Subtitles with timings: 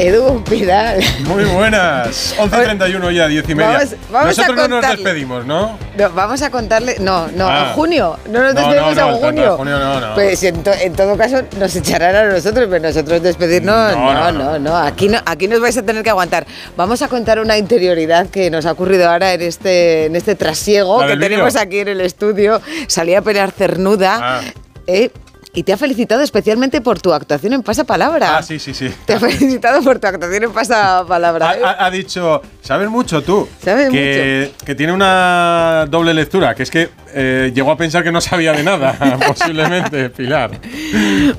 [0.00, 0.98] Edu Pidal.
[1.26, 2.34] Muy buenas.
[2.38, 3.86] 11.31 ya, 10 y media.
[4.10, 5.78] Nosotros no nos despedimos, ¿no?
[6.14, 6.96] Vamos a contarle.
[7.00, 7.72] No, no, en ah.
[7.74, 8.18] junio.
[8.30, 9.56] No nos despedimos en junio.
[9.58, 10.14] junio no, no.
[10.14, 13.94] Pues en, todo caso nos echarán a nosotros, pero nosotros despedirnos.
[13.94, 14.76] No, no, no.
[14.76, 16.46] Aquí, no aquí nos vais a tener que aguantar.
[16.78, 21.06] Vamos a contar una interioridad que nos ha ocurrido ahora en este, en este trasiego
[21.06, 22.62] que tenemos aquí en el estudio.
[22.86, 24.18] Salí a pelear cernuda.
[24.22, 24.40] Ah.
[24.86, 25.10] Eh,
[25.52, 28.38] y te ha felicitado especialmente por tu actuación en Pasapalabra.
[28.38, 28.90] Ah, sí, sí, sí.
[29.04, 31.50] Te ha felicitado por tu actuación en Pasapalabra.
[31.50, 33.48] Ha, ha, ha dicho, sabes mucho tú.
[33.62, 34.64] Sabes que, mucho.
[34.64, 38.52] Que tiene una doble lectura, que es que eh, llegó a pensar que no sabía
[38.52, 40.60] de nada, posiblemente, Pilar.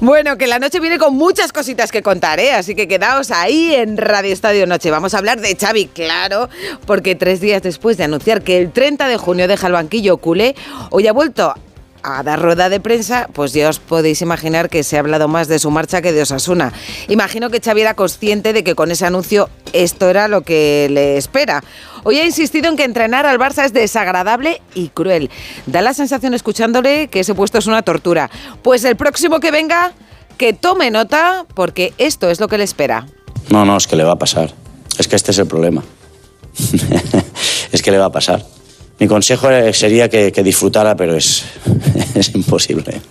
[0.01, 2.53] Bueno, que la noche viene con muchas cositas que contar, ¿eh?
[2.53, 4.91] Así que quedaos ahí en Radio Estadio Noche.
[4.91, 6.49] Vamos a hablar de Xavi, claro,
[6.85, 10.55] porque tres días después de anunciar que el 30 de junio deja el banquillo culé,
[10.89, 11.53] hoy ha vuelto
[12.03, 15.47] a dar rueda de prensa, pues ya os podéis imaginar que se ha hablado más
[15.47, 16.73] de su marcha que de Osasuna.
[17.07, 21.17] Imagino que Xavi era consciente de que con ese anuncio esto era lo que le
[21.17, 21.63] espera.
[22.03, 25.29] Hoy ha insistido en que entrenar al Barça es desagradable y cruel.
[25.65, 28.29] Da la sensación escuchándole que ese puesto es una tortura.
[28.63, 29.93] Pues el próximo que venga,
[30.37, 33.05] que tome nota, porque esto es lo que le espera.
[33.49, 34.53] No, no, es que le va a pasar.
[34.97, 35.83] Es que este es el problema.
[37.71, 38.45] es que le va a pasar.
[39.01, 41.43] Mi consejo sería que, disfrutara, pero es,
[42.13, 43.01] es imposible.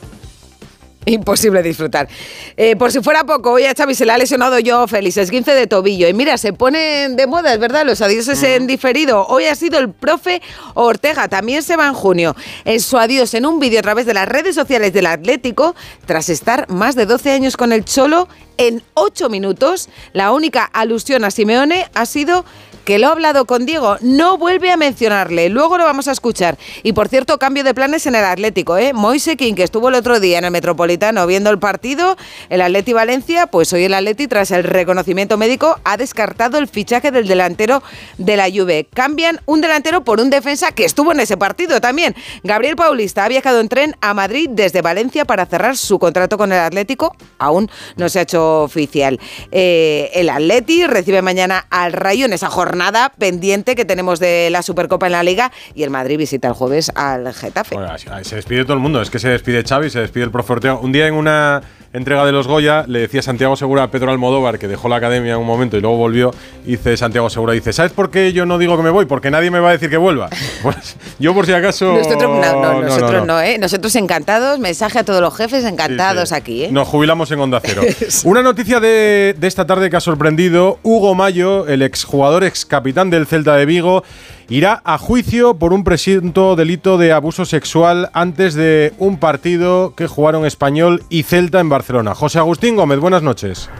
[1.04, 2.08] Imposible disfrutar.
[2.56, 5.32] Eh, por si fuera poco, hoy a Xavi se le ha lesionado yo, Félix, es
[5.32, 6.06] 15 de tobillo.
[6.06, 9.26] Y mira, se ponen de moda, es verdad, los adioses en diferido.
[9.26, 10.40] Hoy ha sido el profe
[10.74, 12.36] Ortega, también se va en junio.
[12.64, 15.74] En su adiós en un vídeo a través de las redes sociales del Atlético,
[16.06, 21.24] tras estar más de 12 años con el Cholo, en 8 minutos, la única alusión
[21.24, 22.44] a Simeone ha sido
[22.90, 25.48] que lo ha hablado con Diego, no vuelve a mencionarle.
[25.48, 26.58] Luego lo vamos a escuchar.
[26.82, 28.92] Y por cierto, cambio de planes en el Atlético, ¿eh?
[28.92, 32.16] Moise King, que estuvo el otro día en el Metropolitano viendo el partido,
[32.48, 37.12] el Atleti Valencia, pues hoy el Atleti, tras el reconocimiento médico, ha descartado el fichaje
[37.12, 37.80] del delantero
[38.18, 38.88] de la Juve.
[38.92, 42.16] Cambian un delantero por un defensa que estuvo en ese partido también.
[42.42, 46.50] Gabriel Paulista ha viajado en tren a Madrid desde Valencia para cerrar su contrato con
[46.50, 47.14] el Atlético.
[47.38, 49.20] Aún no se ha hecho oficial.
[49.52, 54.48] Eh, el Atleti recibe mañana al Rayo en esa jornada jornada pendiente que tenemos de
[54.50, 57.74] la Supercopa en la Liga y el Madrid visita el jueves al Getafe.
[57.74, 60.54] Bueno, se despide todo el mundo, es que se despide Xavi, se despide el profe
[60.54, 60.76] Ortega.
[60.76, 61.60] Un día en una
[61.92, 65.32] entrega de los Goya le decía Santiago Segura a Pedro Almodóvar, que dejó la academia
[65.32, 66.32] en un momento y luego volvió,
[66.64, 69.06] dice Santiago Segura, dice, ¿sabes por qué yo no digo que me voy?
[69.06, 70.28] Porque nadie me va a decir que vuelva.
[70.62, 71.96] Pues yo por si acaso...
[71.96, 73.56] Nosotros no, nosotros no, ¿eh?
[73.58, 76.68] Nosotros encantados, mensaje a todos los jefes, encantados aquí, ¿eh?
[76.70, 77.80] Nos jubilamos en Onda Cero.
[78.24, 83.08] Una noticia de, de esta tarde que ha sorprendido, Hugo Mayo, el exjugador, ex capitán
[83.08, 84.04] del Celta de Vigo,
[84.50, 90.08] irá a juicio por un presunto delito de abuso sexual antes de un partido que
[90.08, 92.16] jugaron Español y Celta en Barcelona.
[92.16, 93.70] José Agustín Gómez, buenas noches.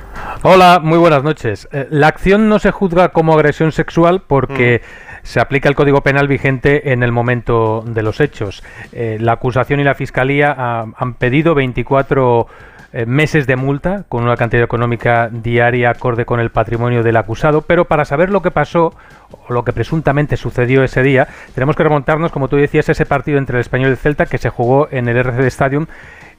[0.43, 1.69] Hola, muy buenas noches.
[1.73, 4.81] Eh, la acción no se juzga como agresión sexual porque...
[4.83, 5.11] Mm.
[5.23, 8.63] se aplica el Código Penal vigente en el momento de los hechos.
[8.93, 10.51] Eh, la acusación y la Fiscalía
[10.97, 12.47] han pedido 24
[12.93, 17.63] eh, meses de multa con una cantidad económica diaria acorde con el patrimonio del acusado,
[17.63, 18.95] pero para saber lo que pasó
[19.31, 23.39] o lo que presuntamente sucedió ese día, tenemos que remontarnos, como tú decías, ese partido
[23.39, 25.87] entre el Español y el Celta que se jugó en el RCD Stadium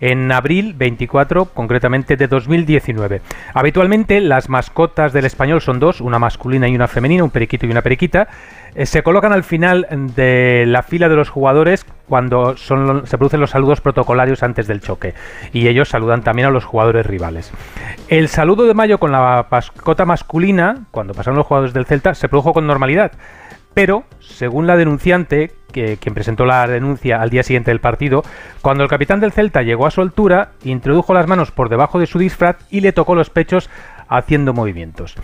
[0.01, 3.22] en abril 24, concretamente de 2019.
[3.53, 7.72] Habitualmente las mascotas del español son dos, una masculina y una femenina, un periquito y
[7.72, 8.28] una periquita.
[8.73, 13.51] Eh, se colocan al final de la fila de los jugadores cuando se producen los
[13.51, 15.13] saludos protocolarios antes del choque
[15.53, 17.51] y ellos saludan también a los jugadores rivales.
[18.07, 22.28] El saludo de Mayo con la mascota masculina, cuando pasaron los jugadores del Celta, se
[22.28, 23.12] produjo con normalidad,
[23.73, 28.24] pero según la denunciante, quien presentó la denuncia al día siguiente del partido,
[28.62, 32.08] cuando el capitán del Celta llegó a su altura, introdujo las manos por debajo de
[32.08, 33.70] su disfraz y le tocó los pechos
[34.12, 35.16] haciendo movimientos.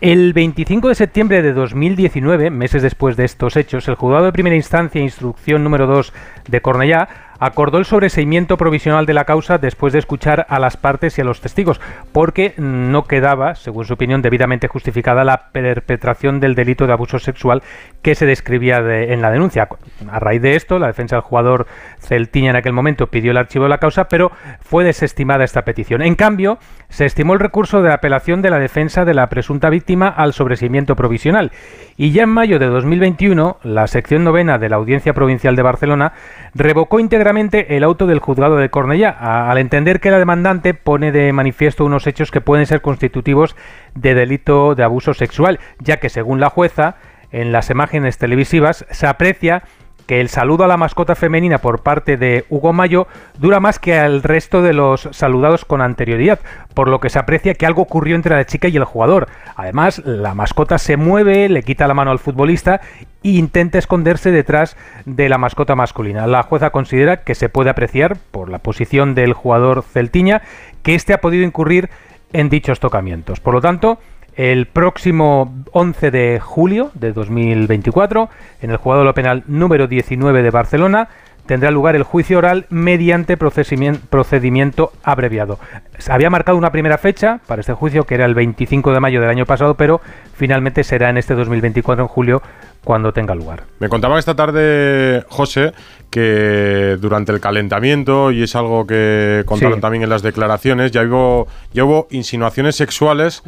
[0.00, 4.56] El 25 de septiembre de 2019, meses después de estos hechos, el juzgado de primera
[4.56, 6.12] instancia, instrucción número 2
[6.48, 7.08] de Cornellá,
[7.40, 11.24] acordó el sobreseimiento provisional de la causa después de escuchar a las partes y a
[11.24, 11.80] los testigos,
[12.12, 17.62] porque no quedaba, según su opinión, debidamente justificada la perpetración del delito de abuso sexual
[18.02, 19.68] que se describía en la denuncia.
[20.10, 21.66] A raíz de esto, la defensa del jugador
[21.98, 26.02] celtiña en aquel momento pidió el archivo de la causa, pero fue desestimada esta petición.
[26.02, 26.58] En cambio,
[26.90, 30.96] se estimó el recurso de apelación de la defensa de la presunta víctima al sobreseimiento
[30.96, 31.52] provisional.
[31.96, 36.12] Y ya en mayo de 2021, la sección novena de la Audiencia Provincial de Barcelona
[36.54, 41.32] revocó íntegramente el auto del juzgado de Cornellá, al entender que la demandante pone de
[41.32, 43.56] manifiesto unos hechos que pueden ser constitutivos
[43.94, 46.96] de delito de abuso sexual, ya que según la jueza,
[47.32, 49.62] en las imágenes televisivas se aprecia
[50.10, 53.06] que el saludo a la mascota femenina por parte de Hugo Mayo
[53.38, 56.40] dura más que al resto de los saludados con anterioridad,
[56.74, 59.28] por lo que se aprecia que algo ocurrió entre la chica y el jugador.
[59.54, 62.80] Además, la mascota se mueve, le quita la mano al futbolista
[63.22, 66.26] e intenta esconderse detrás de la mascota masculina.
[66.26, 70.42] La jueza considera que se puede apreciar, por la posición del jugador celtiña,
[70.82, 71.88] que éste ha podido incurrir
[72.32, 73.38] en dichos tocamientos.
[73.38, 74.00] Por lo tanto,
[74.40, 78.30] el próximo 11 de julio de 2024,
[78.62, 81.10] en el jugador penal número 19 de Barcelona,
[81.44, 85.58] tendrá lugar el juicio oral mediante procedimiento abreviado.
[85.98, 89.20] Se había marcado una primera fecha para este juicio, que era el 25 de mayo
[89.20, 90.00] del año pasado, pero
[90.32, 92.42] finalmente será en este 2024, en julio,
[92.82, 93.64] cuando tenga lugar.
[93.78, 95.74] Me contaba esta tarde, José,
[96.08, 101.46] que durante el calentamiento, y es algo que contaron también en las declaraciones, ya hubo,
[101.74, 103.42] ya hubo insinuaciones sexuales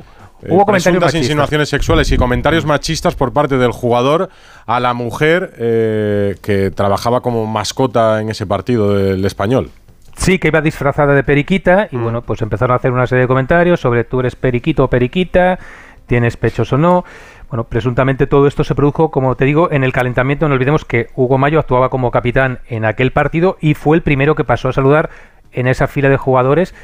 [0.49, 4.29] Hubo eh, comentarios insinuaciones sexuales y comentarios machistas por parte del jugador
[4.67, 9.71] a la mujer eh, que trabajaba como mascota en ese partido del español.
[10.17, 12.03] Sí, que iba disfrazada de periquita y mm.
[12.03, 15.59] bueno, pues empezaron a hacer una serie de comentarios sobre tú eres periquito o periquita,
[16.07, 17.05] tienes pechos o no.
[17.49, 20.49] Bueno, presuntamente todo esto se produjo, como te digo, en el calentamiento.
[20.49, 24.35] No olvidemos que Hugo Mayo actuaba como capitán en aquel partido y fue el primero
[24.35, 25.11] que pasó a saludar
[25.53, 26.75] en esa fila de jugadores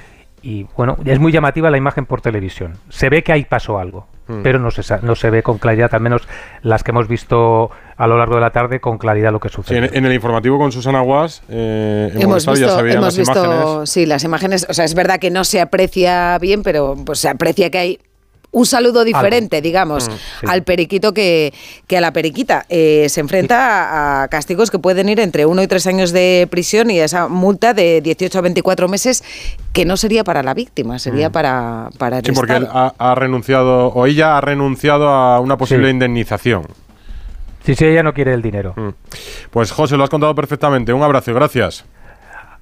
[0.43, 2.75] y bueno, es muy llamativa la imagen por televisión.
[2.88, 4.43] Se ve que ahí pasó algo, hmm.
[4.43, 6.29] pero no se, no se ve con claridad, al menos
[6.62, 9.90] las que hemos visto a lo largo de la tarde, con claridad lo que sucede.
[9.93, 13.90] en, el informativo con Susana Guas, eh, hemos visto, ya se hemos las visto, imágenes.
[13.90, 17.29] Sí, las imágenes, o sea, es verdad que no se aprecia bien, pero pues se
[17.29, 17.99] aprecia que hay
[18.50, 21.52] un saludo diferente, digamos, mm, al periquito que,
[21.86, 22.64] que, a la periquita.
[22.68, 26.90] Eh, se enfrenta a, castigos que pueden ir entre uno y tres años de prisión
[26.90, 29.22] y esa multa de 18 a 24 meses
[29.72, 31.32] que no sería para la víctima, sería mm.
[31.32, 35.90] para, para el Sí, porque él ha, renunciado, o ella ha renunciado a una posible
[35.90, 36.66] indemnización.
[37.64, 38.72] Sí, sí, ella no quiere el dinero.
[38.76, 38.88] Mm.
[39.50, 40.92] Pues José, lo has contado perfectamente.
[40.92, 41.84] Un abrazo, gracias.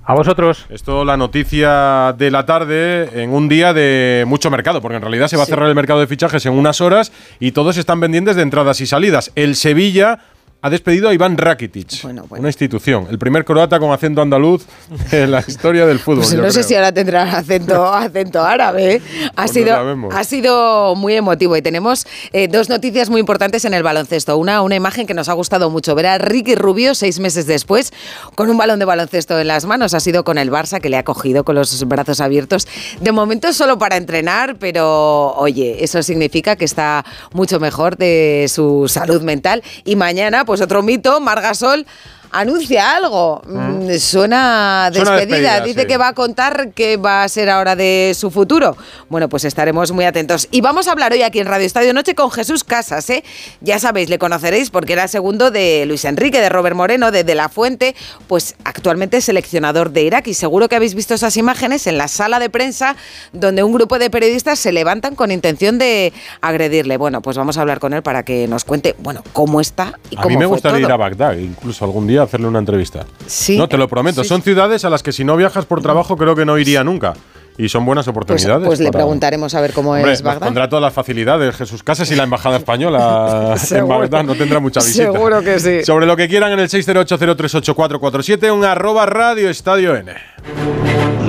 [0.08, 0.66] A vosotros.
[0.68, 5.26] Esto la noticia de la tarde en un día de mucho mercado, porque en realidad
[5.26, 7.10] se va a cerrar el mercado de fichajes en unas horas
[7.40, 9.32] y todos están pendientes de entradas y salidas.
[9.34, 10.20] El Sevilla
[10.62, 14.64] ha despedido a Iván Rakitic, una institución, el primer croata con acento andaluz
[15.12, 16.24] en la historia del fútbol.
[16.24, 18.94] Pues no sé si ahora tendrá acento, acento árabe.
[18.94, 19.02] ¿eh?
[19.36, 23.74] Ha, pues sido, ha sido muy emotivo y tenemos eh, dos noticias muy importantes en
[23.74, 24.36] el baloncesto.
[24.38, 27.92] Una, una imagen que nos ha gustado mucho, ver a Ricky Rubio seis meses después
[28.34, 29.94] con un balón de baloncesto en las manos.
[29.94, 32.66] Ha sido con el Barça que le ha cogido con los brazos abiertos.
[33.00, 38.88] De momento solo para entrenar, pero oye, eso significa que está mucho mejor de su
[38.88, 41.86] salud mental y mañana pues otro mito, Margasol
[42.40, 43.42] anuncia algo.
[43.46, 43.76] Mm.
[43.76, 45.60] Mm, suena, despedida.
[45.60, 48.76] Dice que va a contar qué va a ser ahora de su futuro.
[49.08, 50.48] Bueno, pues estaremos muy atentos.
[50.50, 53.08] Y vamos a hablar hoy aquí en Radio Estadio Noche con Jesús Casas.
[53.10, 53.24] ¿eh?
[53.60, 57.34] Ya sabéis, le conoceréis porque era segundo de Luis Enrique, de Robert Moreno, de De
[57.34, 57.94] La Fuente,
[58.26, 60.26] pues actualmente seleccionador de Irak.
[60.26, 62.96] Y seguro que habéis visto esas imágenes en la sala de prensa
[63.32, 66.96] donde un grupo de periodistas se levantan con intención de agredirle.
[66.96, 70.16] Bueno, pues vamos a hablar con él para que nos cuente, bueno, cómo está y
[70.16, 73.04] cómo A mí me gustaría ir a Bagdad, incluso algún día hacerle una entrevista.
[73.26, 73.56] Sí.
[73.56, 74.24] No, te lo prometo.
[74.24, 77.14] Son ciudades a las que si no viajas por trabajo creo que no iría nunca.
[77.58, 78.66] Y son buenas pues, oportunidades.
[78.66, 80.46] Pues, le preguntaremos a ver cómo es Bagdad.
[80.46, 84.80] Pondrá todas las facilidades Jesús Casas y la Embajada Española en Bagdad no tendrá mucha
[84.80, 85.04] visita.
[85.04, 85.84] Seguro que sí.
[85.84, 90.12] Sobre lo que quieran en el 608038447, un arroba radio estadio N.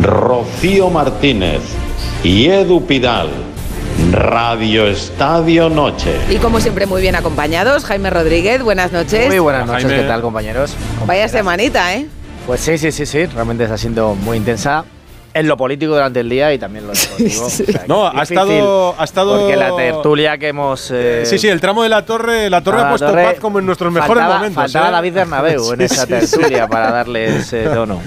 [0.02, 1.62] Rocío Martínez
[2.24, 3.30] y Edu Pidal
[4.12, 6.16] Radio Estadio Noche.
[6.30, 7.84] Y como siempre, muy bien acompañados.
[7.86, 9.28] Jaime Rodríguez, buenas noches.
[9.28, 10.76] Muy buenas noches, ¿qué tal, compañeros?
[11.06, 12.08] Vaya semanita, ¿eh?
[12.46, 14.86] Pues sí, sí, sí, sí, realmente está siendo muy intensa
[15.34, 17.48] en lo político durante el día y también lo deportivo.
[17.88, 19.40] no, ha estado, ha estado.
[19.40, 20.90] Porque la tertulia que hemos.
[20.92, 23.66] Eh, sí, sí, el tramo de la torre, la torre ha puesto paz como en
[23.66, 24.56] nuestros mejores momentos.
[24.56, 24.92] Faltaba ¿eh?
[24.92, 28.02] David Bernabeu en esa tertulia para darle ese tono.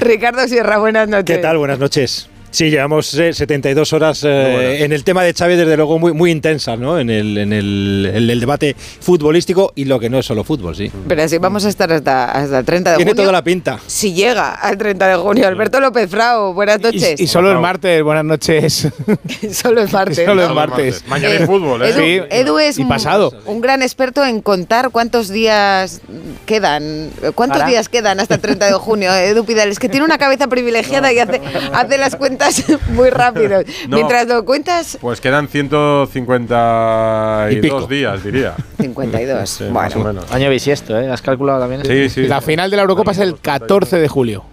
[0.00, 1.36] Ricardo Sierra, buenas noches.
[1.36, 1.58] ¿Qué tal?
[1.58, 2.28] Buenas noches.
[2.54, 6.30] Sí, llevamos 72 eh, horas eh, en el tema de Chávez, desde luego muy, muy
[6.30, 7.00] intensas, ¿no?
[7.00, 10.88] En el, en, el, el, debate futbolístico y lo que no es solo fútbol, sí.
[11.08, 13.06] Pero así vamos a estar hasta, hasta el 30 de junio.
[13.06, 13.80] Tiene toda la pinta.
[13.88, 15.48] Si llega al 30 de junio.
[15.48, 17.20] Alberto López Frao, buenas noches.
[17.20, 18.86] Y, solo el martes, buenas noches.
[19.52, 20.24] solo el martes.
[20.24, 21.02] solo el martes.
[21.08, 21.88] Mañana hay fútbol, ¿eh?
[21.88, 22.20] Edu, sí.
[22.30, 23.32] Edu es y pasado.
[23.46, 26.02] Un, gran experto en contar cuántos días
[26.46, 27.10] quedan.
[27.34, 29.12] ¿Cuántos días quedan hasta el 30 de junio?
[29.12, 31.40] Edu Pidal, es que tiene una cabeza privilegiada y hace,
[31.72, 32.43] hace las cuentas
[32.88, 33.62] muy rápido.
[33.88, 34.98] Mientras lo cuentas.
[35.00, 38.54] Pues quedan 152 días, diría.
[38.80, 39.58] 52.
[39.58, 39.74] bueno.
[39.74, 40.30] Más o menos.
[40.32, 41.10] Año bisiesto, ¿eh?
[41.10, 41.84] ¿Has calculado también?
[41.84, 42.26] Sí, sí.
[42.26, 44.44] La final de la Eurocopa es el 14 de julio.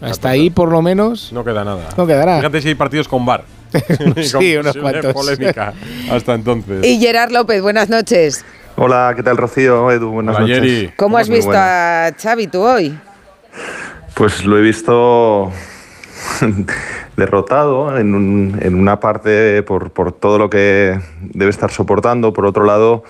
[0.00, 1.32] Hasta ahí, por lo menos.
[1.32, 1.88] No queda nada.
[1.96, 2.36] No quedará.
[2.36, 3.42] Fíjate si hay partidos con bar.
[4.22, 5.12] sí, unos cuantos.
[5.12, 5.74] Polémica
[6.10, 6.86] hasta entonces.
[6.86, 8.44] Y Gerard López, buenas noches.
[8.76, 9.90] Hola, ¿qué tal Rocío?
[9.90, 10.92] Edu, buenas Hola, noches.
[10.96, 12.96] ¿Cómo has visto a Xavi tú hoy?
[14.14, 15.52] Pues lo he visto
[17.18, 22.46] derrotado en, un- en una parte por, por todo lo que debe estar soportando, por
[22.46, 23.04] otro lado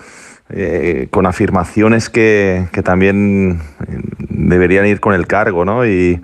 [0.49, 5.85] eh, con afirmaciones que, que también eh, deberían ir con el cargo, ¿no?
[5.85, 6.19] Y,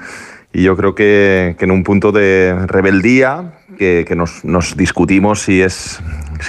[0.52, 5.42] y yo creo que, que en un punto de rebeldía, que, que nos, nos discutimos
[5.42, 6.02] si es,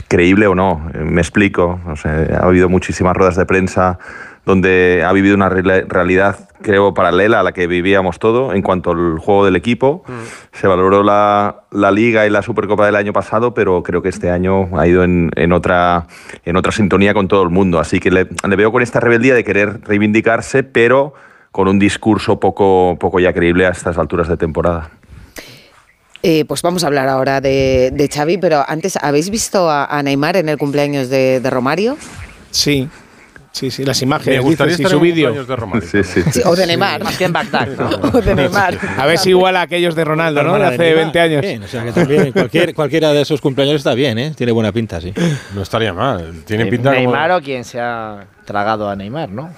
[0.09, 0.89] creíble o no.
[0.95, 1.81] Eh, Me explico.
[1.87, 3.99] Ha habido muchísimas ruedas de prensa
[4.45, 9.19] donde ha vivido una realidad, creo, paralela a la que vivíamos todo en cuanto al
[9.19, 10.05] juego del equipo.
[10.53, 14.31] Se valoró la, la Liga y la Supercopa del año pasado, pero creo que este
[14.31, 16.07] año ha ido en, en otra,
[16.45, 17.79] en otra sintonía con todo el mundo.
[17.79, 21.15] Así que le, le veo con esta rebeldía de querer reivindicarse, pero
[21.53, 24.91] con un discurso poco, poco ya creíble a estas alturas de temporada.
[26.23, 30.03] Eh, pues vamos a hablar ahora de, de Xavi, pero antes, ¿habéis visto a, a
[30.03, 31.97] Neymar en el cumpleaños de, de Romario?
[32.51, 32.89] Sí,
[33.57, 35.81] sí, sí, las Me imágenes, gustaría dices, y estar su en un vídeo.
[35.83, 36.23] Sí, sí.
[36.33, 37.03] Sí, o de Neymar.
[37.03, 37.89] Más que en Bagdad, ¿no?
[38.19, 38.79] o de Neymar.
[38.99, 40.59] A ver si igual a aquellos de Ronaldo, ¿no?
[40.59, 40.97] De hace Neymar.
[41.05, 41.41] 20 años.
[41.43, 44.33] Bien, o sea que también cualquier, cualquiera de esos cumpleaños está bien, ¿eh?
[44.37, 45.13] Tiene buena pinta, sí.
[45.55, 46.43] No estaría mal.
[46.47, 49.51] Tiene Eh, pinta como- Neymar o quien se ha tragado a Neymar, ¿no?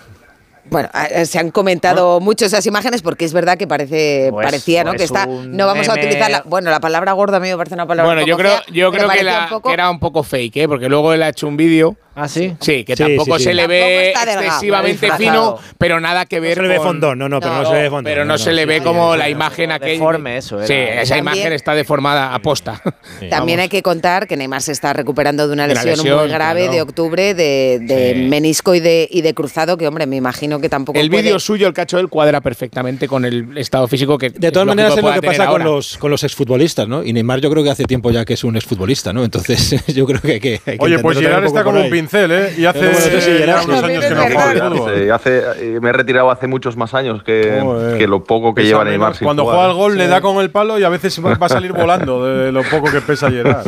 [0.71, 4.45] Bueno, eh, se han comentado mucho esas imágenes porque es verdad que parece, O es-
[4.47, 4.91] parecía, ¿no?
[4.91, 7.57] Que es está, no vamos a utilizar la, bueno, la palabra gorda a mí me
[7.57, 9.89] parece una palabra Bueno, yo creo, fea, yo creo que, la- un poco- que era
[9.91, 10.69] un poco fake, ¿eh?
[10.69, 11.97] Porque luego él ha hecho un vídeo.
[12.21, 12.53] ¿Ah, sí?
[12.61, 13.45] Sí, que Sí, tampoco sí, sí.
[13.45, 15.57] se le Tampoco ve está delgado, excesivamente disfrazado.
[15.59, 17.63] fino, pero nada que No ver se le ve con- fondón, no, no, pero no,
[17.63, 18.05] No, se le ve fondón.
[18.13, 19.31] pero no, no, se le ve sí, como sí, la sí.
[19.31, 19.93] imagen aquella.
[19.93, 20.67] Deforme eso, era.
[20.67, 22.83] Sí, esa También- imagen está deformada a posta.
[23.31, 26.29] También hay que contar que Neymar se está recuperando de una De lesión, lesión, muy
[26.29, 26.73] grave claro.
[26.75, 28.21] de octubre de, de Sí.
[28.29, 31.39] menisco y de, y de cruzado, que hombre, me imagino que tampoco El puede- vídeo
[31.39, 34.31] suyo, el cacho él, cuadra perfectamente con el estado físico que.
[34.31, 37.05] De todas maneras es lo que pasa con los, con los exfutbolistas, ¿no?
[37.05, 39.23] Y Neymar yo creo que hace tiempo ya que es un exfutbolista, ¿no?
[39.25, 40.61] Entonces yo creo que hay que...
[40.67, 41.91] hay que Oye, pues entenderlo Gerard también un está poco como por un ahí.
[42.11, 42.55] Pincel, ¿eh?
[42.59, 46.95] Y hace unos años que no juega hace, eh, me he retirado hace muchos más
[46.95, 47.61] años que,
[48.09, 48.85] lo poco que Pesa lleva.
[48.85, 49.17] Neymar.
[49.17, 49.57] sin Cuando jugar.
[49.59, 52.25] juega al gol le da con el palo y a veces va a salir volando
[52.27, 53.67] de lo poco que pesa Gerard.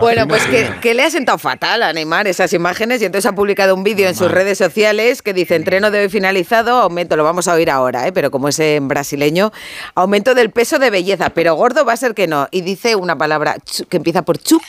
[0.00, 3.34] Bueno, pues que, que le ha sentado fatal a Neymar esas imágenes y entonces ha
[3.34, 7.24] publicado un vídeo en sus redes sociales que dice entreno de hoy finalizado, aumento, lo
[7.24, 8.12] vamos a oír ahora, ¿eh?
[8.12, 9.52] pero como es en brasileño,
[9.94, 12.48] aumento del peso de belleza, pero gordo va a ser que no.
[12.50, 14.62] Y dice una palabra chu- que empieza por chup,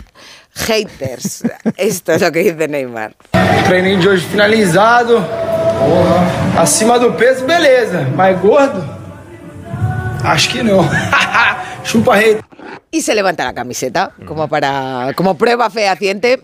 [0.53, 1.43] haters.
[1.77, 3.15] Esto es lo que dice Neymar.
[3.67, 5.19] Treininho de hoje finalizado.
[5.19, 6.62] Porra.
[6.62, 8.07] Acima do peso, beleza.
[8.15, 8.83] Mas gordo?
[10.24, 10.88] Acho que não.
[11.83, 12.39] Chupa rei.
[12.91, 16.39] Y se levanta la camiseta como para como prueba fehaciente.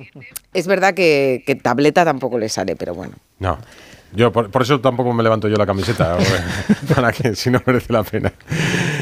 [0.53, 3.13] Es verdad que, que tableta tampoco le sale, pero bueno.
[3.37, 3.57] No.
[4.13, 6.17] Yo por, por eso tampoco me levanto yo la camiseta,
[6.95, 8.31] para que si no merece la pena.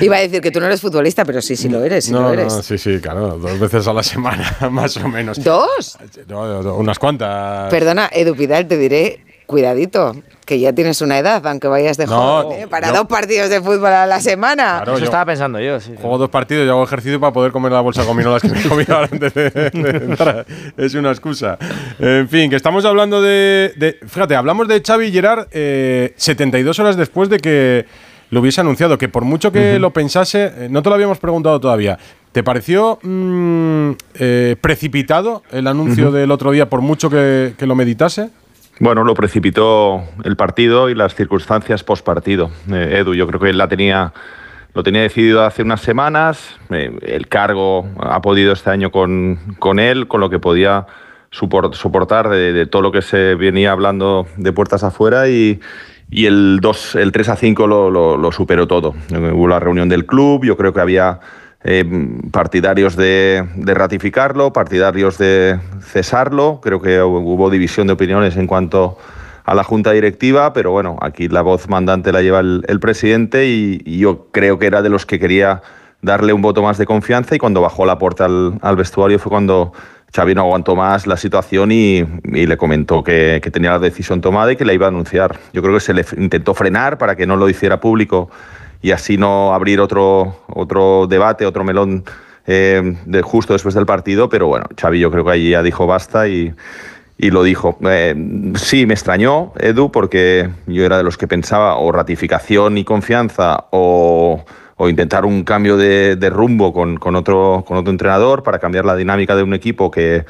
[0.02, 2.22] Iba a decir que tú no eres futbolista, pero sí, sí lo eres, sí no,
[2.22, 2.54] lo no, eres.
[2.64, 5.42] sí, sí, claro, dos veces a la semana, más o menos.
[5.42, 5.98] ¿Dos?
[6.28, 7.70] No, no, unas cuantas.
[7.70, 12.44] Perdona, Edu Pidal, te diré, cuidadito, que ya tienes una edad, aunque vayas de No,
[12.44, 12.68] joven, ¿eh?
[12.68, 14.76] Para yo- dos partidos de fútbol a la semana.
[14.78, 15.94] Claro, Eso yo estaba pensando yo, sí.
[16.00, 18.60] juego dos partidos y hago ejercicio para poder comer la bolsa de gominolas que me
[18.62, 20.46] he comido ahora antes de, de entrar.
[20.78, 21.58] Es una excusa.
[21.98, 23.74] En fin, que estamos hablando de.
[23.78, 27.86] de- fíjate, hablamos de Xavi Gerard eh, 72 horas después de que
[28.30, 28.98] lo hubiese anunciado.
[28.98, 31.98] Que por mucho que lo pensase, eh, no te lo habíamos preguntado todavía.
[32.34, 37.74] ¿Te pareció mm, eh, precipitado el anuncio del otro día por mucho que, que lo
[37.76, 38.30] meditase?
[38.80, 42.52] Bueno, lo precipitó el partido y las circunstancias post partido.
[42.70, 44.14] Edu, yo creo que él la tenía,
[44.74, 46.58] lo tenía decidido hace unas semanas.
[46.70, 50.86] eh, el cargo ha podido este año con, con él, con lo que podía
[51.32, 55.60] soportar de, todo lo que se venía hablando de puertas afuera y,
[56.10, 58.94] y el, 2, el 3 a 5 lo, lo- lo superó todo.
[59.12, 61.20] Eh, Hubo la reunión del club, yo creo que había
[61.64, 61.86] eh,
[62.32, 66.60] partidarios de, de ratificarlo, partidarios de cesarlo.
[66.62, 68.98] Creo que hubo división de opiniones en cuanto
[69.44, 73.48] a la junta directiva, pero bueno, aquí la voz mandante la lleva el, el presidente
[73.48, 75.62] y, y yo creo que era de los que quería
[76.02, 79.30] darle un voto más de confianza y cuando bajó la puerta al, al vestuario fue
[79.30, 79.74] cuando
[80.14, 84.22] Xavi no aguantó más la situación y, y le comentó que, que tenía la decisión
[84.22, 85.38] tomada y que la iba a anunciar.
[85.54, 88.30] Yo creo que se le intentó frenar para que no lo hiciera público
[88.82, 92.04] y así no abrir otro, otro debate, otro melón
[92.46, 95.86] eh, de justo después del partido, pero bueno, Xavi yo creo que ahí ya dijo
[95.86, 96.54] basta y,
[97.18, 97.78] y lo dijo.
[97.90, 98.16] Eh,
[98.56, 103.66] sí, me extrañó, Edu, porque yo era de los que pensaba o ratificación y confianza
[103.72, 104.46] o,
[104.78, 108.86] o intentar un cambio de, de rumbo con, con otro, con otro entrenador para cambiar
[108.86, 110.26] la dinámica de un equipo que,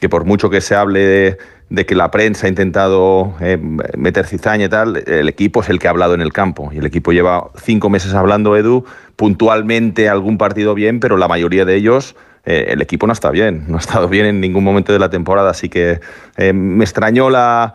[0.00, 1.38] que por mucho que se hable de,
[1.70, 3.58] de que la prensa ha intentado eh,
[3.96, 6.70] meter cizaña y tal, el equipo es el que ha hablado en el campo.
[6.72, 8.84] Y el equipo lleva cinco meses hablando, Edu,
[9.16, 12.16] puntualmente algún partido bien, pero la mayoría de ellos
[12.48, 15.10] eh, el equipo no está bien, no ha estado bien en ningún momento de la
[15.10, 16.00] temporada, así que
[16.38, 17.74] eh, me extrañó la,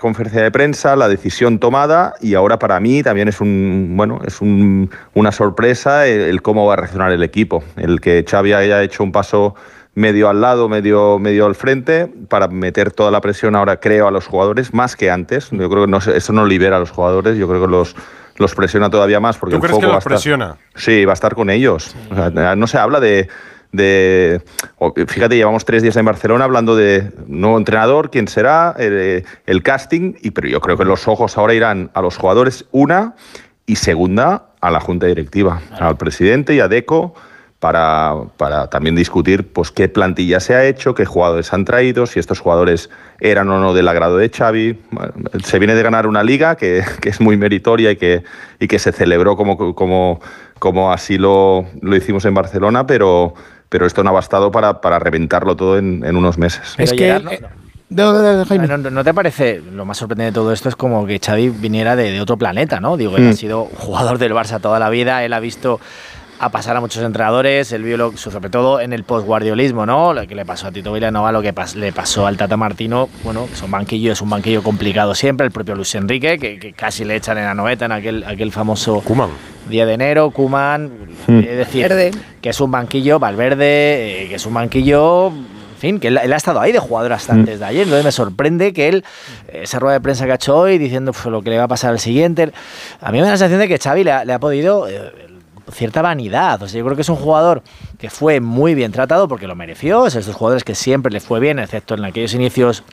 [0.00, 4.40] conferencia de prensa, la decisión tomada y ahora para mí también es un bueno es
[4.40, 8.82] un, una sorpresa el, el, cómo va a reaccionar el equipo, el que Xavi haya
[8.82, 9.54] hecho un paso
[9.98, 14.10] medio al lado, medio medio al frente para meter toda la presión ahora creo a
[14.10, 15.50] los jugadores más que antes.
[15.50, 17.96] Yo creo que no, eso no libera a los jugadores, yo creo que los
[18.36, 20.56] los presiona todavía más porque ¿Tú el crees foco que va a los estar, presiona?
[20.76, 21.96] Sí, va a estar con ellos.
[22.10, 23.28] O sea, no se habla de
[23.72, 24.40] de
[25.08, 30.14] fíjate llevamos tres días en Barcelona hablando de nuevo entrenador quién será el, el casting
[30.22, 33.14] y pero yo creo que los ojos ahora irán a los jugadores una
[33.66, 37.14] y segunda a la junta directiva al presidente y a Deco
[37.60, 42.20] para, para también discutir pues qué plantilla se ha hecho qué jugadores han traído si
[42.20, 42.88] estos jugadores
[43.20, 45.12] eran o no del agrado de Xavi Bueno,
[45.44, 48.22] se viene de ganar una liga que, que es muy meritoria y que,
[48.60, 50.20] y que se celebró como, como,
[50.60, 53.34] como así lo, lo hicimos en Barcelona pero
[53.70, 56.72] pero esto no ha bastado para, para reventarlo todo en, en unos meses.
[56.78, 57.40] Pero Gerard, no- eh,
[57.90, 58.66] no, no, no, Jaime.
[58.66, 60.70] No, no- ¿no te parece lo más sorprendente de todo esto?
[60.70, 62.96] Es como que Xavi viniera de, de otro planeta, ¿no?
[62.96, 63.28] Digo, él Mm.
[63.28, 65.80] ha sido jugador del Barça toda la vida, él ha visto
[66.40, 70.14] a pasar a muchos entrenadores, vio lo- sobre todo en el postguardiolismo, ¿no?
[70.14, 73.08] Lo que le pasó a Tito Villanova, lo que pas- le pasó al Tata Martino,
[73.24, 76.72] bueno, que son banquillo, es un banquillo complicado siempre, el propio Luis Enrique, que, que
[76.74, 79.02] casi le echan en la noveta en aquel, aquel famoso
[79.68, 80.90] día de enero, Kuman,
[81.26, 81.38] Mm.
[81.40, 82.10] es decir, Verde.
[82.40, 86.32] que es un banquillo, Valverde, eh, que es un banquillo, en fin, que él, él
[86.32, 87.38] ha estado ahí de jugador hasta Mm.
[87.40, 89.04] antes de ayer, entonces me sorprende que él,
[89.48, 91.64] eh, esa rueda de prensa que ha hecho hoy, diciendo pues, lo que le va
[91.64, 92.52] a pasar al siguiente,
[93.00, 94.88] a mí me da la sensación de que Xavi le ha, le ha podido...
[94.88, 95.26] eh,
[95.72, 97.62] cierta vanidad, o sea, yo creo que es un jugador
[97.98, 101.40] que fue muy bien tratado porque lo mereció, es estos jugadores que siempre le fue
[101.40, 102.84] bien, excepto en aquellos inicios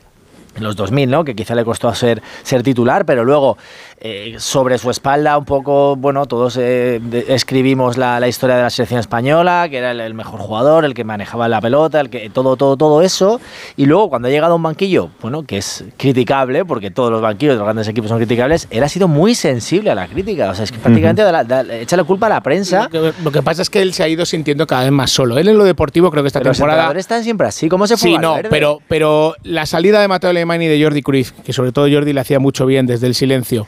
[0.56, 1.24] en los 2000, ¿no?
[1.24, 3.56] Que quizá le costó ser, ser titular, pero luego
[4.00, 8.62] eh, sobre su espalda un poco, bueno, todos eh, de- escribimos la, la historia de
[8.62, 12.10] la selección española, que era el, el mejor jugador, el que manejaba la pelota, el
[12.10, 13.40] que todo, todo, todo eso.
[13.76, 17.20] Y luego cuando ha llegado a un banquillo, bueno, que es criticable, porque todos los
[17.22, 20.50] banquillos de los grandes equipos son criticables, él ha sido muy sensible a la crítica.
[20.50, 22.88] O sea, es que prácticamente da la- da- echa la culpa a la prensa.
[22.92, 25.10] Lo que, lo que pasa es que él se ha ido sintiendo cada vez más
[25.10, 25.38] solo.
[25.38, 26.78] Él en lo deportivo creo que esta Pero los temporada...
[26.82, 27.68] entrenadores están siempre así.
[27.68, 31.02] ¿Cómo se fue Sí, no, pero, pero la salida de Mateo Alemán y de Jordi
[31.02, 33.66] Cruyff, que sobre todo Jordi le hacía mucho bien desde el silencio,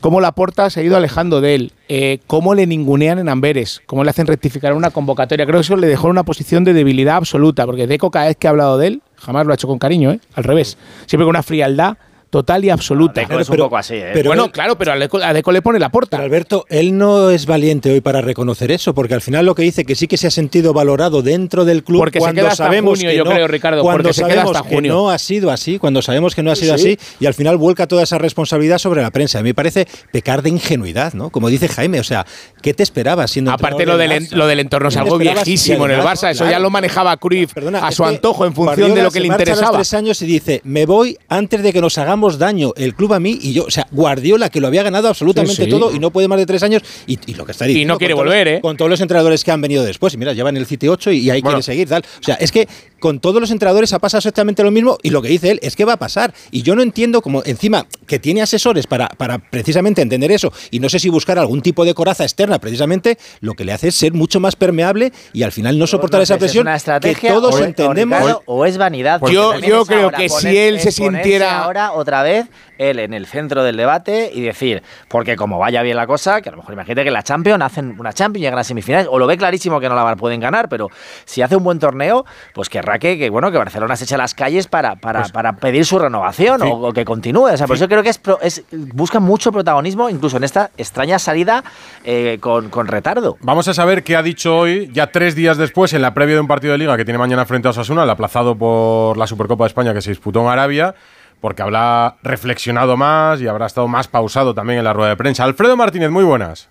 [0.00, 4.04] cómo Laporta se ha ido alejando de él, eh, cómo le ningunean en Amberes, cómo
[4.04, 5.46] le hacen rectificar una convocatoria.
[5.46, 8.36] Creo que eso le dejó en una posición de debilidad absoluta, porque Deco cada vez
[8.36, 10.20] que ha hablado de él, jamás lo ha hecho con cariño, ¿eh?
[10.34, 10.76] al revés,
[11.06, 11.96] siempre con una frialdad
[12.30, 13.22] total y absoluta.
[13.22, 14.10] Es un poco así, ¿eh?
[14.12, 15.88] pero bueno, él- claro, pero a Deco, a Deco le pone la.
[15.90, 19.62] Pero Alberto, él no es valiente hoy para reconocer eso, porque al final lo que
[19.62, 22.50] dice que sí que se ha sentido valorado dentro del club Porque se cuando queda
[22.52, 24.92] hasta sabemos junio, que yo no, creo, Ricardo, cuando se queda sabemos hasta que junio.
[24.94, 26.92] no ha sido así, cuando sabemos que no ha sido Sí.
[26.98, 29.38] así y al final vuelca toda esa responsabilidad sobre la prensa.
[29.38, 31.30] A mí me parece pecar de ingenuidad, ¿no?
[31.30, 32.26] Como dice Jaime, o sea,
[32.62, 35.18] ¿qué te esperabas siendo Aparte lo del, en- lo del entorno es ¿Qué te algo
[35.18, 36.30] viejísimo en el Barça.
[36.30, 39.14] Eso ya lo manejaba Cruyff Perdona, a su que antojo en función de lo que
[39.14, 39.78] se le interesaba.
[39.78, 43.20] tres años y dice, me voy antes de que nos hagamos daño el club a
[43.20, 43.64] mí y yo.
[43.64, 45.70] O sea, Guardiola, que lo había ganado absolutamente Sí, sí.
[45.70, 47.94] todo y no puede más de tres años y, y lo que está Y diciendo.
[47.94, 48.60] no quiere los- volver, ¿eh?
[48.60, 50.14] Con todos los entrenadores que han venido después.
[50.14, 51.56] Y mira, llevan el City 8 y, y ahí Bueno.
[51.58, 52.02] quiere seguir, tal.
[52.20, 52.68] O sea, es que
[53.00, 55.76] con todos los entrenadores ha pasado exactamente lo mismo y lo que dice él es
[55.76, 56.32] que va a pasar.
[56.50, 60.80] Y yo no entiendo como encima que tiene asesores para, para precisamente entender eso y
[60.80, 63.94] no sé si buscar algún tipo de coraza externa, precisamente lo que le hace es
[63.94, 66.62] ser mucho más permeable y al final no soportar No sé esa si es presión
[66.66, 68.18] una estrategia que todos o, o, entendemos.
[68.18, 69.20] Ricardo, o es vanidad.
[69.30, 72.46] Yo- yo es creo ahora que si él se es sintiera- ahora otra vez
[72.78, 76.48] él en el centro del debate y decir, porque como vaya bien la cosa, que
[76.48, 79.26] a lo mejor imagínate que la Champions hacen una Champions llegan a semifinales, o lo
[79.26, 80.88] ve clarísimo que no la pueden ganar, pero
[81.24, 84.18] si hace un buen torneo, pues querrá que, que, bueno que Barcelona se eche a
[84.18, 87.52] las calles para, para, Pues para pedir su renovación o, o que continúe.
[87.52, 91.18] O sea, por eso creo que es, es busca mucho protagonismo, incluso en esta extraña
[91.18, 91.64] salida
[92.04, 93.36] eh, con, con retardo.
[93.40, 96.40] Vamos a saber qué ha dicho hoy, ya tres días después, en la previa de
[96.40, 99.64] un partido de liga que tiene mañana frente a Osasuna, el aplazado por la Supercopa
[99.64, 100.94] de España que se disputó en Arabia,
[101.40, 105.44] porque habrá reflexionado más y habrá estado más pausado también en la rueda de prensa.
[105.44, 106.68] Alfredo Martínez, muy buenas.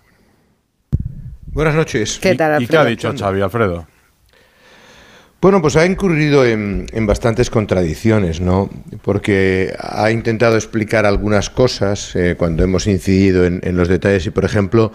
[1.46, 2.18] Buenas noches.
[2.20, 3.10] ¿Qué tal, ¿Y qué ha Alfredo?
[3.10, 3.86] dicho Xavi, Alfredo?
[5.40, 8.68] Bueno, pues ha incurrido en, en bastantes contradicciones, ¿no?
[9.02, 14.30] Porque ha intentado explicar algunas cosas eh, cuando hemos incidido en, en los detalles y,
[14.30, 14.92] por ejemplo,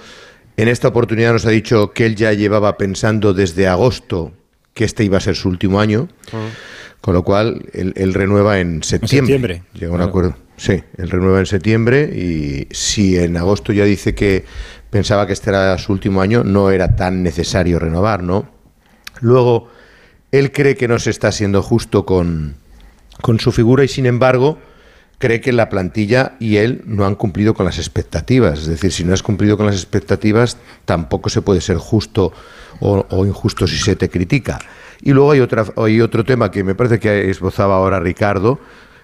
[0.57, 4.33] en esta oportunidad nos ha dicho que él ya llevaba pensando desde agosto
[4.73, 6.09] que este iba a ser su último año,
[7.03, 9.17] con lo cual él, él renueva en septiembre.
[9.17, 10.09] septiembre, Llega a un claro.
[10.09, 10.37] acuerdo.
[10.55, 14.45] Sí, él renueva en septiembre y si en agosto ya dice que
[14.89, 18.49] pensaba que este era su último año, no era tan necesario renovar, ¿no?
[19.19, 19.67] Luego,
[20.31, 22.55] él cree que no se está siendo justo con,
[23.21, 24.57] con su figura y, sin embargo,
[25.17, 28.59] cree que la plantilla y él no han cumplido con las expectativas.
[28.59, 32.31] Es decir, si no has cumplido con las expectativas, tampoco se puede ser justo
[32.79, 34.57] o, o injusto si se te critica.
[35.05, 38.59] Y luego hay, otra, hay otro tema que me parece que esbozaba ahora Ricardo,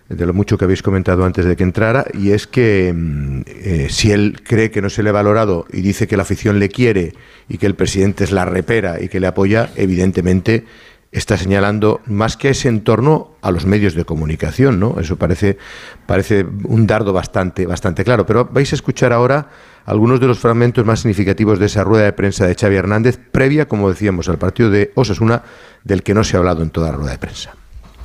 [0.08, 3.88] de lo mucho que habéis comentado antes de que entrara, y es que mm, eh,
[3.90, 6.70] si él cree que no se le ha valorado y dice que la afición le
[6.70, 7.12] quiere
[7.50, 10.64] y que el presidente es la repera y que le apoya, evidentemente
[11.12, 15.00] está señalando más que ese entorno a los medios de comunicación, ¿no?
[15.00, 15.58] Eso parece,
[16.06, 18.26] parece un dardo bastante, bastante claro.
[18.26, 19.50] Pero vais a escuchar ahora
[19.86, 23.68] algunos de los fragmentos más significativos de esa rueda de prensa de Xavi Hernández, previa,
[23.68, 25.44] como decíamos, al partido de Osasuna,
[25.84, 27.56] del que no se ha hablado en toda la rueda de prensa.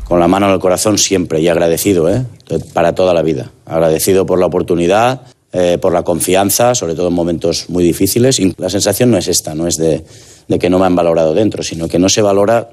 [0.05, 2.25] Con la mano en el corazón siempre y agradecido, ¿eh?
[2.73, 3.51] Para toda la vida.
[3.67, 8.39] Agradecido por la oportunidad, eh, por la confianza, sobre todo en momentos muy difíciles.
[8.41, 10.05] Y la sensación no es esta, no es de,
[10.49, 12.71] de que no me han valorado dentro, sino que no se valora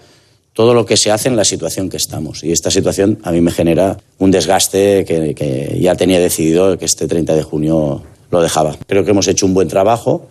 [0.54, 2.44] todo lo que se hace en la situación que estamos.
[2.44, 7.08] Y esta situación a mí me genera un desgaste que, ya tenía decidido que este
[7.08, 8.76] 30 de junio lo dejaba.
[8.88, 10.28] Creo que hemos hecho un buen trabajo,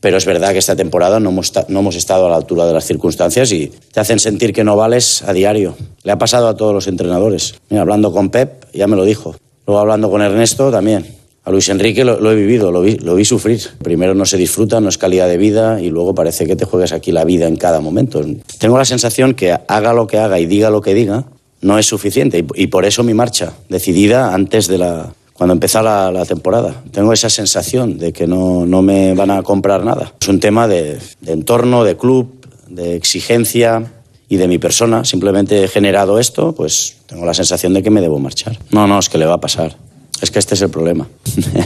[0.00, 2.72] pero es verdad que esta temporada no hemos, no hemos estado a la altura de
[2.72, 5.76] las circunstancias y te hacen sentir que no vales a diario.
[6.02, 7.54] Le ha pasado a todos los entrenadores.
[7.70, 9.36] Hablando con Pep, ya me lo dijo.
[9.66, 11.21] Luego hablando con Ernesto también.
[11.44, 13.60] A Luis Enrique lo, he vivido, lo vi, lo vi sufrir.
[13.82, 16.92] Primero no se disfruta, no es calidad de vida y luego parece que te juegas
[16.92, 18.24] aquí la vida en cada momento.
[18.58, 21.24] Tengo la sensación que haga lo que haga y diga lo que diga,
[21.60, 26.24] no es suficiente y, por eso mi marcha, decidida antes de la, cuando empezó la,
[26.26, 26.80] temporada.
[26.92, 30.12] Tengo esa sensación de que no, no, me van a comprar nada.
[30.20, 33.90] Es un tema de, de entorno, de club, de exigencia
[34.28, 35.04] y de mi persona.
[35.04, 38.58] Simplemente he generado esto, pues tengo la sensación de que me debo marchar.
[38.70, 39.76] No, no, es que le va a pasar.
[40.22, 41.06] Es que este es el problema.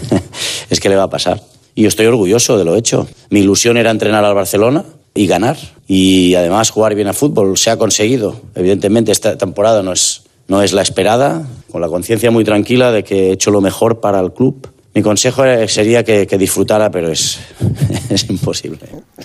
[0.71, 1.40] es que le va a pasar.
[1.75, 3.07] Y estoy orgulloso de lo hecho.
[3.29, 5.59] Mi ilusión era entrenar al Barcelona y ganar.
[5.87, 7.57] Y además jugar bien a fútbol.
[7.59, 8.40] Se ha conseguido.
[8.55, 11.47] Evidentemente esta temporada no es, no es la esperada.
[11.71, 14.66] Con la conciencia muy tranquila de que he hecho lo mejor para el club.
[14.97, 17.39] Mi consejo sería que, que disfrutara, pero es,
[18.09, 18.79] es, imposible.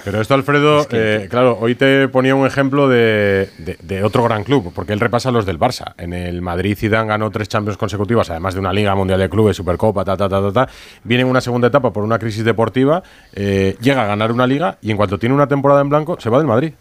[0.04, 4.44] Pero esto, Alfredo, eh, claro, hoy te ponía un ejemplo de, de, de, otro gran
[4.44, 5.94] club, porque él repasa los del Barça.
[5.98, 9.56] En el Madrid, Zidane ganó tres Champions consecutivas, además de una Liga Mundial de Clubes,
[9.56, 10.70] Supercopa, ta, ta, ta, ta, ta.
[11.06, 13.02] Viene en una segunda etapa por una crisis deportiva,
[13.34, 16.30] eh, llega a ganar una Liga y en cuanto tiene una temporada en blanco, se
[16.30, 16.74] va del Madrid.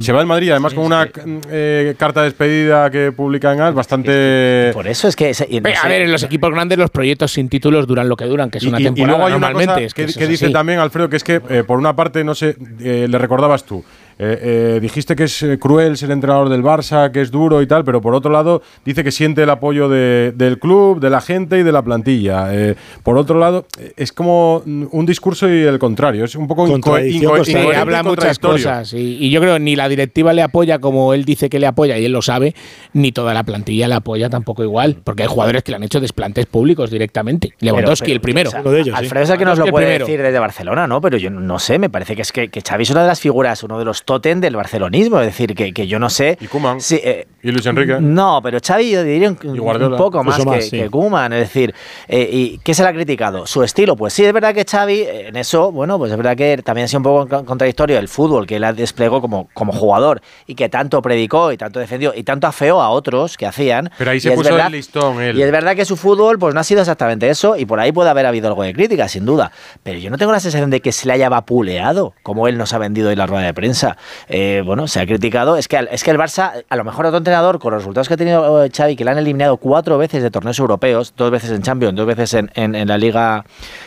[0.00, 1.08] Se va del Madrid, además sí, con una
[1.50, 4.70] eh, carta de despedida que publica en AS bastante.
[4.72, 5.32] Por eso es que.
[5.32, 8.58] a ver, en los equipos grandes los proyectos sin títulos duran lo que duran, que
[8.58, 9.06] es una y, temporada.
[9.06, 9.72] Y luego hay normalmente.
[9.72, 12.22] Una cosa que, que, que dice también, Alfredo, que es que eh, por una parte,
[12.22, 13.84] no sé, eh, le recordabas tú.
[14.20, 14.38] Eh,
[14.76, 18.00] eh, dijiste que es cruel ser entrenador del Barça, que es duro y tal, pero
[18.00, 21.62] por otro lado dice que siente el apoyo de, del club, de la gente y
[21.62, 22.52] de la plantilla.
[22.52, 27.76] Eh, por otro lado, es como un discurso y el contrario, es un poco incoherente.
[27.76, 31.24] Habla muchas cosas y, y, yo creo que ni la directiva le apoya como él
[31.24, 32.54] dice que le apoya y él lo sabe,
[32.92, 36.00] ni toda la plantilla le apoya tampoco igual, porque hay jugadores que le han hecho
[36.00, 37.54] desplantes públicos directamente.
[37.60, 38.48] Lewandowski, el primero.
[38.48, 41.00] O sea, de ellos, Alfredo es el que nos lo puede decir desde Barcelona, ¿no?
[41.00, 43.20] Pero yo no sé, me parece que es que, que Xavi es una de las
[43.20, 45.20] figuras, uno de los tótem del barcelonismo.
[45.20, 46.38] Es decir, que, que yo no sé.
[46.40, 46.80] Y Kuman.
[46.80, 47.98] Si, eh, y Luis Enrique.
[48.00, 50.78] No, pero Xavi yo diría un, un poco más, más que, sí.
[50.78, 51.34] que, Kuman.
[51.34, 51.74] Es decir,
[52.08, 53.46] eh, ¿y qué se le ha criticado?
[53.46, 53.96] Su estilo.
[53.96, 56.88] Pues sí, es verdad que Xavi, en eso, bueno, pues es verdad que también ha
[56.88, 61.02] sido un poco contradictorio el fútbol que él desplegó como, como jugador y que tanto
[61.02, 63.90] predicó y tanto defendió y tanto afeó a otros que hacían.
[63.98, 65.38] Pero ahí se puso verdad, el listón él.
[65.38, 67.92] Y es verdad que su fútbol pues no ha sido exactamente eso y por ahí
[67.92, 69.52] puede haber habido algo de crítica, sin duda.
[69.82, 72.72] Pero yo no tengo la sensación de que se le haya vapuleado, como él nos
[72.72, 73.97] ha vendido en la rueda de prensa.
[74.28, 75.56] Eh, bueno, se ha criticado.
[75.56, 78.14] Es que, es que el Barça, a lo mejor otro entrenador, con los resultados que
[78.14, 81.62] ha tenido Xavi, que le han eliminado cuatro veces de torneos europeos, dos veces en
[81.62, 83.44] Champions, dos veces en, en, en la Liga,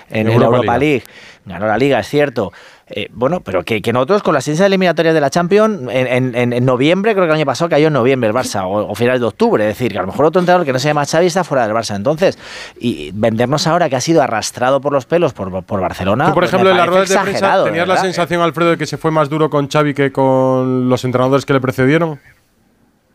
[0.10, 0.92] en, en Europa, Europa League.
[0.92, 1.04] League.
[1.46, 2.52] Ganó la Liga, es cierto.
[2.94, 6.54] Eh, bueno, pero que, que, nosotros con las ciencias eliminatorias de la Champions, en, en,
[6.54, 9.22] en, noviembre, creo que el año pasado cayó en noviembre el Barça, o, o finales
[9.22, 9.64] de octubre.
[9.64, 11.66] Es decir, que a lo mejor otro entrenador que no se llama Xavi está fuera
[11.66, 11.96] del Barça.
[11.96, 12.38] Entonces,
[12.80, 16.28] y vendernos ahora que ha sido arrastrado por los pelos por, por Barcelona.
[16.28, 18.98] Tú, por ejemplo, en las ruedas de prensa, ¿tenías la sensación, Alfredo, de que se
[18.98, 22.20] fue más duro con Xavi que con los entrenadores que le precedieron?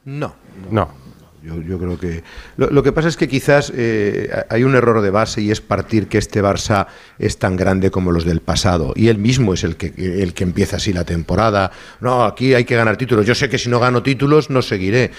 [0.04, 0.34] No.
[0.70, 1.05] No.
[1.46, 2.24] Yo, yo, creo que.
[2.56, 5.60] Lo, lo, que pasa es que quizás eh, hay un error de base y es
[5.60, 6.88] partir que este Barça
[7.20, 8.92] es tan grande como los del pasado.
[8.96, 11.70] Y él mismo es el que, el que empieza así la temporada.
[12.00, 13.24] No, aquí hay que ganar títulos.
[13.26, 15.12] Yo sé que si no gano títulos no seguiré.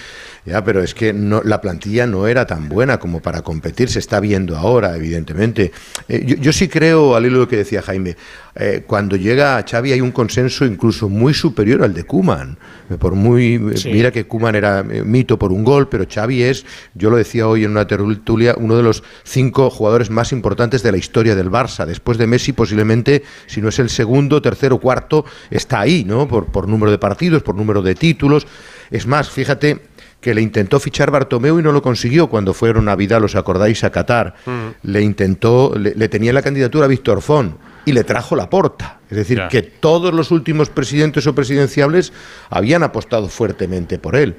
[0.44, 3.88] Ya, pero es que no, la plantilla no era tan buena como para competir.
[3.88, 5.72] Se está viendo ahora, evidentemente.
[6.08, 8.16] Eh, yo, yo, sí creo, al hilo de lo que decía Jaime,
[8.60, 12.58] eh, cuando llega Xavi hay un consenso incluso muy superior al de Kuman.
[12.98, 13.90] Por muy, sí.
[13.92, 17.64] Mira que Kuman era mito por un gol, pero Xavi es, yo lo decía hoy
[17.64, 21.86] en una tertulia, uno de los cinco jugadores más importantes de la historia del Barça.
[21.86, 26.26] Después de Messi, posiblemente, si no es el segundo, tercero, cuarto, está ahí, ¿no?
[26.26, 28.46] Por, por número de partidos, por número de títulos.
[28.90, 29.82] Es más, fíjate
[30.20, 33.84] que le intentó fichar Bartomeu y no lo consiguió cuando fueron a Vidal, os acordáis,
[33.84, 34.34] a Qatar.
[34.46, 34.90] Mm.
[34.90, 37.54] Le intentó, le, le, tenía la candidatura a Víctor Font
[37.88, 39.00] y le trajo la porta.
[39.10, 42.12] Es decir, que todos los últimos presidentes o presidenciables
[42.50, 44.36] habían apostado fuertemente por él.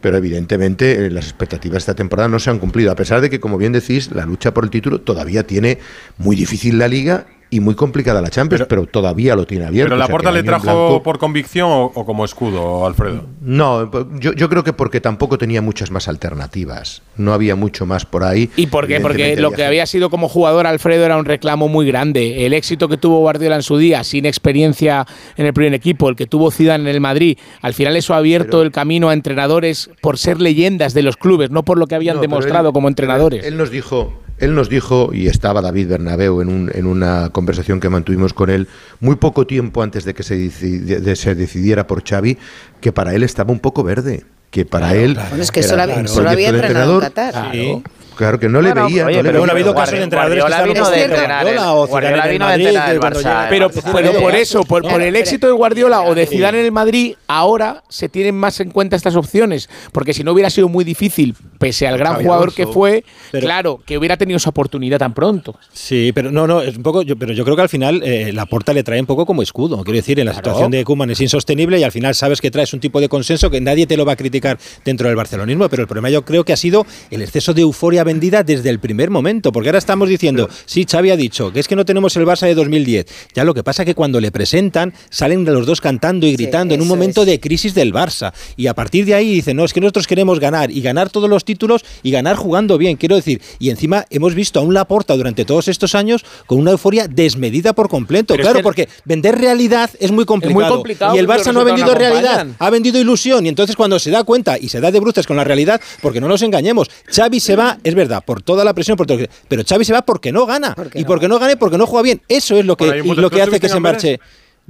[0.00, 3.28] Pero evidentemente eh, las expectativas de esta temporada no se han cumplido, a pesar de
[3.28, 5.78] que, como bien decís, la lucha por el título todavía tiene
[6.16, 9.90] muy difícil la liga y muy complicada la Champions, pero, todavía lo tiene abierto.
[9.90, 13.26] ¿Pero la el le trajo blanco- por convicción o, o como escudo, Alfredo?
[13.42, 17.02] No, yo, yo creo que porque tampoco tenía muchas más alternativas.
[17.16, 18.48] No había mucho más por ahí.
[18.56, 19.00] ¿Y por qué?
[19.00, 22.46] Porque lo había que había sido como jugador Alfredo era un reclamo muy grande.
[22.46, 26.16] El éxito que tuvo Guardiola en su día, sin experiencia en el primer equipo, el
[26.16, 29.90] que tuvo Zidane en el Madrid, al final eso ha abierto el camino a entrenadores
[30.00, 32.88] por ser leyendas de los clubes, no por lo que habían No, demostrado él- como
[32.88, 33.44] entrenadores.
[33.44, 37.80] Él nos dijo, él nos dijo, y estaba David Bernabeu en, un- en una conversación
[37.80, 38.68] que mantuvimos con él,
[39.00, 42.36] muy poco tiempo antes de que se, decidi- de- se decidiera por Xavi,
[42.80, 44.24] que para él estaba un poco verde.
[44.50, 45.14] Que para él.
[45.14, 47.00] Bueno, es que era solo solo había en entrenador.
[47.02, 47.52] Qatar.
[47.52, 47.82] Sí.
[48.22, 49.06] Claro que no le Bueno, veía.
[49.06, 49.50] oye, no le pero veía.
[49.50, 52.22] ha habido casos de entrenadores que Guardiola estaban vino de Guardiola o Zidane Guardiola en
[52.24, 53.46] el vino de entrenar que Barça.
[53.48, 56.70] Pero, pero por eso, por, por el éxito de Guardiola o de Zidane en el
[56.72, 59.68] Madrid, ahora se tienen más en cuenta estas opciones.
[59.90, 63.80] Porque si no hubiera sido muy difícil, pese al gran jugador que fue, Pero- claro,
[63.84, 65.56] que hubiera tenido esa oportunidad tan pronto.
[65.72, 68.30] Sí, pero no, no, es un poco, yo, pero yo creo que al final eh,
[68.32, 69.82] la porta le trae un poco como escudo.
[69.82, 72.72] Quiero decir, en la situación de Kuman es insostenible y al final sabes que traes
[72.72, 75.82] un tipo de consenso que nadie te lo va a criticar dentro del barcelonismo, pero
[75.82, 79.08] el problema yo creo que ha sido el exceso de euforia vendida desde el primer
[79.08, 82.26] momento, porque ahora estamos diciendo, sí, Xavi ha dicho que es que no tenemos el
[82.26, 83.06] Barça de 2010.
[83.34, 86.82] Ya lo que pasa que cuando le presentan salen los dos cantando y gritando en
[86.82, 87.26] un momento es.
[87.28, 88.32] de crisis del Barça.
[88.56, 91.30] Y a partir de ahí dicen, no, es que nosotros queremos ganar y ganar todos
[91.30, 95.16] los títulos y ganar jugando bien, quiero decir, y encima hemos visto a un Laporta
[95.16, 98.88] durante todos estos años con una euforia desmedida por completo, Pero es claro, que- porque
[99.06, 102.70] vender realidad es muy complicado, complicado y el Barça no ha vendido no realidad, ha
[102.70, 103.46] vendido ilusión.
[103.46, 106.20] Y entonces cuando se da cuenta y se da de bruces con la realidad, porque
[106.20, 109.24] no nos engañemos, Xavi se va, es verdad, por toda la presión, por todo lo
[109.26, 111.86] que- pero Xavi se va porque no gana y no porque no gane porque no
[111.86, 114.20] juega bien, eso es lo que, y ¿tú lo que hace que se marche.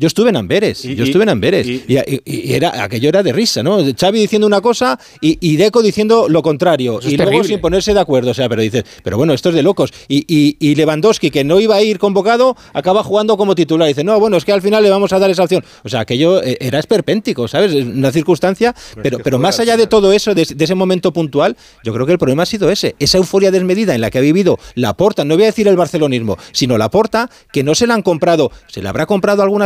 [0.02, 3.08] Yo estuve en Amberes, Y- yo estuve en Amberes y- y, y- y era, aquello
[3.08, 3.78] era de risa, ¿no?
[3.96, 7.48] Xavi diciendo una cosa y, Deco diciendo lo contrario y luego terrible.
[7.48, 9.92] sin ponerse de acuerdo, o sea, pero dices, pero bueno, esto es de locos.
[10.08, 13.86] Y, Lewandowski, que no iba a ir convocado, acaba jugando como titular.
[13.86, 15.64] Dice, no, bueno, es que al final le vamos a dar esa opción.
[15.84, 17.72] O sea, aquello eh, era esperpéntico, ¿sabes?
[17.72, 21.12] Es Una circunstancia, pero, pero más al allá de todo eso, de, de ese momento
[21.12, 24.18] puntual, yo creo que el problema ha sido ese, esa euforia desmedida en la que
[24.18, 27.74] ha vivido la porta, no voy a decir el barcelonismo, sino la porta, que no
[27.76, 29.62] se la han comprado, se le habrá comprado a algún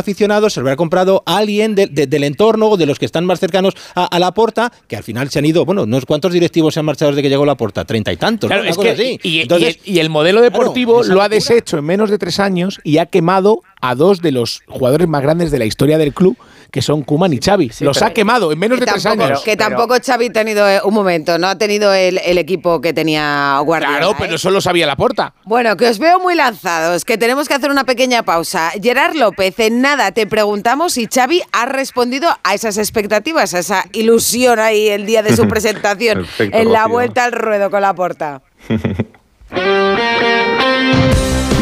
[0.51, 3.25] se le habrá comprado a alguien de- de- del entorno o de los que están
[3.27, 6.33] más cercanos a, a la porta, que al final se han ido, bueno, unos cuantos
[6.33, 8.71] directivos se han marchado desde que llegó la porta, treinta y tantos, Claro, ¿no?
[8.71, 9.19] Es que, así.
[9.23, 12.81] y, y- Entonces, y el modelo deportivo lo ha deshecho en menos de tres años
[12.85, 16.37] y ha quemado a dos de los jugadores más grandes de la historia del club,
[16.77, 17.71] que son Kuman y Xavi.
[17.81, 19.41] los ha quemado en menos de tres años.
[19.43, 22.93] que tampoco Xavi ha tenido, eh, un momento, no ha tenido el, el equipo que
[22.93, 23.97] tenía Guardiola.
[23.97, 24.17] Claro, ¿eh?
[24.19, 25.33] pero solo sabía la porta.
[25.45, 28.73] Bueno, que os veo muy lanzados, que tenemos que hacer una pequeña pausa.
[28.83, 33.85] Gerard López, en nada te preguntamos si Xavi ha respondido a esas expectativas, a esa
[33.95, 36.93] ilusión ahí el día de su presentación Perfecto, en la Rocío.
[36.93, 38.43] vuelta al ruedo con la porta.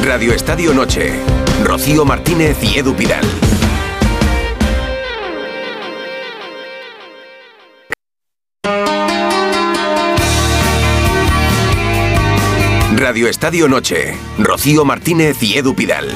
[0.02, 1.12] Radio Estadio Noche.
[1.62, 3.24] Rocío Martínez y Edu Pidal.
[13.14, 14.16] Radio Estadio Noche.
[14.40, 16.08] Rocío Martínez y Edu Pidal.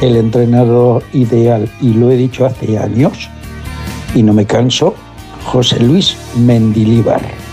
[0.00, 3.28] el entrenador ideal, y lo he dicho hace años,
[4.14, 4.94] y no me canso,
[5.46, 7.43] José Luis Mendilíbar.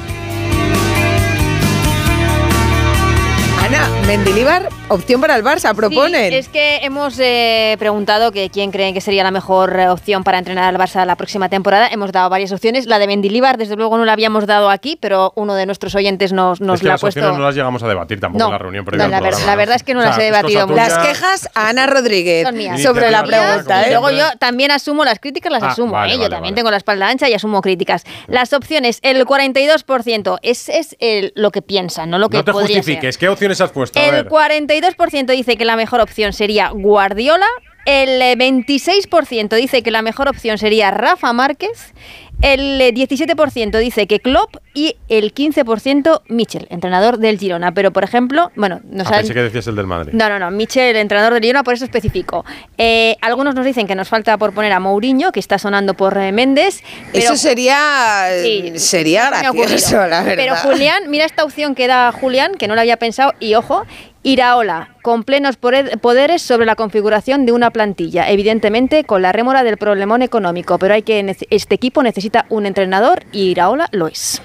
[4.01, 6.31] Ana, Mendilíbar, opción para el Barça, proponen.
[6.31, 10.23] Sí, es que hemos eh, preguntado que quién creen que sería la mejor eh, opción
[10.23, 11.87] para entrenar al Barça la próxima temporada.
[11.87, 12.87] Hemos dado varias opciones.
[12.87, 16.33] La de Mendilibar, desde luego, no la habíamos dado aquí, pero uno de nuestros oyentes
[16.33, 17.19] nos, nos es que la ha las puesto.
[17.19, 19.83] opciones no las llegamos a debatir tampoco No, en la reunión previa la verdad es
[19.83, 20.87] que no O sea, las he debatido tuya.
[20.87, 22.81] Las quejas a Ana Rodríguez Son mías.
[22.81, 23.83] sobre la pregunta.
[23.83, 23.87] ¿eh?
[23.87, 25.93] Y luego yo también asumo las críticas, las Ah, asumo.
[25.93, 26.15] vale, ¿eh?
[26.15, 26.59] Yo vale, también vale.
[26.59, 28.03] tengo la espalda ancha y asumo críticas.
[28.27, 32.51] Las opciones, el 42%, es, es el- lo que piensan, no lo que No te
[32.51, 32.77] podría ser.
[32.83, 33.90] justifiques, ¿qué opciones has puesto?
[33.95, 34.29] El ver.
[34.29, 37.47] 42% dice que la mejor opción sería Guardiola,
[37.85, 41.93] el eh, 26% dice que la mejor opción sería Rafa Márquez,
[42.41, 47.73] el eh, 17% dice que Klopp y el 15% Michel, entrenador del Girona.
[47.73, 50.13] Pero, por ejemplo, bueno, nos Ah, han- pensé que decías el del Madrid.
[50.13, 50.49] no, no, no.
[50.51, 52.45] Michel, entrenador del Girona, por eso específico.
[52.77, 56.17] Eh, algunos nos dicen que nos falta por poner a Mourinho, que está sonando por
[56.17, 56.81] eh, Méndez.
[57.11, 60.33] pero- Eso sería, Sí, sería gracioso, la verdad.
[60.35, 63.85] Pero Julián, mira esta opción que da Julián, que no la había pensado, y ojo,
[64.23, 69.77] Iraola, con plenos poderes sobre la configuración de una plantilla, evidentemente con la rémora del
[69.77, 74.39] problemón económico, pero hay que este equipo necesita un entrenador y Iraola lo es.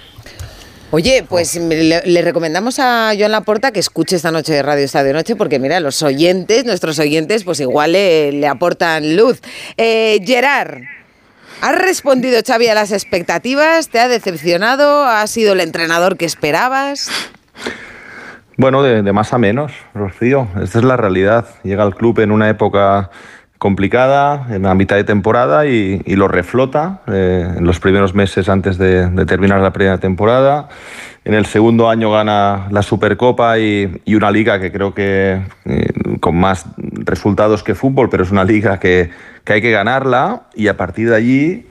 [0.93, 5.37] Oye, pues le, recomendamos a Joan Laporta que escuche esta noche de Radio Estadio Noche,
[5.37, 9.43] porque mira, los oyentes, nuestros oyentes, pues igual le, aportan luz.
[9.77, 10.85] Eh, Gerard,
[11.61, 13.89] ¿has respondido Xavi a las expectativas?
[13.89, 15.05] ¿Te ha decepcionado?
[15.05, 17.11] ¿Ha sido el entrenador que esperabas?
[18.59, 20.49] Bueno, de, más a menos, Rocío.
[20.63, 21.47] Esta es la realidad.
[21.63, 23.11] Llega al club en una época
[23.59, 28.79] complicada, en la mitad de temporada, y, lo reflota eh, en los primeros meses antes
[28.79, 30.71] de, terminar la primera temporada.
[31.27, 36.37] En el segundo año gana la Supercopa y, una liga que creo que eh, con
[36.37, 39.11] más resultados que fútbol, pero es una liga que
[39.45, 41.67] hay que ganarla y a partir de allí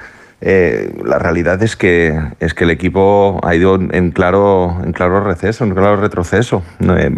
[0.47, 5.23] eh, la realidad es que, es que el equipo ha ido en claro, en claro
[5.23, 6.61] receso, en claro retroceso.
[6.81, 7.09] Eh,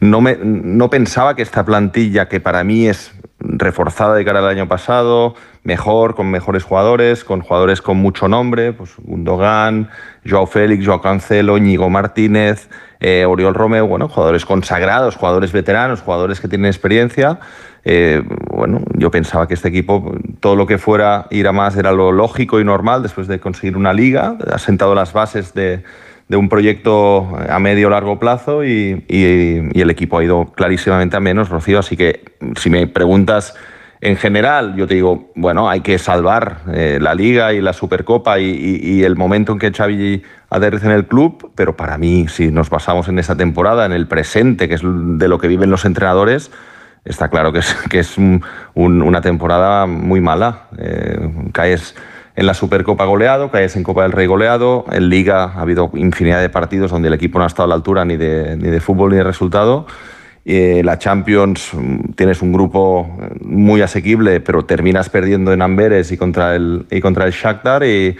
[0.00, 3.13] no, me, no pensaba que esta plantilla, que para mí es
[3.44, 8.72] reforzada de cara al año pasado, mejor, con mejores jugadores, con jugadores con mucho nombre,
[8.72, 9.90] pues Gundogan,
[10.28, 12.68] Joao Félix, Joao Cancelo, Íñigo Martínez,
[13.00, 17.38] eh, Oriol Romeo, bueno, jugadores consagrados, jugadores veteranos, jugadores que tienen experiencia.
[17.84, 21.92] Eh, bueno, yo pensaba que este equipo, todo lo que fuera ir a más era
[21.92, 25.82] lo lógico y normal después de conseguir una liga, ha sentado las bases de,
[26.28, 31.20] de un proyecto a medio largo plazo y, y- el equipo ha ido clarísimamente a
[31.20, 31.78] menos, Rocío.
[31.78, 32.24] Así que
[32.56, 33.54] si me preguntas
[34.00, 38.38] en general, yo te digo, bueno, hay que salvar eh, la liga y la Supercopa
[38.38, 42.50] y, y- el momento en que Xavi aterrice en el club, pero para mí, si
[42.50, 45.84] nos basamos en esta temporada, en el presente, que es de lo que viven los
[45.86, 46.50] entrenadores,
[47.04, 48.42] está claro que es, que es un-
[48.74, 50.64] un- una temporada muy mala.
[50.78, 51.18] Eh,
[51.52, 51.94] caes
[52.36, 56.40] en la Supercopa goleado, caes en Copa del Rey goleado, en Liga ha habido infinidad
[56.40, 58.80] de partidos donde el equipo no ha estado a la altura ni de, ni de
[58.80, 59.86] fútbol ni de resultado.
[60.44, 66.12] Eh, la Champions mm, tienes un grupo eh, muy asequible, pero terminas perdiendo en Amberes
[66.12, 68.16] y contra el, y contra el Shakhtar y,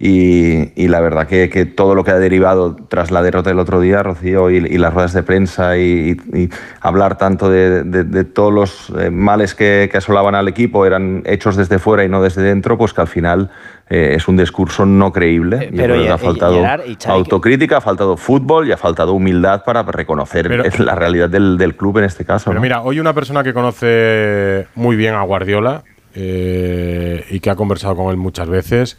[0.00, 3.58] y- y la verdad que, que todo lo que ha derivado tras la derrota del
[3.58, 6.48] otro día, Rocío, y, y las ruedas de prensa y, y- y
[6.80, 11.22] hablar tanto de, de- de todos los eh, males que, que asolaban al equipo eran
[11.26, 13.50] hechos desde fuera y no desde dentro, pues que al final
[13.90, 15.68] eh, es un discurso no creíble.
[15.72, 16.64] Yo pero creo y- que ha faltado
[17.06, 20.48] autocrítica, ha faltado fútbol y ha faltado humildad para reconocer
[20.80, 22.50] la realidad del, del club en este caso.
[22.50, 22.62] Pero ¿no?
[22.62, 25.82] mira, hoy una persona que conoce muy bien a Guardiola
[26.14, 28.98] eh, y que ha conversado con él muchas veces,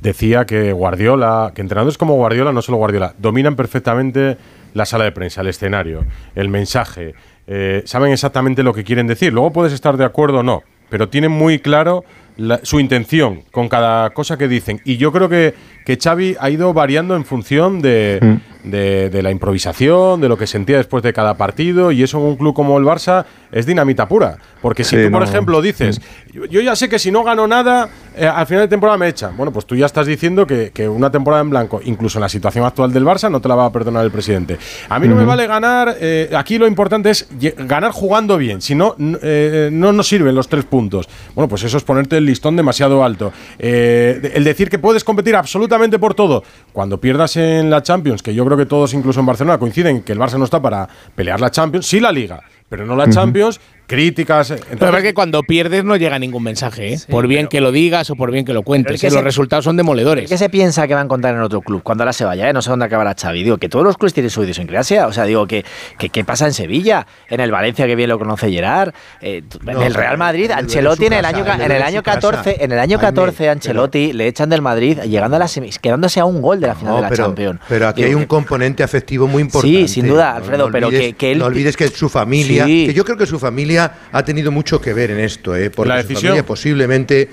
[0.00, 4.36] decía que Guardiola, que entrenadores como Guardiola, no solo Guardiola, dominan perfectamente
[4.74, 7.14] la sala de prensa, el escenario, el mensaje,
[7.46, 9.32] eh, saben exactamente lo que quieren decir.
[9.32, 12.04] Luego puedes estar de acuerdo o no, pero tienen muy claro
[12.36, 14.80] la- su intención con cada cosa que dicen.
[14.84, 19.30] Y yo creo que, que Xavi ha ido variando en función de, de, de la
[19.30, 22.78] improvisación, de lo que sentía después de cada partido, y eso en un club como
[22.78, 24.38] el Barça es dinamita pura.
[24.62, 25.26] Porque si Sí, tú, por no.
[25.26, 26.00] ejemplo, dices,
[26.32, 29.08] yo, yo ya sé que si no gano nada, eh, al final de temporada me
[29.08, 29.36] echan.
[29.36, 32.28] Bueno, pues tú ya estás diciendo que, que una temporada en blanco, incluso en la
[32.28, 34.58] situación actual del Barça, no te la va a perdonar el presidente.
[34.88, 38.74] A mí no me vale ganar, eh, aquí lo importante es ganar jugando bien, si
[38.74, 41.08] no, eh, no nos sirven los tres puntos.
[41.34, 43.32] Bueno, pues eso es ponerte el listón demasiado alto.
[43.58, 46.42] El decir que puedes competir absolutamente por todo,
[46.72, 50.02] cuando pierdas en la Champions, que yo creo que todos, incluso en Barcelona, coinciden en
[50.02, 53.10] que el Barça no está para pelear la Champions, sí la Liga, pero no la.
[53.10, 53.60] Champions,
[53.90, 54.50] críticas.
[54.52, 56.98] eh, Pero entonces- es que cuando pierdes no llega ningún mensaje, ¿eh?
[57.08, 58.94] por bien que lo digas o por bien que lo cuentes.
[58.94, 59.10] es que ¿eh?
[59.10, 60.28] Los se- resultados son demoledores.
[60.30, 62.48] ¿Qué se piensa que va a encontrar en otro club cuando ahora se vaya?
[62.48, 62.52] eh?
[62.52, 63.42] No sé dónde acabará Xavi.
[63.42, 65.06] Digo, que todos los clubes tienen su idiosincrasia.
[65.08, 65.64] O sea, digo, que,
[65.98, 67.06] que ¿qué pasa en Sevilla?
[67.28, 68.92] En el Valencia, que bien lo conoce Gerard.
[69.20, 72.20] eh, en No, el Real Madrid, Ancelotti en el año, en el año su casa.
[72.20, 75.78] 14, en el año Jaime, 14 Ancelotti le echan del Madrid llegando a la semis,
[75.78, 77.60] quedándose a un gol de la final No, de la pero, Champions.
[77.68, 79.76] pero aquí Digo, hay un que- componente afectivo muy importante.
[79.76, 82.08] Sí, sin duda, No- Alfredo, no pero olvides- que- que él- No olvides que su
[82.08, 82.86] familia, Sí.
[82.86, 83.79] que yo creo que su familia
[84.12, 85.70] ha tenido mucho que ver en esto, ¿eh?
[85.70, 86.30] Porque ¿La su decisión?
[86.30, 87.28] familia posiblemente...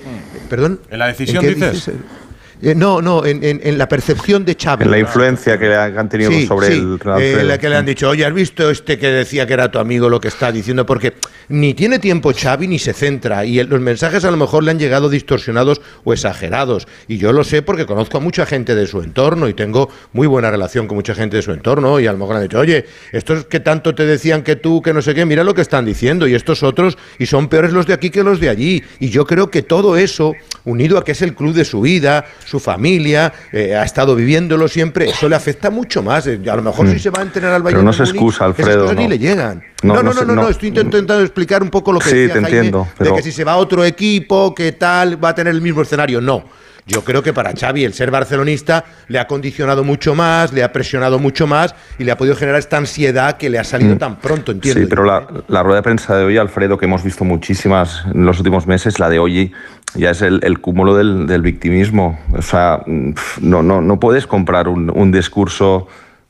[0.49, 0.79] ¿Perdón?
[0.89, 1.91] ¿En la decisión qué dices?
[2.61, 4.85] Eh, no, no, en, en- en la percepción de Xavi.
[4.85, 6.81] En la influencia que han tenido Sí, sobre sí,
[7.19, 9.77] eh, la que le han dicho, oye, ¿has visto este que decía que era tu
[9.79, 10.85] amigo lo que está diciendo?
[10.85, 11.13] Porque
[11.49, 14.71] ni tiene tiempo Xavi ni se centra y el- los mensajes a lo mejor le
[14.71, 16.87] han llegado distorsionados o exagerados.
[17.07, 20.25] Y yo lo sé porque conozco a mucha gente de su entorno y tengo muy
[20.27, 22.85] buena relación con mucha gente de su entorno y a lo mejor han dicho, oye,
[23.11, 25.85] estos que tanto te decían que tú, que no sé qué, mira lo que están
[25.85, 28.83] diciendo y estos otros y son peores los de aquí que los de allí.
[28.99, 30.33] Y yo creo que todo eso,
[30.65, 34.69] unido a que es el club de su vida, su familia, eh, ha estado viviéndolo
[34.69, 36.25] siempre, eso le afecta mucho más.
[36.27, 36.91] Eh, A lo mejor Mm.
[36.93, 38.95] si se va a entrenar al Pero Bayern no de se excusa, esas Alfredo, cosas
[38.97, 39.09] ni no.
[39.09, 39.63] le llegan.
[39.83, 40.49] No, No, no, no no, no, no, no.
[40.49, 43.23] estoy intentando explicar un poco lo que Sí, decía te Jaime, entiendo, pero- de que
[43.23, 46.21] si se va a otro equipo, que tal, va a tener el mismo escenario.
[46.21, 46.45] No.
[46.87, 50.71] Yo creo que para Xavi el ser barcelonista le ha condicionado mucho más, le ha
[50.71, 53.97] presionado mucho más y le ha podido generar esta ansiedad que le ha salido Mm.
[53.97, 54.79] tan pronto, entiendo.
[54.81, 58.25] Sí, pero la, la rueda de prensa de hoy, Alfredo, que hemos visto muchísimas en
[58.25, 59.51] los últimos meses, la de hoy
[59.95, 62.19] ya es el, el cúmulo del, del victimismo.
[62.33, 65.87] O sea, no, no, no puedes comprar un, un discurso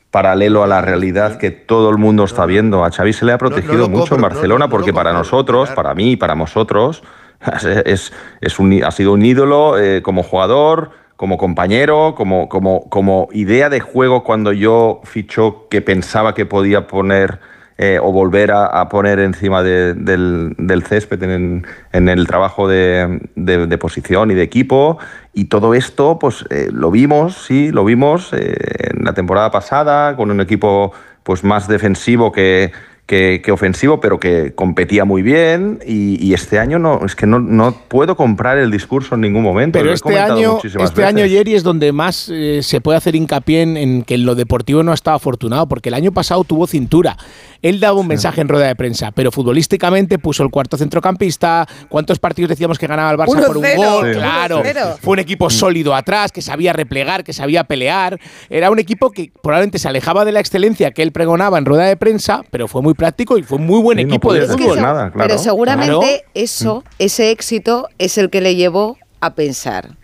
[0.09, 2.83] paralelo a la realidad que todo el mundo está viendo.
[2.83, 5.93] A Xavi se le ha protegido mucho compro, en Barcelona no porque para nosotros, para
[5.93, 7.03] mí, para vosotros,
[7.85, 13.27] es, es un, ha sido un ídolo eh, como jugador, como compañero, como, como, como
[13.31, 17.39] idea de juego cuando yo fichó que pensaba que podía poner
[17.79, 21.63] eh, o volver a, poner encima de- del, césped en,
[22.09, 24.97] el trabajo de, de- posición y de equipo.
[25.33, 30.31] Y todo esto, pues eh, lo vimos, sí, lo vimos en la temporada pasada, con
[30.31, 30.91] un equipo
[31.23, 32.71] pues más defensivo que,
[33.07, 35.79] que, que ofensivo, pero que competía muy bien.
[35.87, 39.43] Y, y este año no, es que no, no puedo comprar el discurso en ningún
[39.43, 39.79] momento.
[39.79, 40.99] Pero este comentado año, este veces.
[40.99, 44.35] año, Jerry, es donde más eh, se puede hacer hincapié en, en que en lo
[44.35, 47.17] deportivo no ha estado afortunado, porque el año pasado tuvo cintura.
[47.61, 51.67] Él daba un mensaje en rueda de prensa, pero futbolísticamente puso el cuarto centrocampista.
[51.89, 54.13] ¿Cuántos partidos decíamos que ganaba el Barça por un 1-0, gol?
[54.13, 54.19] Sí.
[54.19, 54.63] Claro.
[54.63, 54.97] 1-0.
[55.01, 58.19] Fue un equipo sólido atrás, que sabía replegar, que sabía pelear.
[58.49, 61.85] Era un equipo que probablemente se alejaba de la excelencia que él pregonaba en rueda
[61.85, 64.41] de prensa, pero fue muy práctico y fue un muy buen Sí, no equipo de
[64.47, 64.57] fútbol.
[64.59, 65.27] decir nada, claro.
[65.27, 66.31] Pero seguramente Claro.
[66.33, 69.97] eso, ese éxito, es el que le llevó a pensar.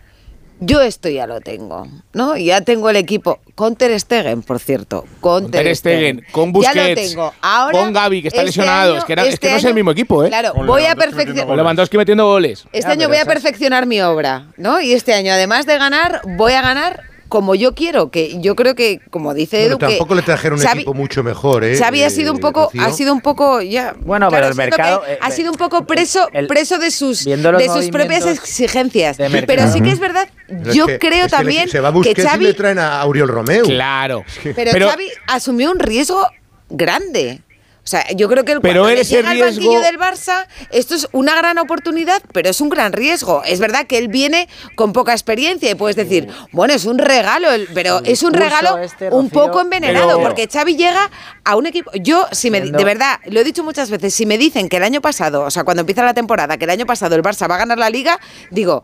[0.60, 2.36] Yo esto ya lo tengo, ¿no?
[2.36, 6.72] Ya tengo el equipo con Ter Stegen, por cierto, con, Con Ter Stegen, con Ya
[6.72, 7.34] lo Busquets, tengo.
[7.42, 8.92] Ahora, con Gavi, que está este lesionado.
[8.92, 10.28] año- es que, era- es este no es el mismo equipo, ¿eh?
[10.28, 11.56] Claro, Con voy a perfeccionar.
[11.56, 12.64] Lewandowski metiendo goles.
[12.72, 14.80] Este Ya, año voy a perfeccionar mi obra, ¿no?
[14.80, 18.74] Y este año, además de ganar, voy a ganar como yo quiero, que yo creo
[18.74, 21.76] que, como dice Bueno, Edu, que tampoco le trajeron un Xavi- equipo mucho mejor, ¿eh?
[21.76, 23.94] Xavi ha sido un Eh, poco, ha sido un poco ya.
[24.00, 27.68] Bueno, pero el mercado, eh, ha sido un poco preso, el- preso de sus, de
[27.72, 29.16] sus propias exigencias.
[29.46, 30.28] Pero sí que es verdad.
[30.46, 32.54] Pero es yo que- creo es que también se va a que y Xavi, le
[32.54, 33.64] traen a Auriol Romeu.
[33.64, 34.24] Claro.
[34.54, 36.26] pero, Pero- Xavi asumió un riesgo
[36.70, 37.40] grande.
[37.84, 39.98] O sea, yo creo que el Pero cuando él ese llega al riesgo- banquillo del
[39.98, 43.42] Barça, esto es una gran oportunidad, pero es un gran riesgo.
[43.44, 47.50] Es verdad que él viene con poca experiencia y puedes decir, bueno, es un regalo,
[47.52, 51.10] el- pero El es un regalo este, un poco envenenado, pero- porque Xavi llega
[51.44, 51.90] a un equipo.
[52.00, 54.82] Yo, si me, de verdad, lo he dicho muchas veces, si me dicen que el
[54.82, 57.56] año pasado, o sea, cuando empieza la temporada, que el año pasado el Barça va
[57.56, 58.18] a ganar la liga,
[58.50, 58.82] digo.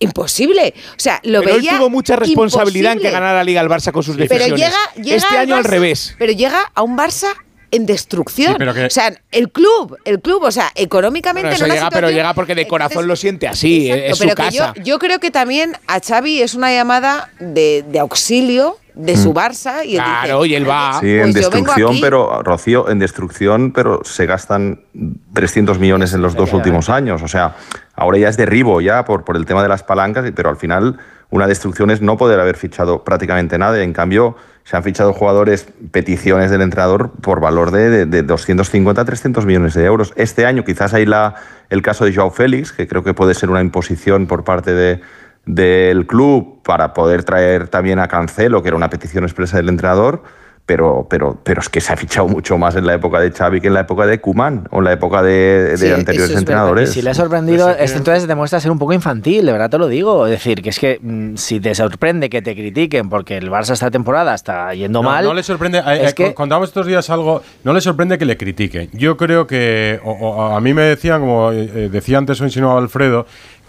[0.00, 0.74] Imposible.
[0.92, 1.76] O sea, lo Pero él veía.
[1.76, 4.56] tuvo mucha responsabilidad en que ganara la Liga al Barça con sus Pero decisiones.
[4.64, 6.14] llega, llega este al año al revés.
[6.18, 7.26] Pero llega a un Barça
[7.70, 8.52] en destrucción.
[8.52, 11.90] Sí, pero que- O sea, el club, el club, o sea, económicamente en una llega,
[11.90, 14.72] pero llega porque de corazón Entonces, lo siente así, exacto, es su pero que yo,
[14.82, 19.84] yo creo que también a Xavi es una llamada de, de auxilio de su Barça
[19.86, 20.04] y él Mm.
[20.04, 20.92] Claro, dice, y él va.
[20.94, 24.80] Sí, Pues en yo vengo destrucción, pero Rocío, en destrucción, pero se gastan
[25.34, 27.22] 300 millones en los dos últimos años.
[27.22, 27.54] O sea,
[27.94, 30.56] ahora ya es derribo ya por, por el tema de las palancas, y- pero al
[30.56, 30.98] final
[31.30, 33.78] una destrucción es no poder haber fichado prácticamente nada.
[33.78, 34.34] y En cambio,
[34.68, 39.72] se han fichado jugadores, peticiones del entrenador por valor de, de, de 250 300 millones
[39.72, 40.12] de euros.
[40.14, 41.36] Este año quizás hay la,
[41.70, 45.00] el caso de Joao Félix, que creo que puede ser una imposición por parte de,
[45.46, 50.22] del club para poder traer también a Cancelo, que era una petición expresa del entrenador,
[50.68, 53.58] pero, pero, pero es que se ha fichado mucho más en la época de Xavi
[53.62, 56.36] que en la época de Kuman o en la época de, de Sí, anteriores es
[56.36, 56.90] entrenadores.
[56.90, 59.78] Y si le ha sorprendido, esto entonces demuestra ser un poco infantil, de verdad te
[59.78, 60.26] lo digo.
[60.26, 63.72] Es decir, que es que mm, si te sorprende que te critiquen porque el Barça
[63.72, 65.24] esta temporada está yendo No, mal.
[65.24, 65.78] no le sorprende.
[65.78, 67.40] eh, es eh, que- Contamos estos días algo.
[67.64, 68.90] No le sorprende que le critiquen.
[68.92, 69.98] Yo creo que.
[70.04, 73.24] o- o a mí me decían, como eh, decía antes o insinuaba Alfredo,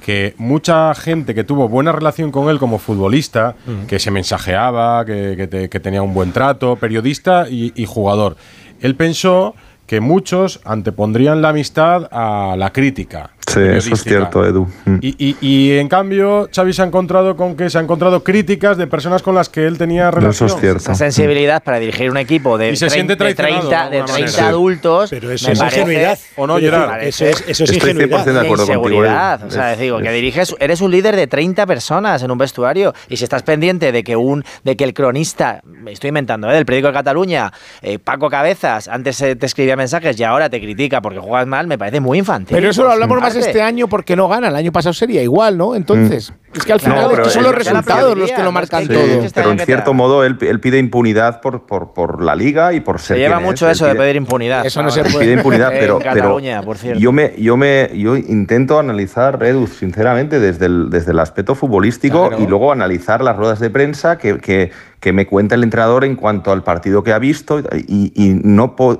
[0.05, 3.55] que mucha gente que tuvo buena relación con él como futbolista,
[3.87, 8.35] que se mensajeaba, que, que te- que tenía un buen trato, periodista y, y jugador.
[8.81, 13.31] Él pensó que muchos antepondrían la amistad a la crítica.
[13.49, 14.67] Sí, eso es cierto, Edu.
[14.85, 14.95] Mm.
[15.01, 18.77] Y, y- y, en cambio, Xavi se ha encontrado con que se ha encontrado críticas
[18.77, 20.47] de personas con las que él tenía relación.
[20.47, 20.79] Eso es cierto.
[20.79, 23.97] Esa sensibilidad para dirigir un equipo de, se 30, siente de traicionado, 30, de de
[24.01, 24.47] alguna 30 manera.
[24.49, 25.09] adultos.
[25.09, 26.19] Pero eso es ingenuidad.
[26.35, 27.03] O no, Gerard.
[27.03, 28.25] Eso es, eso es Estoy ingenuidad.
[28.25, 29.47] 100% de acuerdo contigo, Edu.
[29.47, 32.37] O sea, Es- digo, que es- diriges, eres un líder de 30 personas en un
[32.37, 36.49] vestuario y si estás pendiente de que un de que el cronista, me estoy inventando,
[36.49, 36.53] ¿eh?
[36.53, 40.59] del periódico de Cataluña, eh, Paco Cabezas, antes eh, te escribía mensajes y ahora te
[40.59, 42.55] critica porque juegas mal, me parece muy infantil.
[42.55, 43.38] Pero eso lo hablamos más parte.
[43.39, 44.49] Este año porque no gana.
[44.49, 45.75] El año pasado sería igual, ¿no?
[45.75, 48.53] Entonces, es que al final pero estos son los resultados los que lo no es
[48.53, 49.03] marcan todo.
[49.05, 52.73] Sí, está pero en cierto modo él, él pide impunidad por, por, por la liga
[52.73, 53.43] y por ser Se lleva es.
[53.43, 54.65] mucho Él eso de pide- pedir impunidad.
[54.65, 55.19] Eso no se puede.
[55.19, 60.39] pide impunidad, pero, Cataluña, pero por yo me, yo me, yo intento analizar, Edu, sinceramente,
[60.39, 62.43] desde el, desde el aspecto futbolístico Claro.
[62.43, 66.15] y luego analizar las ruedas de prensa que, que, que me cuenta el entrenador en
[66.15, 68.97] cuanto al partido que ha visto y, y no, po-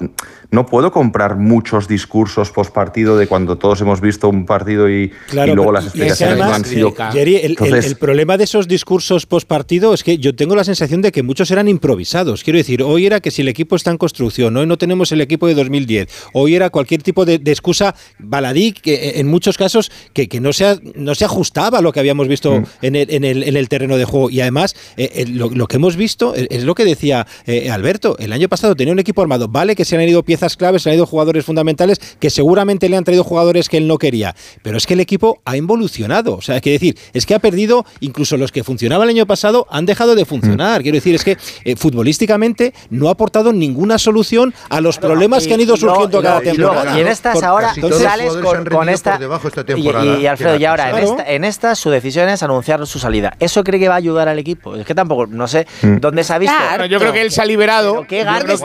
[0.52, 5.12] no puedo comprar muchos discursos post partido de cuando todos hemos visto un partido y,
[5.30, 7.86] Claro, y luego pero- las es explicaciones no han sido Jerry, Oye, el, el- Entonces-
[7.92, 11.24] el problema de esos discursos post partido es que yo tengo la sensación de que
[11.24, 12.44] muchos eran improvisados.
[12.44, 15.22] Quiero decir, hoy era que si el equipo está en construcción, hoy no tenemos el
[15.22, 19.58] equipo de 2010, hoy era cualquier tipo de, de excusa baladí, que eh, en muchos
[19.58, 22.96] casos que, que no, se, a- no se ajustaba a lo que habíamos visto en,
[22.96, 24.30] el, en, el, en el terreno de juego.
[24.30, 27.70] Y además, eh, eh, lo, lo que hemos visto es, es lo que decía eh,
[27.70, 28.18] Alberto.
[28.20, 29.48] El año pasado tenía un equipo armado.
[29.48, 32.98] Vale que se han ido piezas claves, se han ido jugadores fundamentales que seguramente le
[32.98, 34.36] han traído jugadores que él no quería.
[34.64, 36.36] Pero es que el equipo ha involucionado.
[36.36, 39.26] O sea, hay que decir, es que ha perdido, incluso los que funcionaban el año
[39.26, 40.82] pasado han dejado de funcionar.
[40.82, 45.54] Quiero decir, es que eh, futbolísticamente no ha aportado ninguna solución a los problemas que
[45.54, 46.98] han ido surgiendo y cada temporada.
[46.98, 48.34] Y en estas ahora sales
[48.70, 49.12] con, esta.
[49.12, 51.76] por debajo esta y- temporada y, y Alfredo, que y ahora en esta, en esta
[51.76, 53.36] su decisión es anunciar su salida.
[53.40, 54.76] ¿Eso cree que va a ayudar al equipo?
[54.76, 56.56] Es que tampoco, no sé dónde se ha visto.
[56.56, 56.86] Claro.
[56.86, 58.06] Yo creo que él se ha liberado.
[58.08, 58.58] Qué Yo creo,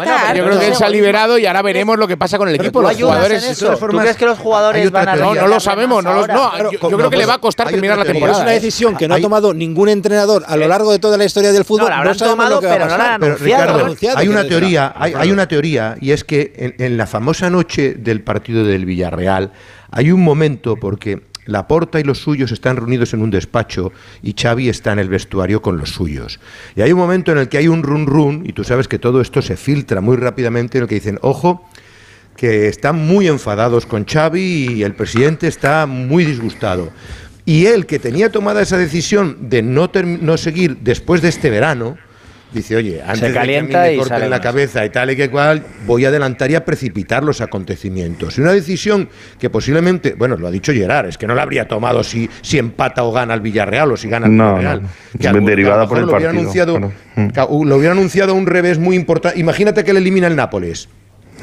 [0.55, 2.57] yo que él se ha no, liberado y ahora veremos lo que pasa con el
[2.57, 2.83] equipo.
[2.83, 3.59] Los jugadores.
[3.59, 5.17] ¿Tú crees que los jugadores van a.
[5.17, 6.03] No, no lo sabemos.
[6.03, 8.54] No, no, yo, creo que le va a costar terminar la temporada.
[8.55, 8.61] Una ¿eh?
[8.61, 11.53] decisión que no ha Hay- tomado ningún entrenador a lo largo de toda la historia
[11.53, 11.85] del fútbol.
[11.87, 13.13] No, la habrán sabemos tomado, lo que va a pero no la pasar.
[13.15, 13.79] han Pero anunciado.
[13.95, 17.51] Ricardo, hay una teoría, hay, hay una teoría y es que en, en la famosa
[17.51, 19.53] noche del partido del Villarreal
[19.91, 23.93] hay un momento porque Laporta y los suyos están reunidos en un despacho
[24.23, 26.41] y Xavi está en el vestuario con los suyos.
[26.75, 28.99] Y hay un momento en el que hay un run run y tú sabes que
[28.99, 31.69] todo esto se filtra muy rápidamente en el que dicen, ojo,
[32.35, 36.89] que están muy enfadados con Xavi y el presidente está muy disgustado.
[37.47, 39.91] Y él, que tenía tomada esa decisión de no,
[40.21, 41.99] no seguir después de este verano,
[42.55, 44.41] dice, oye, antes de que a mí me y corten sale la más.
[44.41, 48.39] cabeza y tal y que cual, voy a adelantar y a precipitar los acontecimientos.
[48.39, 51.69] Y una decisión que posiblemente, bueno, lo ha dicho Gerard, es que no la habría
[51.69, 54.83] tomado si, si empata o gana el Villarreal o si gana el No, Villarreal.
[54.83, 54.89] no.
[55.19, 57.33] Que Derivada por el lo hubiera partido, anunciado- claro.
[57.35, 59.39] que a- lo hubiera anunciado un revés muy importante.
[59.39, 60.89] Imagínate que le elimina el Nápoles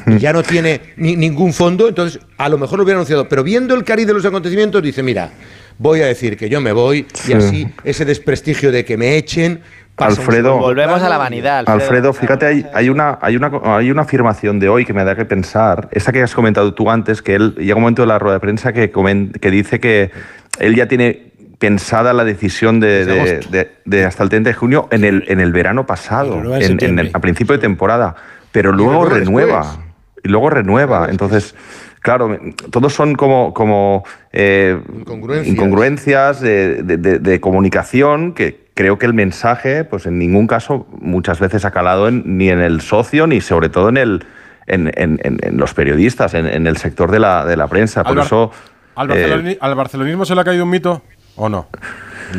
[0.06, 3.28] y ya no tiene ni- ningún fondo, entonces a lo mejor lo hubiera anunciado.
[3.28, 5.30] Pero viendo el cariz de los acontecimientos, dice, mira,
[5.78, 7.32] voy a decir que yo me voy y Sí.
[7.32, 9.60] así ese desprestigio de que me echen...
[9.98, 10.56] Alfredo.
[10.58, 11.64] Volvemos a la vanidad.
[11.68, 15.14] Alfredo, fíjate, hay, hay una, hay, una, hay una afirmación de hoy que me da
[15.14, 18.18] que pensar, esa que has comentado tú antes, que él llega un momento de la
[18.18, 20.10] rueda de prensa que, comen- que dice que
[20.58, 23.50] él ya tiene pensada la decisión de, Desde de- agosto.
[23.50, 26.98] de- de hasta el 30 de junio en el, en el verano pasado, en en-
[26.98, 28.16] el- a principio de temporada,
[28.50, 29.76] pero luego renueva.
[30.24, 31.08] Y luego renueva.
[31.10, 31.54] Entonces,
[32.02, 32.38] claro,
[32.70, 35.46] todos son como, como eh, Incongruencias.
[35.54, 40.86] incongruencias de, de- de- de comunicación que creo que el mensaje, pues en ningún caso
[41.00, 44.24] muchas veces ha calado en- ni en el socio ni sobre todo en el
[44.68, 48.02] en, en- en- en los periodistas, en, en el sector de la, de la prensa.
[48.04, 48.52] Por Al Bar- eso
[48.94, 51.02] ¿Al, eh, barceloni- al barcelonismo se le ha caído un mito
[51.36, 51.66] o no?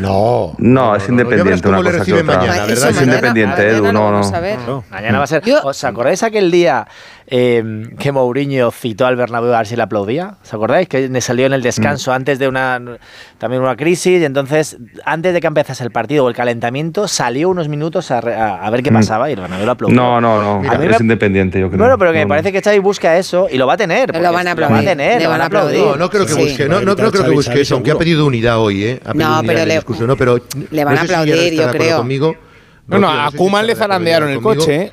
[0.00, 0.54] No.
[0.58, 2.38] no, es independiente cómo una le cosa que reciben otra.
[2.50, 4.82] mañana, Es independiente, Edu, no, no.
[4.90, 5.42] Mañana va a ser.
[5.62, 6.86] ¿Os acordáis aquel día
[7.26, 7.62] eh,
[7.98, 10.36] que Mourinho citó al Bernabéu a ver si le aplaudía?
[10.42, 10.88] ¿Os acordáis?
[10.88, 12.14] Que le salió en el descanso Mm.
[12.14, 12.80] antes de una
[13.38, 17.48] también una crisis y entonces antes de que empezase el partido o el calentamiento salió
[17.48, 18.94] unos minutos a, re- a- a ver qué Mm.
[18.94, 19.96] pasaba y el Bernabéu lo aplaudió.
[19.96, 20.70] No, no, no.
[20.70, 21.78] A mí es me- independiente, yo creo.
[21.78, 22.28] Bueno, pero que me No, no.
[22.30, 24.14] parece que Xavi busca eso y lo va a tener.
[24.14, 25.78] Lo van a Lo va a aplaudir, tener, le lo van a aplaudir.
[25.78, 26.40] No, no creo que Sí.
[26.42, 28.58] busque, no, no Para creo, creo que evitar busque Xavi, eso, aunque ha pedido unidad
[28.58, 29.00] hoy, ¿eh?
[29.04, 30.38] Ha pedido No, unidad pero le- discurso, no, pero
[30.70, 31.96] le van no a aplaudir, yo creo.
[31.98, 32.36] Conmigo.
[32.90, 34.92] A no sé si Koeman está le zarandearon el coche, ¿eh?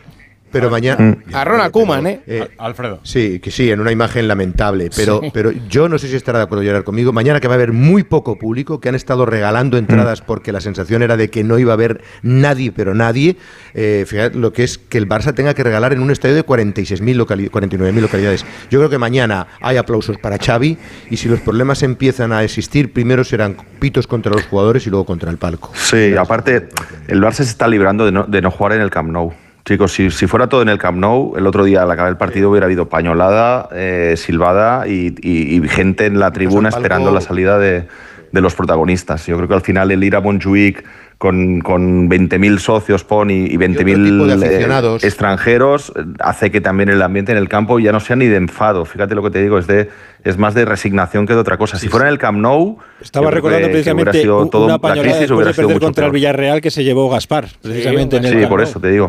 [0.52, 1.18] Pero mañana.
[1.34, 2.22] A Ronald Koeman, ¿eh?
[2.28, 3.00] Eh, Al- Alfredo.
[3.04, 4.90] Sí, que sí, en una imagen lamentable.
[4.96, 5.32] Pero, Sí.
[5.34, 7.14] pero yo no sé si estará de acuerdo Gerard conmigo.
[7.14, 10.62] Mañana que va a haber muy poco público, que han estado regalando entradas porque la
[10.62, 13.38] sensación era de que no iba a haber nadie, pero nadie.
[13.74, 16.44] Eh, fíjate lo que es que el Barça tenga que regalar en un estadio de
[16.46, 18.46] 46.000 locali 49.000 localidades.
[18.70, 20.78] Yo creo que mañana hay aplausos para Xavi
[21.10, 25.06] y si los problemas empiezan a existir, primero serán pitos contra los jugadores y luego
[25.06, 25.72] contra el palco.
[25.76, 26.68] Sí, aparte,
[27.08, 29.34] el Barça se está librando de no, de no jugar en el Camp Nou.
[29.72, 32.18] Chicos, si, si fuera todo en el Camp Nou, el otro día al acabar el
[32.18, 36.84] partido hubiera habido pañolada, eh, silbada y, y- y gente en la tribuna al palco.
[36.84, 37.88] esperando la salida de,
[38.32, 39.26] de los protagonistas.
[39.28, 40.84] Yo creo que al final el ir a Montjuic
[41.18, 45.04] con, con 20.000 socios PON y, y tipo de 20.000 aficionados.
[45.04, 48.38] eh, extranjeros hace que también el ambiente en el campo ya no sea ni de
[48.38, 48.86] enfado.
[48.86, 49.90] Fíjate lo que te digo, es, de,
[50.24, 51.78] es más de resignación que de otra cosa.
[51.78, 52.78] si fuera en el Camp Nou...
[53.02, 55.54] Estaba recordando que- que hubiera precisamente sido todo- una la pañolada crisis después hubiera de
[55.56, 56.12] sido perder contra el.
[56.12, 59.08] Villarreal que se llevó Gaspar, precisamente en el Sí, Camp por eso te digo.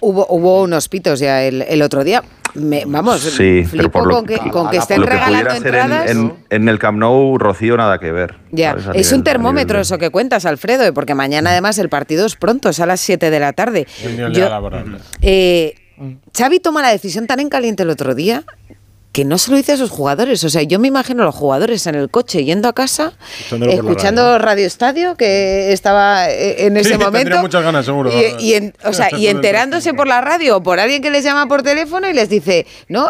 [0.00, 2.22] hubo, hubo unos pitos ya el, el otro día.
[2.54, 5.38] Me- vamos, Sí, pero flipo por lo, con que, con que lo estén que regalando
[5.38, 6.10] pudiera ser en, entradas.
[6.10, 8.34] en- en el Camp Nou, Rocío, nada que ver.
[8.50, 12.26] Ya, es nivel- un termómetro de- eso que cuentas, Alfredo, porque mañana además el partido
[12.26, 13.86] es pronto, es a las 7 de la tarde.
[14.32, 14.48] Yo-
[15.22, 15.74] eh,
[16.36, 18.44] Xavi toma la decisión tan en caliente el otro día
[19.12, 20.42] que no se lo dice a sus jugadores.
[20.44, 23.12] O sea, yo me imagino a los jugadores en el coche yendo a casa,
[23.50, 27.38] escuchando Radio Estadio, que estaba eh, en ese Sí, momento.
[27.40, 28.10] muchas ganas, seguro.
[28.10, 31.24] Y, y en- o sea, y enterándose por la radio o por alguien que les
[31.24, 33.08] llama por teléfono y les dice, no,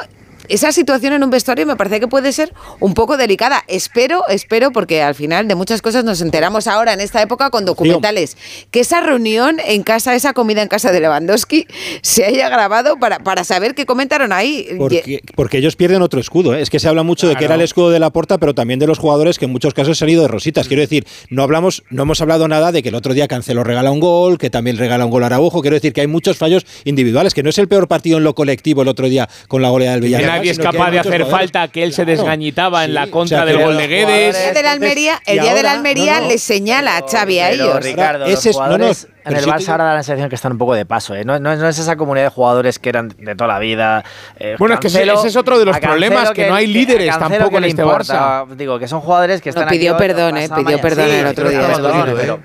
[0.53, 3.65] esa situación en un vestuario me parece que puede ser un poco delicada.
[3.69, 7.65] Espero, espero, porque al final de muchas cosas nos enteramos ahora en esta época con
[7.65, 8.37] documentales,
[8.71, 11.67] que esa reunión en casa, esa comida en casa de Lewandowski,
[12.03, 14.69] se haya grabado para, para saber qué comentaron ahí.
[14.77, 16.55] Porque, porque ellos pierden otro escudo.
[16.55, 16.61] ¿eh?
[16.61, 18.79] Es que se habla mucho de que era el escudo de la porta, pero también
[18.79, 20.69] de los jugadores que en muchos casos han salido de rositas.
[20.69, 23.91] Quiero decir, no hablamos, no hemos hablado nada de que el otro día Cancelo regala
[23.91, 25.63] un gol, que también regala un gol a Araujo.
[25.63, 28.35] Quiero decir que hay muchos fallos individuales, que no es el peor partido en lo
[28.35, 30.42] colectivo el otro día con la goleada del Villarreal.
[30.43, 31.31] Nadie es capaz de hacer jugadores.
[31.53, 34.37] falta, que él se desgañitaba en la contra o sea, del gol de Guedes.
[34.37, 36.29] El día de la Almería, el día de la Almería no, no.
[36.29, 37.85] le señala a Xavi a Pero, ellos.
[37.85, 40.29] Ricardo, Ese los es- no, no, jugadores en el Barça te- ahora da la sensación
[40.29, 41.15] que están un poco de paso.
[41.15, 41.25] ¿eh?
[41.25, 44.05] No, no- no es esa comunidad de jugadores que eran de toda la vida.
[44.39, 47.59] Eh, Bueno, es que ese- es otro de los problemas, que no hay líderes tampoco
[47.59, 48.45] en este importa.
[48.57, 50.83] Digo, que son jugadores que están No, pidió aquí hoy, perdón, eh, pidió mañana.
[50.83, 52.41] perdón Sí, el otro día, perdón, perdón, pero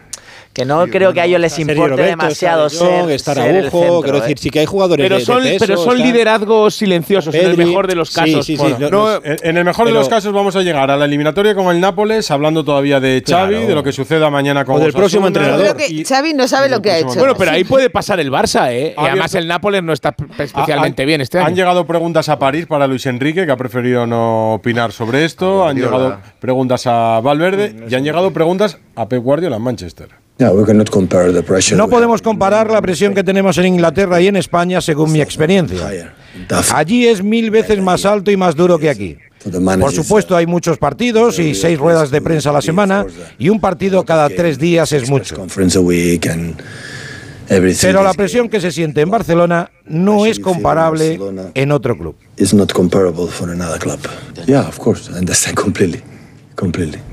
[0.58, 4.22] que no creo que a ellos les importe Roberto, demasiado ser, Araujo, centro, quiero ¿eh?
[4.22, 7.46] decir, sí que hay jugadores Pero de- de son, peso, pero son liderazgos silenciosos en
[7.52, 8.44] el mejor de los casos.
[8.44, 10.98] sí, sí, Bueno, no- no- En, el mejor de los casos vamos a llegar a
[10.98, 13.68] la eliminatoria con el Nápoles, hablando todavía de Xavi, Claro.
[13.68, 15.60] de lo que suceda mañana con O del próximo entrenador.
[15.62, 17.14] Creo que Y- Xavi no sabe lo que ha hecho.
[17.20, 18.96] Bueno, pero ahí puede pasar el Barça, ¿eh?
[18.98, 21.48] Y además el Nápoles no está especialmente Han- bien este año.
[21.48, 25.64] Han llegado preguntas a París para Luis Enrique, que ha preferido no opinar sobre esto.
[25.66, 30.08] A Han llegado preguntas a Valverde y han llegado preguntas a Pep Guardiola en Manchester.
[31.78, 36.14] No podemos comparar la presión que tenemos en Inglaterra y en España según mi experiencia.
[36.74, 39.18] Allí es mil veces más alto y más duro que aquí.
[39.82, 43.06] Por supuesto hay muchos partidos y seis ruedas de prensa a la semana
[43.40, 45.36] y un partido cada tres días es mucho.
[47.82, 51.18] Pero la presión que se siente en Barcelona no es comparable
[51.54, 52.16] en otro club.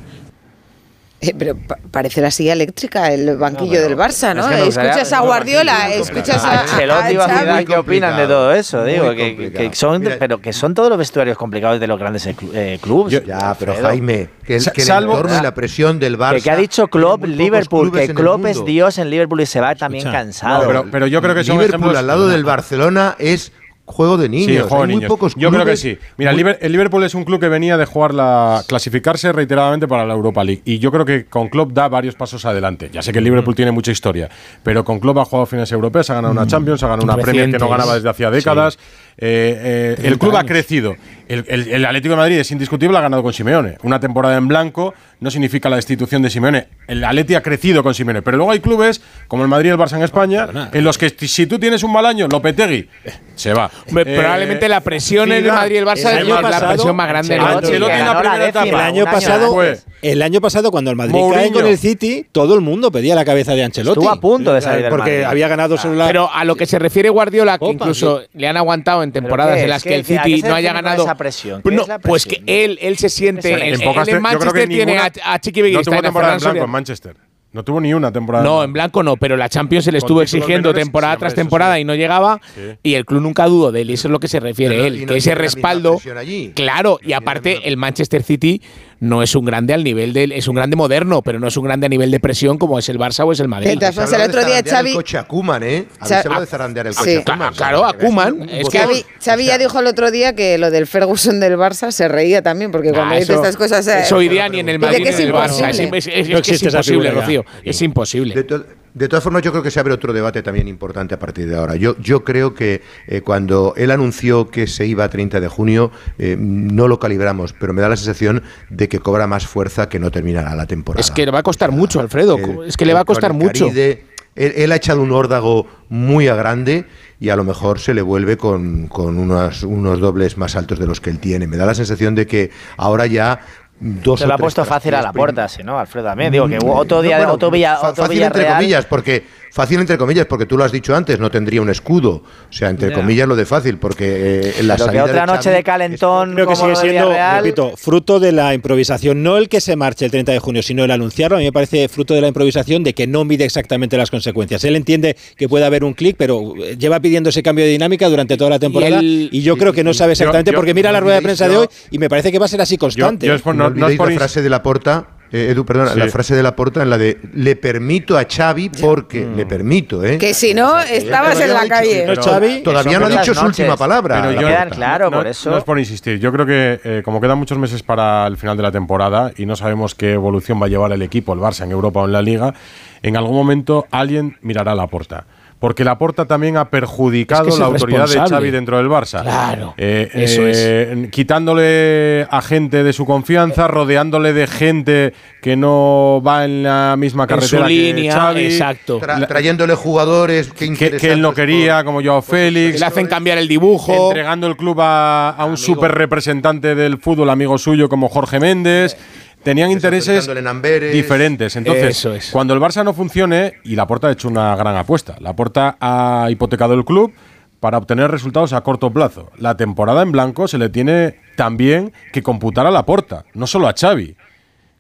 [1.29, 4.49] Eh, pero pa- parece la silla eléctrica el banquillo del Barça, ¿no?
[4.51, 7.65] Es que escuchas a Guardiola, escuchas a, Ancelotti.
[7.67, 8.85] ¿qué opinan de todo eso?
[8.85, 12.37] Digo, que, son, Mira- pero que son todos los vestuarios complicados de los grandes eh,
[12.53, 13.23] eh, clubes.
[13.25, 13.75] Ya, pero.
[13.81, 16.35] Jaime, que el, que el salvo- entorno y la presión del Barça.
[16.37, 18.65] Que, que ha dicho Klopp, Liverpool, que Klopp es.
[18.65, 20.63] Dios en Liverpool y se va también cansado.
[20.63, 23.53] No, pero, pero yo creo que son Liverpool ejemplos- al lado del Barcelona es
[23.87, 24.47] juego de niños.
[24.47, 25.09] Sí, juego Hay de muy niños.
[25.09, 25.99] pocos Yo creo que sí.
[26.17, 29.31] Mira, el muy- Liber- el Liverpool es un club que venía de jugar la clasificarse
[29.33, 32.89] reiteradamente para la Europa League y yo creo que con Klopp da varios pasos adelante.
[32.93, 34.31] Ya sé que el Liverpool tiene mucha historia,
[34.63, 37.51] pero con Klopp ha jugado finales europeas, ha ganado una Champions, ha ganado una Premier
[37.51, 38.79] que no ganaba desde hacía décadas.
[39.17, 40.97] Eh, eh, el club ha crecido.
[41.29, 43.77] El, el- el Atlético de Madrid es indiscutible, ha ganado con Simeone.
[43.83, 44.93] Una temporada en blanco
[45.25, 46.69] no significa la destitución de Simeone.
[46.87, 49.79] El Atleti ha crecido con Simeone, pero luego hay clubes como el Madrid y el
[49.79, 52.89] Barça en España en los que si tú tienes un mal año, Lopetegui
[53.35, 53.71] se va.
[53.87, 56.73] Eh, probablemente la presión en el Madrid y el Barça el es año la pasado,
[56.75, 57.35] presión más grande.
[57.39, 58.67] Ancelotti, en la primera etapa.
[58.69, 59.63] El año pasado,
[60.03, 61.53] el año pasado cuando el Madrid cae Mourinho.
[61.55, 64.01] con el City, todo el mundo pedía la cabeza de Ancelotti.
[64.01, 65.25] Estuvo a punto de salir del porque Madrid.
[65.25, 68.59] había ganado solo la Pero a lo que se refiere Guardiola, que incluso le han
[68.59, 71.05] aguantado en temporadas en las que ¿Qué- el City no haya ganado.
[71.05, 71.63] esa presión?
[71.63, 73.53] ¿Qué No, es la pues que él, él se siente.
[73.55, 76.71] En, Manchester tiene a, a Chiqui no Beguista tuvo temporada en blanco en.
[76.71, 77.17] Manchester.
[77.53, 78.43] No tuvo ni una temporada.
[78.45, 81.77] No, en blanco no, pero la Champions se le estuvo exigiendo menores, temporada tras temporada
[81.77, 81.83] sí.
[81.83, 82.41] y no llegaba.
[82.53, 82.61] Sí.
[82.83, 84.87] Y el club nunca dudó de él, y eso es lo que se refiere Pero-
[84.87, 85.07] él.
[85.07, 86.01] no que ese respaldo.
[86.19, 86.51] allí.
[86.57, 88.61] Claro, No y aparte el Manchester City
[89.05, 90.33] no es un grande al nivel del.
[90.33, 92.89] Es un grande moderno, pero no es un grande a nivel de presión como es
[92.89, 93.79] el Barça o es el Madrid.
[93.79, 95.87] Se habla el otro día Xavi- el coche a Koeman, ¿eh?
[96.01, 96.99] Hablado de zarandear el Sí.
[96.99, 98.35] coche a Claro, Koeman.
[98.39, 98.59] claro, a.
[98.59, 101.91] Es que- Xavi, Xavi ya dijo el otro día que lo del Ferguson del Barça
[101.91, 103.87] se reía también, porque cuando Ah, dice estas cosas.
[103.87, 105.69] eh, Eso hoy día ni en el Madrid ni en el Barça.
[105.71, 105.99] Es, imposible.
[105.99, 107.21] es- es- es No que es existe esa imposible, figura ya.
[107.21, 107.45] Rocío.
[107.63, 108.47] Es imposible.
[108.95, 111.19] De, to- de todas formas, yo creo que se abre otro debate también importante a
[111.19, 111.77] partir de ahora.
[111.77, 115.91] Yo, yo creo que eh, cuando él anunció que se iba a 30 de junio,
[116.19, 119.99] eh, no lo calibramos, pero me da la sensación de que cobra más fuerza que
[119.99, 121.01] no terminará la temporada.
[121.01, 122.37] Es que le va a costar mucho, Alfredo.
[122.39, 123.67] El- es que le va a costar mucho.
[123.67, 124.05] Caride,
[124.37, 126.87] él, él ha echado un órdago muy a grande
[127.21, 130.87] y a lo mejor se le vuelve con, con unos, unos dobles más altos de
[130.87, 131.47] los que él tiene.
[131.47, 133.41] Me da la sensación de que ahora ya
[133.81, 135.79] dos Se lo ha puesto fácil a la puerta, sí, ¿no?
[135.79, 136.33] Alfredo también.
[136.33, 139.25] Digo que otro no, día, bueno, otro Villa, otro fácil entre Villarreal- comillas, porque
[139.55, 142.11] fácil entre comillas, porque tú lo has dicho antes, no tendría un escudo.
[142.51, 142.95] O sea, entre Ya.
[142.97, 144.05] comillas lo de fácil, porque
[144.41, 146.57] eh, en la Pero que salida otra de noche Xavi- de calentón Creo que como
[146.57, 149.23] sigue de siendo, Villarreal, repito, fruto de la improvisación.
[149.23, 151.37] No el que se marche el 30 de junio, sino el anunciarlo.
[151.37, 154.65] A mí me parece fruto de la improvisación de que no mide exactamente las consecuencias.
[154.65, 158.09] Él entiende que puede haber un clic, pero eh, lleva pidiendo ese cambio de dinámica
[158.09, 159.01] durante toda la temporada.
[159.01, 161.23] Y, el- yo creo que no sabe exactamente, yo- porque mira no la rueda de
[161.23, 163.27] prensa de yo- hoy y me parece que va a ser así constante.
[163.27, 165.09] Yo- yo es por- No, no- no es olvidéis por la frase de la porta.
[165.35, 165.99] Eh, Edu, perdona, Sí.
[165.99, 170.05] la frase de la porta en la de le permito a Xavi porque le permito,
[170.05, 170.17] ¿eh?
[170.19, 172.07] Que si no, estabas en la calle.
[172.17, 174.23] Xavi, Todavía no ha dicho su última palabra.
[174.23, 175.51] Pero yo- quedan claro, no, por eso.
[175.51, 176.21] no es por insistir.
[176.21, 179.45] Yo creo que eh, como quedan muchos meses para el final de la temporada y
[179.47, 182.13] no sabemos qué evolución va a llevar el equipo, el Barça en Europa o en
[182.13, 182.55] la Liga,
[183.03, 185.25] en algún momento alguien mirará a la puerta.
[185.59, 188.29] Porque Laporta también ha perjudicado Es que es la autoridad de.
[188.29, 189.23] Xavi dentro del Barça.
[189.23, 196.23] Claro, Eh, eso eh, Quitándole a gente de su confianza, rodeándole de gente que no
[196.27, 198.45] va en la misma En carretera su que línea, Xavi.
[198.45, 199.01] exacto.
[199.01, 202.81] Tra- trayéndole jugadores que, que, que él no quería, como Joao Félix.
[202.81, 204.09] Le hacen cambiar el dibujo.
[204.09, 208.97] Entregando el club a, a un super representante del fútbol, amigo suyo, como Jorge Méndez.
[209.45, 210.93] Tenían intereses Desautorizando en Amberes.
[210.93, 211.55] diferentes.
[211.57, 212.31] Entonces, Eso es.
[212.31, 216.75] cuando el Barça no funcione, y Laporta ha hecho una gran apuesta, Laporta ha hipotecado
[216.75, 217.13] el club
[217.61, 219.31] para obtener resultados a corto plazo.
[219.39, 223.75] La temporada en blanco se le tiene también que computar a Laporta, no solo a
[223.79, 224.17] Xavi.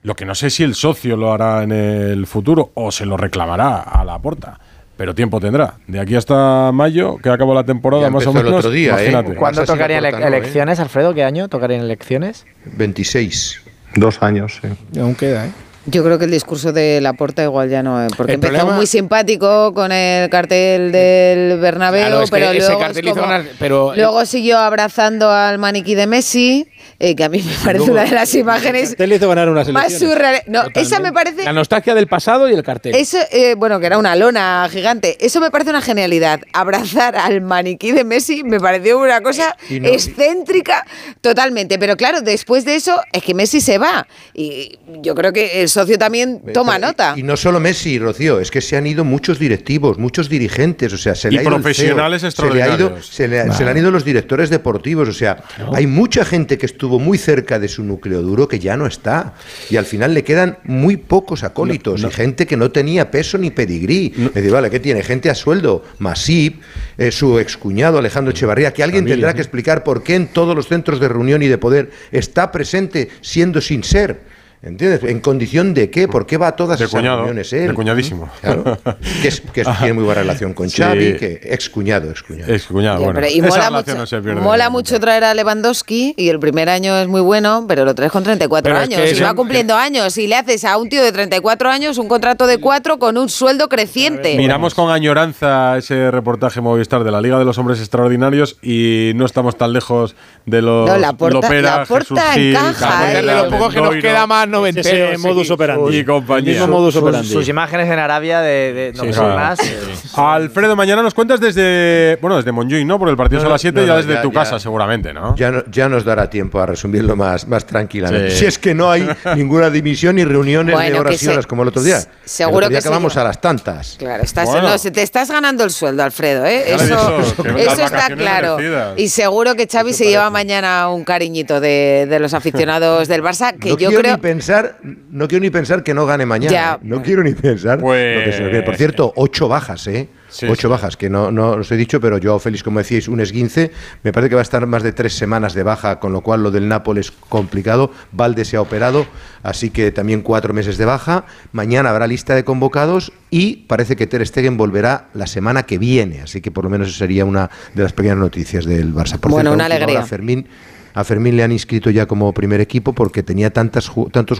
[0.02, 3.16] Lo que no sé si el socio lo hará en el futuro o se lo
[3.16, 4.58] reclamará a Laporta.
[4.98, 5.74] Pero tiempo tendrá.
[5.88, 8.58] De aquí hasta mayo, que acabó la temporada más o el menos.
[8.60, 9.34] otro día, ¿eh?
[9.36, 10.38] ¿Cuándo tocarían Laporta, ele- no, ¿eh?
[10.38, 11.14] elecciones, Alfredo?
[11.14, 12.44] ¿Qué año tocarían elecciones?
[12.66, 13.62] 26.
[13.96, 15.00] Dos años, sí.
[15.00, 15.50] Aún queda, ¿eh?
[15.86, 18.76] Yo creo que el discurso de Laporta igual ya no, eh, porque El empezó problema-
[18.76, 23.20] muy simpático con el cartel del Bernabéu, Claro, es que pero luego, cartel es hizo
[23.20, 26.66] como- una- pero- luego siguió abrazando al maniquí de Messi,
[26.98, 29.48] eh, que a mí me parece Luego- una de las imágenes Te le hizo ganar
[29.50, 30.42] unas más surreales.
[30.46, 32.94] No, esa me parece La nostalgia del pasado y el cartel.
[32.94, 35.18] Eso, eh, bueno, que era una lona gigante.
[35.20, 36.40] Eso me parece una genialidad.
[36.54, 40.86] Abrazar al maniquí de Messi me pareció una cosa no- excéntrica
[41.20, 41.78] totalmente.
[41.78, 44.06] Pero claro, después de eso es que Messi se va.
[44.32, 47.14] Y yo creo que el socio también toma Pero- nota.
[47.16, 50.98] Y no solo Messi, Rocío, es que se han ido muchos directivos, muchos dirigentes, o
[50.98, 53.06] sea, se le Y ha ido profesionales CEO, se le, ha ido- extraordinarios.
[53.06, 55.44] se, le, se le han ido los directores deportivos, o sea,
[55.74, 59.34] hay mucha gente que estuvo muy cerca de su núcleo duro que ya no está.
[59.68, 63.50] Y al final le quedan muy pocos acólitos y gente que no tenía peso ni
[63.50, 64.12] pedigrí.
[64.16, 65.02] Es decir, vale, ¿qué tiene?
[65.02, 66.62] Gente a sueldo, Masip,
[66.98, 70.68] eh, su excuñado Alejandro Echevarría, que alguien tendrá que explicar por qué en todos los
[70.68, 74.20] centros de reunión y de poder está presente siendo sin ser.
[74.64, 75.02] ¿Entiendes?
[75.04, 76.08] ¿En condición de qué?
[76.08, 77.68] ¿Por qué va a todas De esas cuñado, reuniones él?
[77.68, 78.30] de cuñadísimo.
[78.40, 78.78] Claro.
[79.20, 80.80] Que, es- que es- tiene muy buena relación con Sí.
[80.82, 82.52] Xavi, que ex cuñado, ex cuñado.
[82.52, 83.14] Es cuñado, bueno.
[83.20, 84.40] pero- y esa mola, mucho, no se pierde.
[84.40, 88.10] mola mucho traer a Lewandowski y el primer año es muy bueno, pero lo traes
[88.10, 90.88] con 34 Pero es que años y va cumpliendo años y le haces a un
[90.88, 94.36] tío de 34 años un contrato de 4 con un sueldo creciente.
[94.36, 99.26] Miramos con añoranza ese reportaje Movistar de la Liga de los Hombres Extraordinarios y no
[99.26, 103.22] estamos tan lejos de los No, Laporta- Lopera, Laporta Jesús Gil, encaja, Cabrera, ¿eh?
[103.36, 104.88] de lo poco que nos queda más noventero.
[105.12, 105.96] Ese modus operandi.
[105.98, 106.52] y compañía.
[106.52, 107.28] El mismo modus Sus, operandi.
[107.28, 109.54] sus imágenes en Arabia de, de Sí, claro.
[109.62, 109.86] eh,
[110.16, 112.52] Alfredo, mañana nos cuentas desde, bueno, desde
[112.84, 112.98] ¿no?
[112.98, 114.58] Porque el partido es a las 7 No, ya no, desde ya- tu ya- casa,
[114.58, 115.34] seguramente, ¿no?
[115.36, 118.30] Ya, no- ya nos dará tiempo a resumirlo más, más tranquilamente.
[118.30, 118.38] Sí.
[118.38, 121.62] Si es que no hay ninguna dimisión ni reuniones Bueno, de horas y horas como
[121.62, 122.00] el otro día.
[122.24, 123.22] seguro el otro día que acabamos lleva.
[123.22, 123.96] a las tantas.
[123.98, 124.68] Claro, estás, Bueno.
[124.70, 126.64] no, se te estás ganando el sueldo, Alfredo, ¿eh?
[126.76, 127.20] Claro,
[127.56, 128.56] Eso, está claro.
[128.56, 128.98] merecidas.
[128.98, 133.56] Y seguro que Xavi se lleva mañana un cariñito de, de los aficionados del Barça,
[133.58, 134.14] que no yo creo...
[134.46, 134.78] pensar,
[135.10, 136.52] no quiero ni pensar que no gane mañana.
[136.52, 136.74] Ya.
[136.74, 136.78] ¿eh?
[136.82, 137.78] No quiero ni pensar.
[137.80, 138.64] Pues- lo que se nos viene.
[138.64, 140.08] Por cierto, ocho bajas, ¿eh?
[140.28, 140.66] Sí, ocho sí.
[140.66, 143.70] bajas, que no, no os he dicho, pero yo, Félix, como decíais, un esguince.
[144.02, 146.42] Me parece que va a estar más de tres semanas de baja, con lo cual
[146.42, 147.92] lo del Nápoles es complicado.
[148.10, 149.06] Valde se ha operado,
[149.44, 151.24] así que también cuatro meses de baja.
[151.52, 156.22] Mañana habrá lista de convocados y parece que Ter Stegen volverá la semana que viene.
[156.22, 159.18] Así que por lo menos eso sería una de las pequeñas noticias del Barça.
[159.18, 159.98] Por Bueno, cierto, una alegría.
[159.98, 160.48] hora, Fermín
[160.94, 163.88] a Fermín le han inscrito ya como primer equipo porque tenía tantos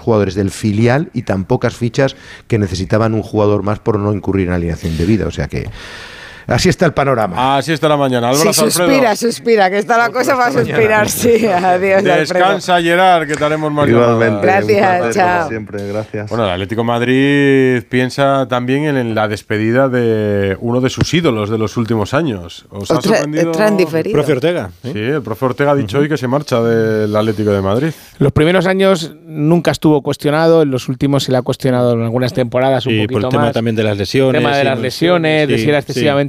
[0.00, 4.48] jugadores del filial y tan pocas fichas que necesitaban un jugador más por no incurrir
[4.48, 5.26] en alineación debida.
[5.26, 5.68] O sea que
[6.46, 7.56] así está el panorama.
[7.58, 8.32] Así está la mañana.
[8.34, 8.70] Sí, Álvaro Alfredo.
[8.70, 11.46] suspira, suspira, que está la cosa para suspirar, sí.
[11.46, 12.16] Adiós, Alfredo.
[12.16, 14.40] Descansa, Gerard, que te haremos más Igualmente.
[14.46, 15.48] Gracias, chao.
[15.48, 16.28] siempre, gracias.
[16.28, 21.12] Bueno, el Atlético de Madrid piensa también en, en la despedida de uno de sus
[21.14, 22.66] ídolos de los últimos años.
[22.70, 23.50] ¿Os ha Otra, sorprendido?
[23.50, 24.14] otra en diferido.
[24.14, 24.70] Profe Ortega.
[24.84, 24.90] ¿eh?
[24.92, 27.88] Sí, el profe Ortega ha dicho hoy que se marcha del Atlético de Madrid.
[28.18, 32.32] Los primeros años nunca estuvo cuestionado, en los últimos se le ha cuestionado en algunas
[32.32, 33.52] temporadas un Y poquito por el tema más.
[33.52, 34.40] también de las El lesiones.
[34.42, 35.86] tema de las lesiones, de sí, si era sí.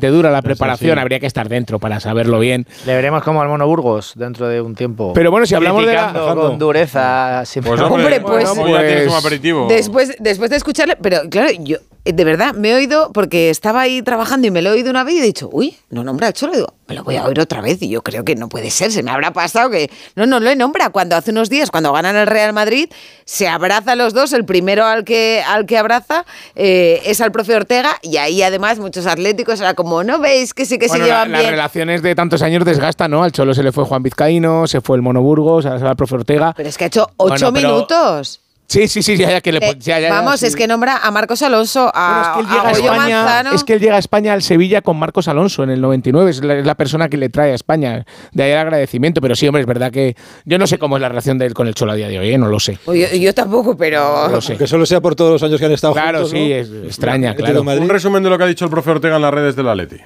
[0.10, 1.00] Dura la preparación, sí.
[1.00, 2.66] habría que estar dentro para saberlo bien.
[2.86, 5.14] Le veremos como al Mono Burgos dentro de un tiempo.
[5.14, 7.44] Pero bueno, si hablamos de la- con dureza.
[7.46, 7.72] siempre.
[7.72, 9.68] Pues Hombre, pues- un pues- aperitivo.
[9.68, 14.04] Después, después de escucharle, pero claro, yo de verdad me he oído, porque estaba ahí
[14.04, 16.34] trabajando y me lo he oído una vez y he dicho, uy, no nombra al
[16.34, 16.54] Cholo.
[16.54, 18.92] Digo, me lo voy a oír otra vez y yo creo que no puede ser,
[18.92, 19.90] se me habrá pasado que.
[20.16, 20.90] No, no lo nombra.
[20.92, 22.90] Cuando hace unos días, cuando ganan el Real Madrid,
[23.26, 24.34] se abraza los dos.
[24.34, 28.78] El primero al que, al que abraza eh, es al profe Ortega y ahí además
[28.78, 31.52] muchos atléticos era como, ¿no veis que sí que Bueno, se la- llevan las bien?
[31.52, 33.24] relaciones de tantos años desgastan, ¿no?
[33.24, 35.92] Al Cholo se le fue Juan Vizcaíno, se fue el Mono Burgos, ahora se va
[35.92, 36.54] el profe Ortega.
[36.56, 38.42] Pero es que ha hecho ocho Bueno, minutos.
[38.68, 40.48] Sí, sí, sí, ya, ya que le Eh, ya, ya, ya, vamos, sí.
[40.48, 43.52] es que nombra a Marcos Alonso, a, Bueno, es que él llega a España, Manzano.
[43.56, 46.44] es que él llega a España al Sevilla con Marcos Alonso en el 99, es
[46.44, 49.48] la, es la persona que le trae a España, de ahí el agradecimiento, pero sí,
[49.48, 51.76] hombre, es verdad que yo no sé cómo es la relación de él con el
[51.76, 52.38] Cholo a día de hoy, ¿eh?
[52.38, 52.80] no lo sé.
[52.88, 54.28] Yo, yo tampoco, pero...
[54.28, 54.58] No lo sé.
[54.58, 56.56] Que solo sea por todos los años que han estado Claro, juntos, sí, ¿no?
[56.56, 57.62] es extraña, claro.
[57.62, 59.98] Un resumen de lo que ha dicho el profe Ortega en las redes del Atleti.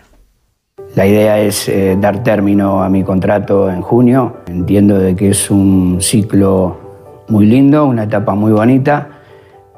[0.96, 4.38] La idea es eh, dar término a mi contrato en junio.
[4.48, 6.89] Entiendo de que es un ciclo
[7.30, 9.08] muy lindo, una etapa muy bonita,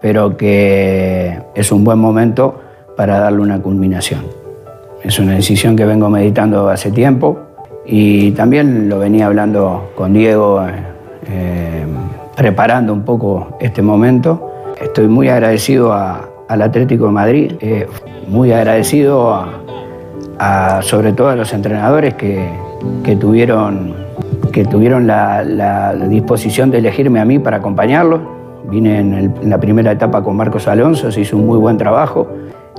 [0.01, 2.59] pero que es un buen momento
[2.97, 4.21] para darle una culminación.
[5.03, 7.39] Es una decisión que vengo meditando hace tiempo
[7.85, 10.63] y también lo venía hablando con Diego,
[11.27, 11.85] eh,
[12.35, 14.51] preparando un poco este momento.
[14.81, 17.87] Estoy muy agradecido a- al Atlético de Madrid, eh,
[18.27, 19.33] muy agradecido
[20.39, 22.47] a- sobre todo a los entrenadores que,
[23.03, 23.93] que tuvieron,
[24.51, 28.21] que tuvieron la, la disposición de elegirme a mí para acompañarlos.
[28.69, 31.77] Vine en, el- en la primera etapa con Marcos Alonso, se hizo un muy buen
[31.77, 32.27] trabajo.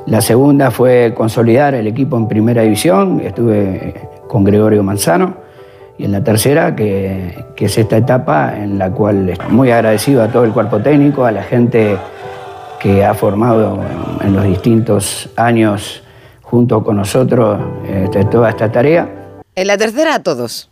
[0.07, 3.95] La segunda fue consolidar el equipo en primera división, estuve
[4.29, 5.35] con Gregorio Manzano.
[5.99, 10.23] Y en la tercera, que, que es esta etapa en la cual estoy muy agradecido
[10.23, 11.97] a todo el cuerpo técnico, a la gente
[12.81, 13.79] que ha formado
[14.25, 16.03] en los distintos años
[16.43, 19.09] junto con nosotros este, toda esta tarea.
[19.55, 20.72] En la tercera a todos.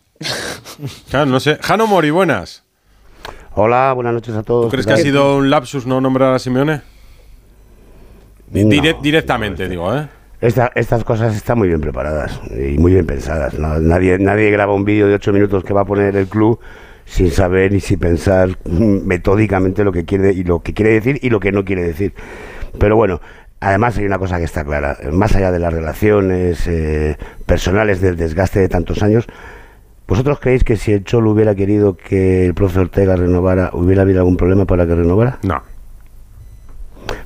[1.10, 1.58] Claro, no sé.
[1.60, 2.64] Jano Mori, buenas.
[3.54, 4.66] Hola, buenas noches a todos.
[4.66, 6.82] ¿Tú crees ¿qué que ha sido un lapsus no nombrar a Simeone?
[8.50, 8.68] No.
[8.68, 10.08] Dire- directamente, digo, ¿eh?
[10.40, 13.54] Esta- estas cosas están muy bien preparadas y muy bien pensadas.
[13.58, 13.78] ¿no?
[13.78, 16.58] Nadie, nadie graba un vídeo de ocho minutos que va a poner el club
[17.04, 21.30] sin saber y sin pensar metódicamente lo que quiere y lo que quiere decir y
[21.30, 22.14] lo que no quiere decir.
[22.78, 23.20] Pero bueno,
[23.60, 24.96] además hay una cosa que está clara.
[25.12, 27.16] Más allá de las relaciones eh,
[27.46, 29.26] personales del desgaste de tantos años,
[30.10, 34.18] ¿vosotros creéis que si el Cholo hubiera querido que el profe Ortega renovara, hubiera habido
[34.18, 35.38] algún problema para que renovara?
[35.42, 35.62] No.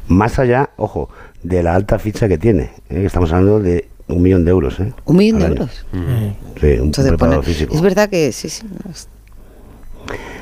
[0.07, 1.09] Más allá, ojo,
[1.43, 2.71] de la alta ficha que tiene.
[2.91, 3.05] ¿eh?
[3.05, 4.79] Estamos hablando de un millón de euros.
[4.81, 4.93] ¿eh?
[5.07, 5.87] Un millón de euros.
[5.93, 5.97] Sí,
[6.67, 7.75] un Entonces, preparador pone- físico.
[7.75, 8.67] es verdad que sí, sí.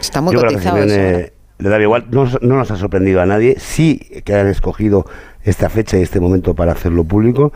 [0.01, 1.33] Está muy Yo creo que cotizado Simeone eso.
[1.59, 2.07] le da igual.
[2.11, 3.57] No, no nos ha sorprendido a nadie.
[3.59, 5.07] Sí que han escogido
[5.45, 7.53] esta fecha y este momento para hacerlo público.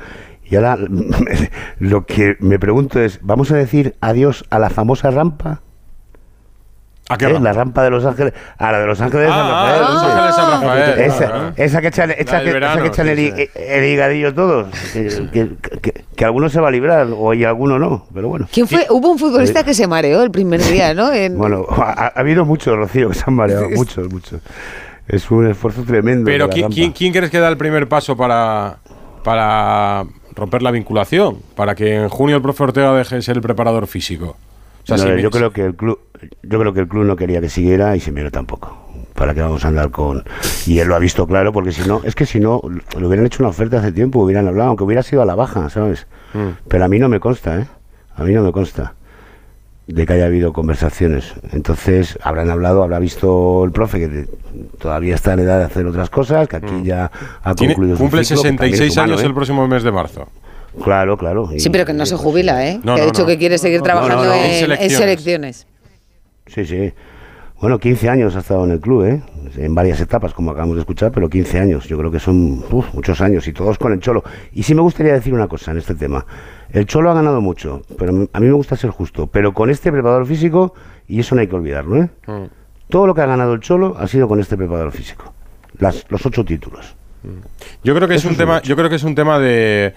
[0.48, 0.78] Y ahora
[1.78, 5.60] lo que me pregunto es, ¿vamos a decir adiós a la famosa rampa?
[7.08, 7.28] ¿A qué ¿Eh?
[7.28, 7.44] rampa?
[7.44, 8.32] La rampa de Los Ángeles.
[8.58, 9.80] A la de Los Ángeles de San Rafael.
[9.80, 10.02] ah, Los.
[10.02, 11.52] Ángeles San Rafael, Esa, claro.
[11.56, 14.68] esa que echan, esa esa que el, sí, el higadillo todos.
[14.92, 18.06] Que, que, que- que alguno se va a librar o y alguno no.
[18.14, 18.48] Pero bueno.
[18.52, 18.86] ¿Quién fue?
[18.90, 21.12] Hubo un futbolista que se mareó el primer día, ¿no?
[21.12, 23.68] En- Bueno, ha, ha habido muchos, Rocío, que se han mareado.
[23.70, 24.40] Muchos, muchos.
[25.06, 26.24] Es un esfuerzo tremendo.
[26.24, 28.78] Pero ¿quién, quién, quién crees que da el primer paso para,
[29.22, 30.04] para
[30.36, 31.38] romper la vinculación?
[31.56, 34.36] Para que en junio el profe Ortega deje de ser el preparador físico.
[34.84, 35.98] O sea, No, si me- yo creo que el club,
[36.42, 38.84] yo creo que el club no quería que siguiera y Simeone tampoco.
[39.14, 40.22] ¿Para qué vamos a andar con...?
[40.66, 42.60] Y él lo ha visto claro, porque si no, es que si no,
[42.98, 45.70] le hubieran hecho una oferta hace tiempo, hubieran hablado, aunque hubiera sido a la baja,
[45.70, 46.06] ¿sabes?
[46.34, 46.50] Mm.
[46.68, 47.66] Pero a mí no me consta, ¿eh?
[48.14, 48.94] A mí no me consta
[49.86, 51.32] de que haya habido conversaciones.
[51.52, 54.26] Entonces, habrán hablado, habrá visto el profe que
[54.78, 57.10] todavía está en edad de hacer otras cosas, que aquí ya
[57.42, 57.56] ha Mm.
[57.56, 59.26] Concluido su cumple ciclo, que también es 66 humano, años ¿eh?
[59.26, 60.28] el próximo mes de marzo.
[60.82, 61.48] Claro, claro.
[61.54, 62.80] y- Sí, pero que no se jubila, ¿eh?
[62.82, 63.28] No, que ha no, dicho no.
[63.28, 64.96] que quiere seguir No, no, trabajando no, en, en en selecciones.
[64.98, 65.66] selecciones.
[66.46, 66.92] Sí, sí.
[67.60, 69.22] Bueno, 15 años ha estado en el club, ¿eh?
[69.56, 71.86] En varias etapas, como acabamos de escuchar, pero 15 años.
[71.88, 74.22] Yo creo que son uf, muchos años y todos con el Cholo.
[74.52, 76.26] Y sí me gustaría decir una cosa en este tema.
[76.70, 79.26] El Cholo ha ganado mucho, pero a mí me gusta ser justo.
[79.28, 80.74] Pero con este preparador físico,
[81.08, 82.08] y eso no hay que olvidarlo, ¿eh?
[82.88, 85.32] Todo lo que ha ganado el Cholo ha sido con este preparador físico.
[85.78, 86.94] Las, los ocho títulos.
[87.82, 89.94] Yo creo que es un es tema, yo creo que es un tema de,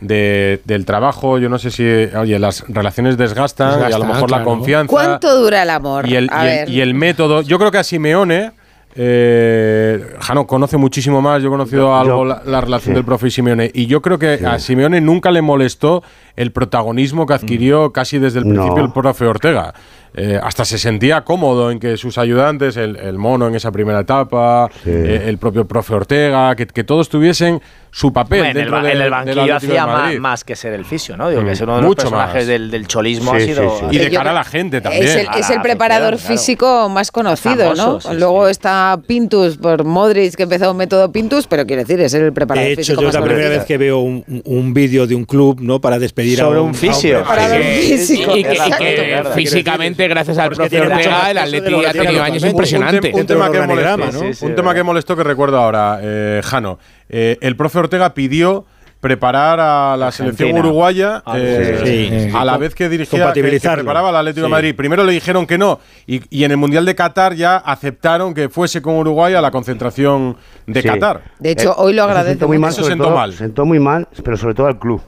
[0.00, 1.38] de- del trabajo.
[1.38, 5.36] Yo no sé si, oye, las relaciones desgastan, y a lo mejor la confianza ¿Cuánto
[5.40, 6.08] dura el amor?
[6.08, 6.30] y el,
[6.68, 7.42] y el método.
[7.42, 8.52] Yo creo que a Simeone.
[9.00, 11.40] Eh, Jano conoce muchísimo más.
[11.40, 12.96] Yo he conocido Yo- algo yo- la, la relación sí.
[12.96, 13.70] del profe y Simeone.
[13.72, 16.02] Y yo creo que a Simeone nunca le molestó
[16.34, 18.54] el protagonismo que adquirió casi desde el No.
[18.54, 19.72] principio el profe Ortega.
[20.14, 24.00] Eh, hasta se sentía cómodo en que sus ayudantes, el, el mono en esa primera
[24.00, 27.60] etapa, eh, el propio profe Ortega, que, que todos tuviesen
[27.90, 29.86] su papel Hombre, en, el, dentro de- en el del banquillo hacía
[30.20, 31.28] más, que ser el fisio, ¿no?
[31.30, 32.46] Digo, Mm, que es uno de los mucho personajes más.
[32.46, 33.78] del, del cholismo ha sido...
[33.78, 33.96] sí, sí.
[33.96, 35.04] Y de cara a la gente también.
[35.04, 38.00] Es el, es el preparador claro, físico más conocido, Famoso, ¿no?
[38.00, 42.14] sí, Luego está Pintus por Modric, que empezó un método Pintus, pero quiero decir, es
[42.14, 44.74] el preparador De hecho, físico yo más es la primera vez que veo un, un-
[44.74, 45.80] vídeo de un club, ¿no?
[45.80, 47.24] Para despedir a Sobre un, un fisio.
[47.24, 48.36] físico.
[48.36, 53.14] Y que, físicamente, gracias al profe Ortega, el Atleti ha tiene tenido años impresionantes.
[53.14, 54.50] Un, tema que organigrama, molestó, ¿no?
[54.50, 56.78] un tema que molestó que recuerdo ahora, eh, Jano.
[57.08, 58.64] Eh, el profe Ortega pidió
[59.00, 62.36] preparar a la selección uruguaya Ah, eh, sí, sí.
[62.36, 64.50] a la vez que dirigía, que, que preparaba al Atlético de.
[64.50, 64.74] Madrid.
[64.74, 68.48] Primero le dijeron que no y, y en el Mundial de Qatar ya aceptaron que
[68.48, 70.36] fuese con Uruguay a la concentración
[70.66, 70.88] de Sí.
[70.88, 71.22] Qatar.
[71.38, 72.30] De hecho, hoy lo Eso agradece.
[72.32, 73.32] sentó muy mal, sobre sentó mal.
[73.32, 75.00] Sentó muy mal, pero sobre todo al club.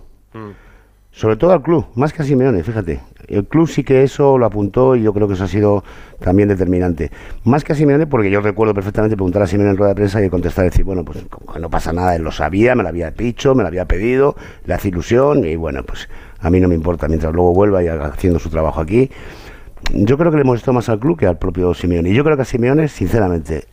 [1.12, 3.00] Sobre todo al club, más que a Simeone, fíjate.
[3.26, 5.84] El club sí que eso lo apuntó y yo creo que eso ha sido
[6.20, 7.10] también determinante.
[7.44, 10.24] Más que a Simeone, porque yo recuerdo perfectamente preguntar a Simeone en rueda de prensa
[10.24, 11.24] y contestar decir, bueno, pues
[11.60, 14.74] no pasa nada, él lo sabía, me lo había dicho, me lo había pedido, le
[14.74, 16.08] hace ilusión y bueno, pues
[16.40, 19.10] a mí no me importa, mientras luego vuelva y haciendo su trabajo aquí.
[19.92, 22.10] Yo creo que le molestó más al club que al propio Simeone.
[22.10, 23.64] Y yo creo que a Simeone, sinceramente,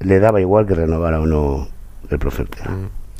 [0.00, 1.68] le daba igual que renovara o no
[2.10, 2.70] el profeta.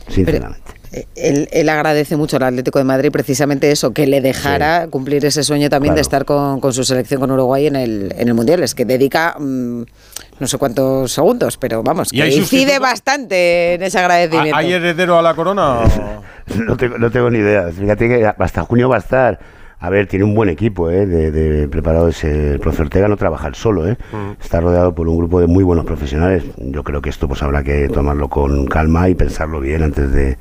[0.09, 0.73] Sinceramente.
[0.75, 0.84] Eh,
[1.17, 5.43] Él, él agradece mucho al Atlético de Madrid precisamente eso, que le dejara cumplir ese
[5.43, 8.63] sueño también de estar con, con su selección con Uruguay en el, en el Mundial.
[8.63, 9.83] Es que dedica mm,
[10.41, 12.81] no sé cuántos segundos, pero vamos, ¿Y que incide sustituto?
[12.83, 14.57] bastante en ese agradecimiento.
[14.57, 15.81] ¿Hay heredero a la corona?
[15.81, 16.23] o-
[16.67, 17.71] No tengo, no tengo ni idea.
[17.73, 19.39] Fíjate que hasta junio va a estar.
[19.81, 21.05] A ver, tiene un buen equipo ¿eh?
[21.07, 23.99] de, de preparado ese el profe Ortega, no trabaja él solo, ¿eh?
[24.41, 26.43] está rodeado por un grupo de muy buenos profesionales.
[26.57, 30.39] Yo creo que esto pues habrá que tomarlo con calma y pensarlo bien antes de,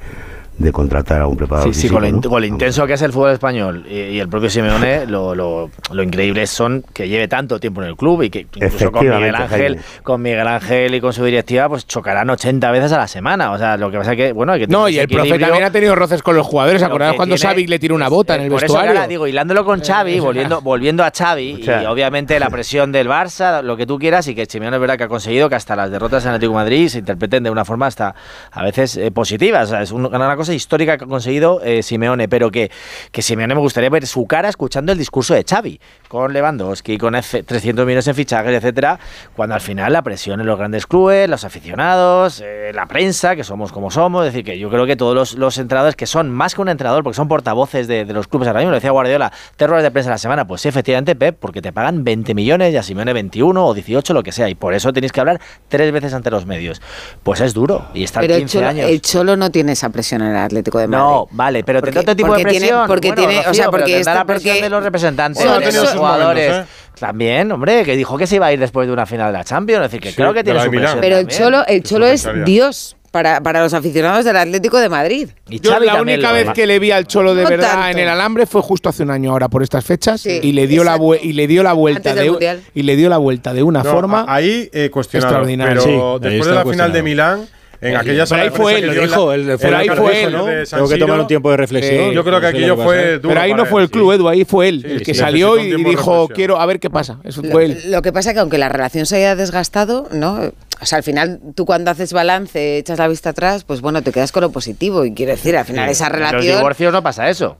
[0.58, 2.30] de contratar a un preparador Sí, sí, físico, con lo, ¿no?
[2.30, 5.72] con lo intenso que es el fútbol español y, y el propio Simeone, lo, lo,
[5.92, 9.34] lo increíble son que lleve tanto tiempo en el club y que incluso con Miguel
[9.36, 9.82] Ángel, Jaime.
[10.04, 13.52] con Miguel Ángel y con su directiva, pues chocarán 80 veces a la semana.
[13.52, 15.72] O sea, lo que pasa que, bueno, hay que No, y el profe también ha
[15.72, 16.82] tenido roces con los jugadores.
[16.82, 18.92] Pero ¿Acordáis que cuando tiene- Xavi le tiró una bota en el Por eso vestuario?
[18.92, 22.92] ahora digo, hilándolo con Xavi, volviendo, volviendo a Xavi, O sea- y obviamente la presión
[22.92, 25.56] del Barça, lo que tú quieras, y que Simeone es verdad que ha conseguido que
[25.56, 28.14] hasta las derrotas en Atlético de Madrid se interpreten de una forma hasta
[28.52, 29.62] a veces eh, positiva.
[29.64, 32.72] O sea, es un- una cosa histórica que ha conseguido eh, Simeone, pero que,
[33.12, 37.16] que Simeone me gustaría ver su cara escuchando el discurso de Xavi, con Lewandowski, con
[37.16, 39.00] F- 300 millones en fichajes, etcétera,
[39.36, 43.44] cuando al final la presión en los grandes clubes, los aficionados, eh, la prensa, que
[43.44, 46.30] somos como somos, es decir, que yo creo que todos los, los entrenadores que son
[46.32, 48.92] más que un entrenador, porque son portavoces de, de los clubes ahora mismo, lo decía
[48.92, 52.34] Guardiola, terrores de prensa a la semana, pues sí, efectivamente, Pep, porque te pagan 20
[52.34, 55.20] millones y a Simeone 21 o 18, lo que sea, y por eso tenéis que
[55.20, 56.82] hablar tres veces ante los medios.
[57.24, 58.90] Pues es duro, y estar Pero el 15 Cholo, años.
[58.90, 61.04] el Cholo no tiene esa presión en el Atlético de Madrid.
[61.06, 62.88] No, vale, pero Porque- tendrá otro tipo de porque tiene- presión.
[62.88, 64.84] porque Bueno, tiene- o Rocío, sea, pero porque tendrá está- la presión porque- de los
[64.84, 66.50] representantes, Bueno, de los jugadores.
[66.50, 67.00] momentos, ¿eh?
[67.00, 69.44] También, hombre, que dijo que se iba a ir después de una final de la
[69.44, 69.86] Champions.
[69.86, 71.28] Es decir, que Sí, creo que tiene su presión Pero el.
[71.28, 72.28] Cholo, el Cholo es.
[72.46, 75.30] Dios para, para los aficionados del Atlético de Madrid.
[75.50, 77.88] Y Yo la única vez que le vi al Cholo de No verdad tanto.
[77.90, 80.66] en el alambre fue justo hace un año ahora por estas fechas Sí, y le
[80.66, 81.16] dio la exacto.
[81.22, 84.26] y le dio la vuelta de y le dio la vuelta de una No, forma
[84.28, 85.30] ahí eh, cuestionado.
[85.32, 85.74] extraordinaria.
[85.84, 87.04] Pero Sí, después de la final de.
[87.04, 87.48] Milán,
[87.84, 90.46] en aquella Pero sala ahí fue él, lo dijo, pero la ahí fue él, ¿no?
[90.70, 92.10] Tengo que tomar un tiempo de reflexión.
[92.10, 92.16] Sí.
[92.16, 94.14] Yo creo que aquello fue duro pero ahí no fue el club.
[94.14, 97.20] Edu, ahí fue él el que salió y dijo, quiero a ver qué pasa.
[97.24, 97.82] Eso Lo, fue él.
[97.88, 100.52] lo que pasa es que aunque la relación se haya desgastado, ¿no?
[100.82, 104.12] O sea, al final tú cuando haces balance, echas la vista atrás, pues bueno, te
[104.12, 105.06] quedas con lo positivo.
[105.06, 106.58] Y quiero decir, al final esa En los relación...
[106.58, 107.58] divorcios no pasa eso.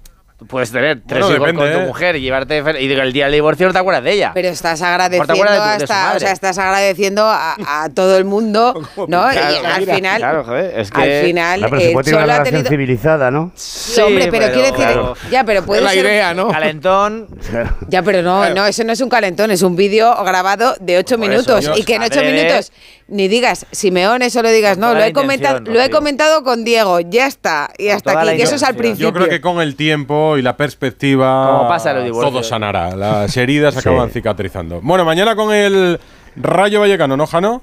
[0.48, 1.88] Puedes tener tres Bueno, hijos depende, con tu ¿eh?
[1.88, 4.32] mujer y llevarte y el día del divorcio no te acuerdas de ella.
[4.34, 8.74] Pero estás agradeciendo su hasta, o sea, estás agradeciendo a, a todo el mundo,
[9.08, 9.32] ¿no?
[9.32, 11.94] y Claro, al mira, final, claro, joder, es que- al final, No, pero se eh,
[11.94, 12.70] puede tener una relación tenido...
[12.70, 13.52] civilizada, ¿no?
[13.56, 15.16] Sí, hombre, pero, quiero decir, claro.
[15.32, 16.48] ya, pero puede la ser, idea, ¿no?
[16.50, 17.28] Calentón.
[17.90, 21.18] Ya, pero no, no, eso no es un calentón, es un vídeo grabado de ocho
[21.18, 22.72] Por minutos eso, y que en ocho minutos
[23.14, 27.28] ni digas Simeone, solo digas, no, lo he comentado, lo he comentado con Diego, ya
[27.28, 29.08] está, y hasta aquí, que eso es al principio.
[29.10, 32.96] Yo creo que con el tiempo y la perspectiva Como pasa todo sanará.
[32.96, 33.80] Las heridas Sí.
[33.80, 34.82] acaban cicatrizando.
[34.82, 36.00] Bueno, mañana con el
[36.36, 37.62] Rayo Vallecano, ¿no, Jano?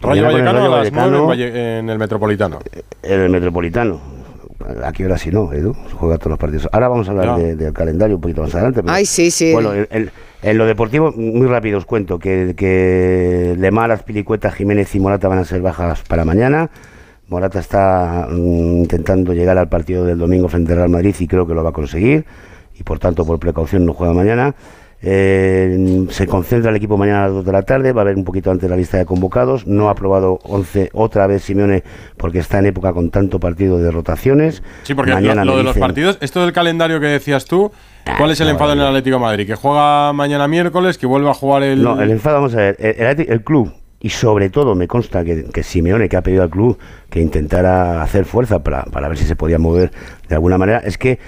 [0.00, 1.26] Rayo Mañana el Vallecano Rayo a las 9 en, Vallecano.
[1.28, 2.58] Valle- en el Metropolitano.
[3.02, 4.00] En el Metropolitano.
[4.84, 5.74] Aquí ahora sí no, Edu.
[5.98, 6.68] Juega todos los partidos.
[6.72, 8.82] Ahora vamos a hablar de- del calendario un poquito más adelante.
[8.82, 9.52] pero- Ay, sí, sí.
[9.52, 10.10] Bueno, en, en-
[10.42, 15.38] en lo deportivo, muy rápido os cuento que, que Lemar, Azpilicueta, Jiménez y Morata van
[15.38, 16.70] a ser bajas para mañana.
[17.28, 21.46] Morata está mm, intentando llegar al partido del domingo frente al Real Madrid y creo
[21.46, 22.26] que lo va a conseguir.
[22.78, 24.54] Y por tanto, por precaución, no juega mañana.
[25.04, 28.16] Eh, se concentra el equipo mañana a las 2 de la tarde, va a haber
[28.16, 29.66] un poquito antes la lista de convocados.
[29.66, 31.82] No ha aprobado 11 otra vez Simeone
[32.16, 34.62] porque está en época con tanto partido de rotaciones.
[34.84, 37.72] Sí, porque lo, Mañana lo de los partidos, esto del calendario que decías tú,
[38.18, 38.86] ¿cuál es el enfado en el.
[38.86, 39.46] Atlético de Madrid?
[39.46, 41.82] Que juega mañana miércoles, que vuelve a jugar el.
[41.82, 45.24] No, el enfado, vamos a ver, el, el el club, y sobre todo me consta
[45.24, 46.76] que, que Simeone, que ha pedido al club
[47.08, 49.92] que intentara hacer fuerza para, para ver si se podía mover
[50.28, 51.18] de alguna manera, es que, eh,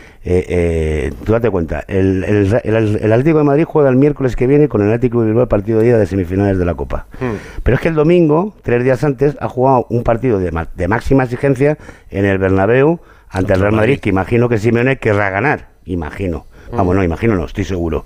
[0.49, 4.47] eh, tú date cuenta, el, el, el- el Atlético de Madrid juega el miércoles que
[4.47, 7.07] viene con el Atlético de Bilbao el partido de ida de semifinales de la Copa.
[7.21, 7.35] Hmm.
[7.63, 10.89] Pero es que el domingo, tres días antes, ha jugado un partido de, ma- de
[10.89, 11.77] máxima exigencia
[12.11, 16.47] en el Bernabéu ante el Real Madrid, que imagino que Simeone querrá ganar, imagino.
[16.77, 18.05] Vamos, no, imagino no, estoy seguro.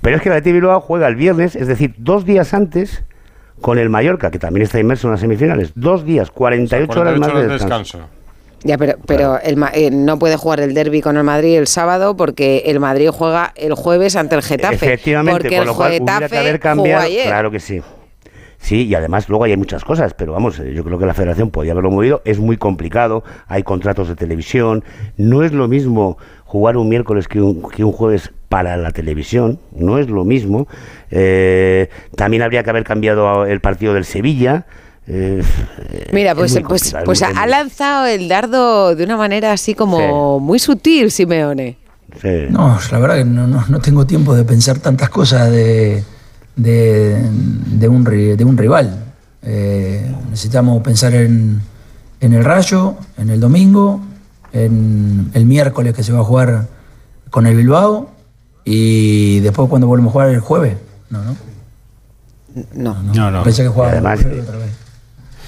[0.00, 3.04] Pero es que el Athletic Bilbao juega el viernes, es decir, dos días antes
[3.60, 5.72] con el Mallorca, que también está inmerso en las semifinales.
[5.74, 7.98] Dos días, 48, horas más de descanso.
[8.62, 11.66] Ya, pero, pero el, Ma- eh, no puede jugar el derby con el Madrid el
[11.66, 14.74] sábado porque el Madrid juega el jueves ante el Getafe.
[14.74, 17.02] Efectivamente, porque el lo cual hubiera Getafe que haber jugó cambiado.
[17.04, 17.26] ayer.
[17.26, 17.80] Claro que sí.
[18.58, 21.50] Sí, y además luego hay muchas cosas, pero vamos, eh, yo creo que la federación
[21.50, 22.20] podía haberlo movido.
[22.26, 24.84] Es muy complicado, hay contratos de televisión.
[25.16, 26.18] No es lo mismo
[26.50, 30.66] jugar un miércoles que un, que un jueves para la televisión, no es lo mismo.
[31.12, 34.66] Eh, también habría que haber cambiado el partido del Sevilla.
[35.06, 35.42] Eh,
[36.12, 40.58] Mira, es pues, pues, pues ha lanzado el dardo de una manera así como muy
[40.58, 41.76] sutil, Simeone.
[42.20, 42.46] sí.
[42.50, 46.02] No, la verdad que no, no- no tengo tiempo de pensar tantas cosas de,
[46.56, 47.16] de,
[47.78, 49.04] de un, ri- de un rival.
[49.42, 51.60] Eh, necesitamos pensar en,
[52.20, 54.00] en el Rayo, en el domingo,
[54.52, 56.68] en el miércoles que se va a jugar
[57.30, 58.10] con el Bilbao
[58.64, 60.76] y después cuando volvemos a jugar el jueves.
[61.10, 61.36] No, no.
[62.74, 63.30] No, no.
[63.30, 63.42] no.
[63.44, 64.16] Pensé que jugaba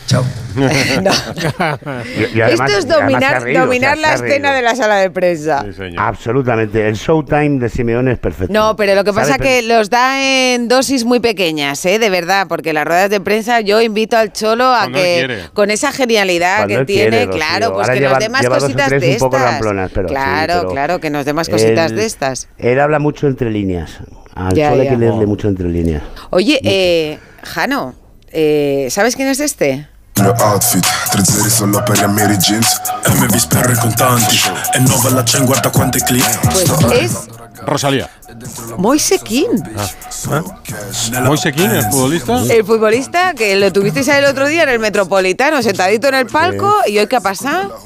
[0.06, 0.24] Chao.
[0.54, 4.52] Y- y además- Esto es se dominar, reído, la se escena reído.
[4.52, 5.64] de la sala de prensa.
[5.96, 6.86] Absolutamente.
[6.86, 8.52] El showtime de Simeone es perfecto.
[8.52, 11.98] No, pero lo que pasa que los da en dosis muy pequeñas, ¿eh?
[11.98, 15.70] De verdad, porque las ruedas de prensa yo invito al Cholo a Cuando que con
[15.70, 17.38] esa genialidad Cuando que tiene, quiere, Rocío.
[17.38, 19.18] claro, pues Ahora que lleva- nos dé más lleva dos o cositas tres de un
[19.18, 19.50] poco estas.
[19.52, 22.48] ramplonas, pero sí, claro, pero claro, que nos dé más cositas él- de estas.
[22.58, 23.98] Él habla mucho entre líneas.
[24.34, 26.02] Al Ya, Cholo hay que leerle mucho entre líneas.
[26.30, 27.94] Oye, eh, Jano,
[28.32, 29.88] eh, ¿sabes quién es este?
[30.22, 34.38] Mio outfit, tre zeri solo per gli Amiri jeans MV sperro i contanti
[34.74, 36.70] E nuova la chain guarda quante clienti Pues
[37.02, 37.28] es
[37.64, 38.08] Rosalía.
[38.76, 39.62] Moise Kean.
[41.22, 42.42] Moise Kean, el futbolista.
[42.52, 46.74] El futbolista que lo tuvisteis el otro día en el Metropolitano, sentadito en el palco,
[46.86, 47.78] y hoy qué ha pasado?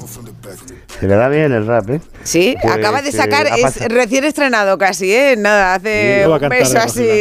[0.99, 2.01] Se le da bien el rap, ¿eh?
[2.23, 5.35] Sí, Pues, acaba de eh, sacar, es recién estrenado casi, ¿eh?
[5.37, 7.19] Nada, hace Sí, un mes así.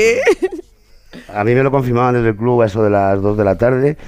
[1.35, 3.57] A mí me lo confirmaban desde el club a eso de las 2 de la
[3.57, 3.99] tarde.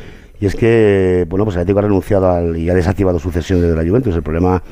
[0.40, 3.60] Y es que, bueno, pues el Atlético ha renunciado al- y ha desactivado su cesión
[3.60, 4.14] desde la Juventus.
[4.14, 4.62] El problema,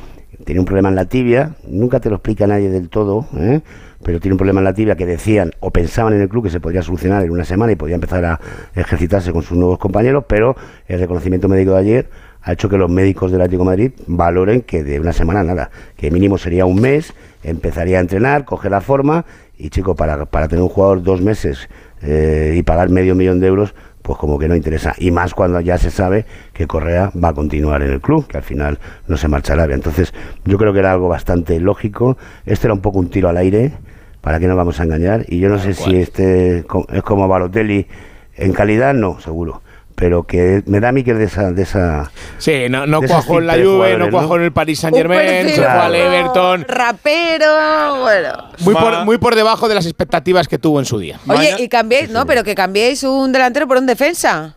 [0.44, 3.60] tenía un problema en la tibia, nunca te lo explica nadie del todo, ¿eh?
[4.02, 6.50] pero tiene un problema en la tibia que decían o pensaban en el club que
[6.50, 8.40] se podría solucionar en una semana y podía empezar a
[8.74, 10.54] ejercitarse con sus nuevos compañeros, pero
[10.86, 12.10] el reconocimiento médico de ayer
[12.42, 15.70] ha hecho que los médicos del Atlético de Madrid valoren que de una semana nada,
[15.96, 17.12] que mínimo sería un mes,
[17.42, 19.24] empezaría a entrenar, coger la forma
[19.58, 21.68] y chico, para, para tener un jugador dos meses
[22.02, 23.74] eh, y pagar medio millón de euros,
[24.06, 24.94] pues como que no interesa.
[24.98, 28.36] Y más cuando ya se sabe que Correa va a continuar en el club, que
[28.36, 28.78] al final
[29.08, 29.74] no se marcha a Arabia.
[29.74, 32.16] Entonces yo creo que era algo bastante lógico.
[32.44, 33.72] Este era un poco un tiro al aire,
[34.20, 35.24] para que nos vamos a engañar.
[35.26, 37.88] Y yo no sé si este es como Balotelli
[38.36, 39.62] en calidad, no, seguro.
[39.96, 41.52] Pero que me da a mí que es de esa...
[41.52, 44.96] De esa Sí, no, no cuajó en la Juve, no cuajó en el Paris Saint
[44.96, 46.66] Germain, se fue al Everton.
[46.68, 48.50] Rapero, bueno.
[48.60, 51.18] Muy por, muy por debajo de las expectativas que tuvo en su día.
[51.26, 54.56] Oye, y cambiéis, no, pero que cambiéis un delantero por un defensa.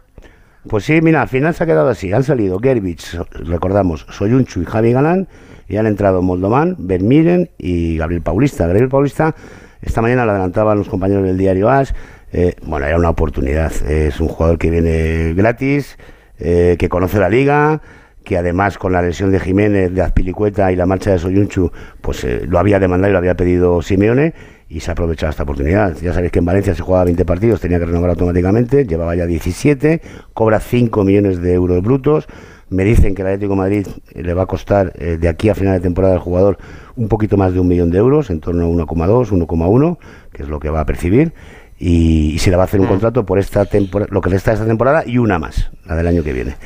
[0.68, 2.12] Pues sí, mira, al final se ha quedado así.
[2.12, 5.30] Han salido Gerbich, recordamos, Soyunchu y Javi Galán,
[5.70, 8.68] y han entrado Moldovan, Vermiren y Gabriel Paulista.
[8.68, 9.36] Gabriel Paulista,
[9.82, 11.94] esta mañana lo adelantaban los compañeros del diario AS.
[12.32, 13.72] Eh, bueno, era una oportunidad.
[13.90, 15.98] Es un jugador que viene gratis,
[16.40, 17.82] eh, que conoce la liga,
[18.24, 21.72] que además con la lesión de Jiménez, de Azpilicueta y la marcha de Soyunchu,
[22.02, 24.34] pues eh, lo había demandado y lo había pedido Simeone
[24.70, 25.98] y se ha aprovechado esta oportunidad.
[25.98, 29.26] Ya sabéis que en Valencia se jugaba 20 partidos, tenía que renovar automáticamente, llevaba ya
[29.26, 30.02] 17,
[30.34, 32.28] cobra 5 millones de euros brutos.
[32.70, 35.74] Me dicen que el Atlético Madrid eh, le va a costar de aquí a final
[35.74, 36.60] de temporada al jugador
[36.96, 39.98] un poquito más de un millón de euros, en torno a 1,2, 1,1,
[40.32, 41.34] que es lo que va a percibir.
[41.82, 44.36] Y, y se le va a hacer un contrato por esta temporada, lo que le
[44.36, 46.58] está esta temporada y una más, la del año que viene.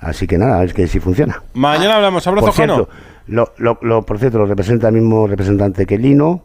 [0.00, 1.42] Así que nada, a ver que si funciona.
[1.52, 2.26] Mañana hablamos.
[2.26, 2.88] Abrazo, Por cierto,
[3.26, 6.44] lo, lo- lo- por cierto, lo representa el mismo representante que Lino.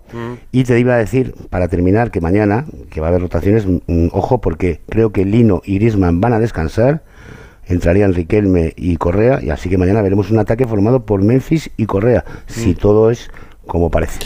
[0.52, 4.08] Y te iba a decir, para terminar, que mañana, que va a haber rotaciones, mm,
[4.12, 7.04] ojo, porque creo que Lino y Grisman van a descansar.
[7.66, 9.40] Entrarían Riquelme y Correa.
[9.42, 12.24] Y así que mañana veremos un ataque formado por Memphis y Correa.
[12.46, 13.30] Si todo es
[13.66, 14.20] como parece.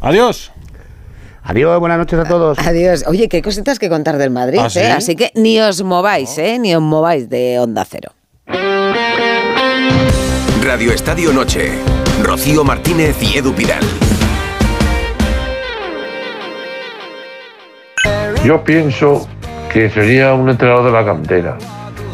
[0.00, 0.52] Adiós.
[1.48, 2.58] Adiós, buenas noches a todos.
[2.58, 3.04] Adiós.
[3.06, 4.80] Oye, qué cositas que contar del Madrid, ¿Ah, sí?
[4.80, 4.90] ¿eh?
[4.90, 6.58] Así que ni os mováis, ¿eh?
[6.58, 8.10] Ni os mováis de Onda Cero.
[10.64, 11.70] Radio Estadio Noche.
[12.24, 13.84] Rocío Martínez y Edu Pidal.
[18.44, 19.28] Yo pienso
[19.72, 21.58] que sería un entrenador de la cantera,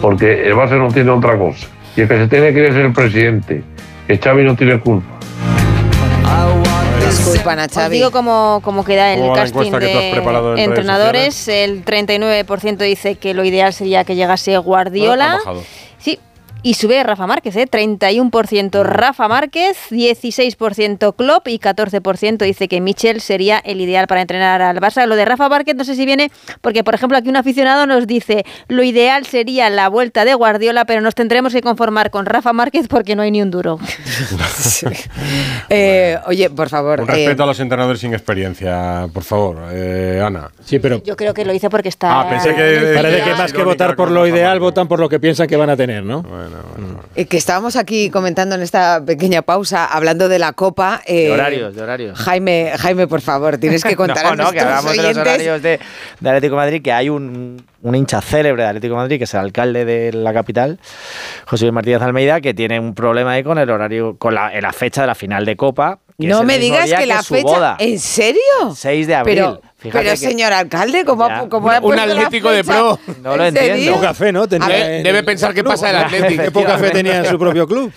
[0.03, 1.67] porque el Barça no tiene otra cosa.
[1.97, 3.63] Y el que se tiene que ir es el presidente,
[4.07, 5.07] que Xavi no tiene culpa.
[7.19, 7.97] Disculpan a Os Xavi.
[7.97, 11.49] digo cómo, cómo queda el ¿Cómo va la casting de entrenadores.
[11.49, 15.39] El 39% dice que lo ideal sería que llegase Guardiola.
[15.45, 15.53] Ha
[16.65, 17.67] y sube Rafa Márquez, ¿eh?
[17.69, 18.83] 31% mm.
[18.83, 24.79] Rafa Márquez, 16% Klopp y 14% dice que Michel sería el ideal para entrenar al
[24.81, 25.05] Barça.
[25.07, 26.31] Lo de Rafa Márquez no sé si viene
[26.61, 30.85] porque, por ejemplo, aquí un aficionado nos dice lo ideal sería la vuelta de Guardiola,
[30.85, 33.79] pero nos tendremos que conformar con Rafa Márquez porque no hay ni un duro.
[35.69, 37.01] Eh, oye, por favor.
[37.01, 40.51] Un respeto eh, a los entrenadores sin experiencia, por favor, eh, Ana.
[40.65, 41.03] Sí, pero...
[41.03, 42.21] Yo creo que lo hice porque está...
[42.21, 42.93] Ah, pensé que...
[42.95, 45.71] Parece que más que votar por lo ideal, votan por lo que piensan que van
[45.71, 46.23] a tener, ¿no?
[46.53, 46.99] no, mm.
[47.17, 51.03] eh, que estábamos aquí comentando en esta pequeña pausa, hablando de la copa.
[51.07, 52.19] De eh, horarios, de horarios.
[52.19, 55.81] Jaime, Jaime, por favor, tienes que contar no, que hablamos de los horarios de,
[56.21, 59.41] de Atlético Madrid, que hay un un hincha célebre de Atlético Madrid, que es el
[59.41, 60.79] alcalde de la capital,
[61.47, 64.73] José Luis Martínez Almeida, que tiene un problema ahí con el horario, con la, la
[64.73, 65.99] fecha de la final de Copa.
[66.19, 67.43] No me digas que, la fecha.
[67.43, 68.41] Boda, ¿En serio?
[68.75, 69.35] 6 de abril.
[69.35, 69.61] Pero,
[69.91, 72.99] pero señor alcalde, ¿cómo, ha puesto Un Atlético de pro.
[73.23, 73.95] No lo entiendo.
[73.95, 74.47] Poca fe, ¿no?
[74.47, 74.69] Tenía,
[75.03, 76.43] debe pensar qué pasa el Atlético.
[76.45, 77.93] Qué poca fe tenía en su propio club.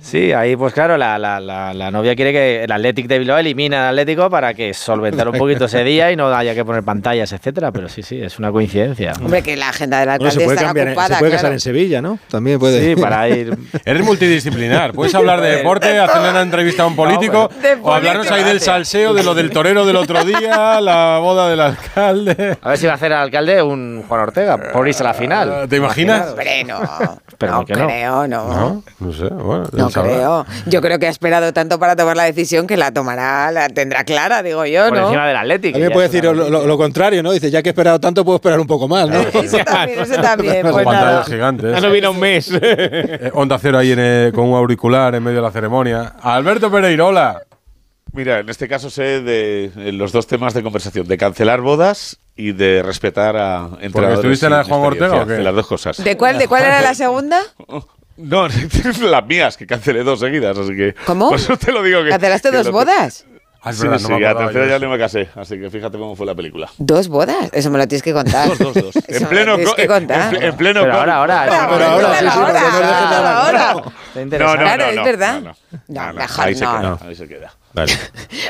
[0.00, 3.38] Sí, ahí pues claro, la, la, la, la novia quiere que el Athletic de Bilbao
[3.38, 6.84] elimine al Atlético para que solventar un poquito ese día y no haya que poner
[6.84, 9.14] pantallas, etcétera, pero sí, sí, es una coincidencia.
[9.20, 10.32] Hombre, que la agenda del alcalde.
[10.32, 12.18] Se puede casar en Sevilla, ¿no?
[12.28, 12.94] También puede.
[12.94, 13.56] Sí, para ir...
[13.84, 17.50] Eres multidisciplinar, puedes hablar de deporte, hacerle una entrevista a un político
[17.82, 21.60] o hablarnos ahí del salseo, de lo del torero del otro día, la boda del
[21.60, 22.58] alcalde.
[22.60, 25.14] A ver si va a hacer al alcalde un Juan Ortega, por irse a la
[25.14, 25.52] final.
[25.52, 26.28] Ah, ¿Te imaginas?
[26.30, 26.80] Hombre, no.
[27.40, 28.48] No, creo, no.
[28.48, 28.56] no.
[28.56, 30.46] No, no sé, bueno no creo.
[30.66, 34.04] Yo creo que ha esperado tanto para tomar la decisión que la tomará, la tendrá
[34.04, 35.06] clara, digo yo, Por ¿no?
[35.06, 35.78] encima del Atlético.
[35.78, 37.32] A puede decir lo, lo, lo, contrario, ¿no?
[37.32, 39.20] Dice, ya que he esperado tanto, puedo esperar un poco más, ¿no?
[39.20, 40.66] eso también, eso también.
[40.70, 40.86] pues.
[41.26, 41.66] Gigantes.
[41.66, 41.72] ¿eh?
[41.74, 42.50] Ya no vino un mes.
[42.62, 46.14] eh, onda cero ahí en el, con un auricular en medio de la ceremonia.
[46.20, 47.42] Alberto Pereirola.
[48.12, 52.18] Mira, en este caso sé de eh, los dos temas de conversación, de cancelar bodas
[52.34, 53.92] y de respetar a entrenadores.
[53.92, 55.32] ¿Porque estuviste en la de Juan Ortega o qué?
[55.34, 56.02] De las dos cosas.
[56.02, 57.40] ¿De cuál, de cuál era la segunda?
[57.66, 57.86] Oh,
[58.16, 58.48] no,
[59.02, 60.94] las mías, que cancelé dos seguidas, así que.
[61.04, 61.28] ¿Cómo?
[61.30, 62.10] Por eso te lo digo que.
[62.10, 63.26] ¿Cancelaste dos bodas?
[63.72, 66.70] Sí, sí, a tercera ya no me casé, así que fíjate cómo fue la película.
[66.78, 67.50] ¿Dos bodas?
[67.52, 68.48] Eso me lo tienes que contar.
[68.48, 68.94] dos, dos, dos.
[69.08, 70.32] en pleno que contar.
[70.36, 71.42] En, en, pleno ahora, ahora.
[71.42, 73.70] ahora, ahora, sí, ahora, ahora.
[73.70, 73.92] ahora.
[74.14, 75.42] No, no, claro, es verdad.
[75.88, 76.98] No, mejor no.
[77.02, 77.54] Ahí se queda.
[77.72, 77.92] Vale.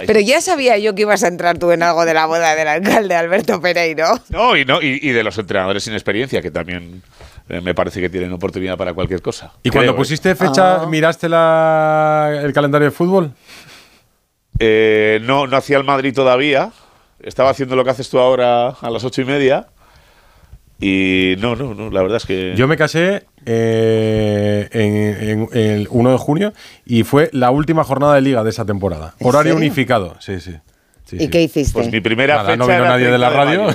[0.06, 2.68] Pero ya sabía yo que ibas a entrar tú en algo de la boda del
[2.68, 4.20] alcalde Alberto Pereiro.
[4.28, 7.02] No, y, no, y de los entrenadores sin experiencia, que también
[7.48, 9.52] eh, me parece que tienen oportunidad para cualquier cosa.
[9.62, 10.86] ¿Y cuando pusiste fecha, ah.
[10.86, 13.32] miraste la, el calendario de fútbol?
[14.58, 16.72] Eh, no, no hacía el Madrid todavía.
[17.20, 19.68] Estaba haciendo lo que haces tú ahora a las ocho y media.
[20.80, 22.54] Y no, no, no, la verdad es que.
[22.56, 26.52] Yo me casé eh, en, el 1 de junio
[26.84, 29.14] y fue la última jornada de liga de esa temporada.
[29.20, 30.56] Horario unificado, sí, sí.
[31.12, 31.72] ¿Y qué hiciste?
[31.72, 32.56] Pues mi primera fecha.
[32.56, 33.66] No vino nadie de la radio.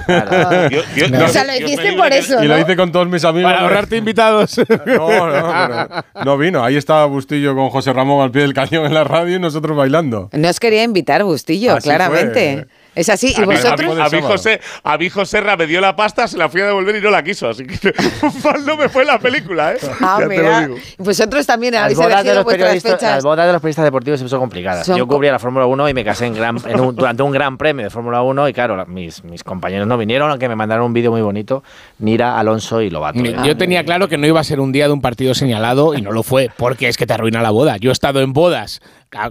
[1.12, 1.26] No.
[1.26, 2.44] o sea, lo hiciste por eso.
[2.44, 3.52] Y lo hice con todos mis amigos.
[3.52, 4.58] Para ahorrarte invitados.
[4.86, 6.64] no, no, pero no vino.
[6.64, 9.78] Ahí estaba Bustillo con José Ramón al pie del cañón en la radio y nosotros
[9.78, 10.30] bailando.
[10.34, 12.68] No os quería invitar, Bustillo, claramente.
[12.94, 13.98] Es así, ¿y a vosotros?
[13.98, 16.66] A, mí José, a mí, José, Serra me dio la pasta, se la fui a
[16.66, 17.94] devolver y no la quiso, así que
[18.66, 19.78] no me fue la película, ¿eh?
[20.02, 20.42] Ah, ya mira.
[20.42, 20.86] Te lo digo.
[20.98, 23.02] Vosotros también habéis elegido de vuestras fechas.
[23.02, 24.86] Las bodas de los periodistas deportivos siempre son complicadas.
[24.86, 27.32] Son Yo cubría la Fórmula 1 y me casé en gran, en un, durante un
[27.32, 30.88] gran premio de Fórmula 1 y claro, mis, mis compañeros no vinieron, aunque me mandaron
[30.88, 31.64] un vídeo muy bonito,
[32.00, 33.20] Nira, Alonso y Lobato.
[33.20, 35.96] Mi, yo tenía claro que no iba a ser un día de un partido señalado
[35.96, 37.78] y no lo fue, porque es que te arruina la boda.
[37.78, 38.82] Yo he estado en bodas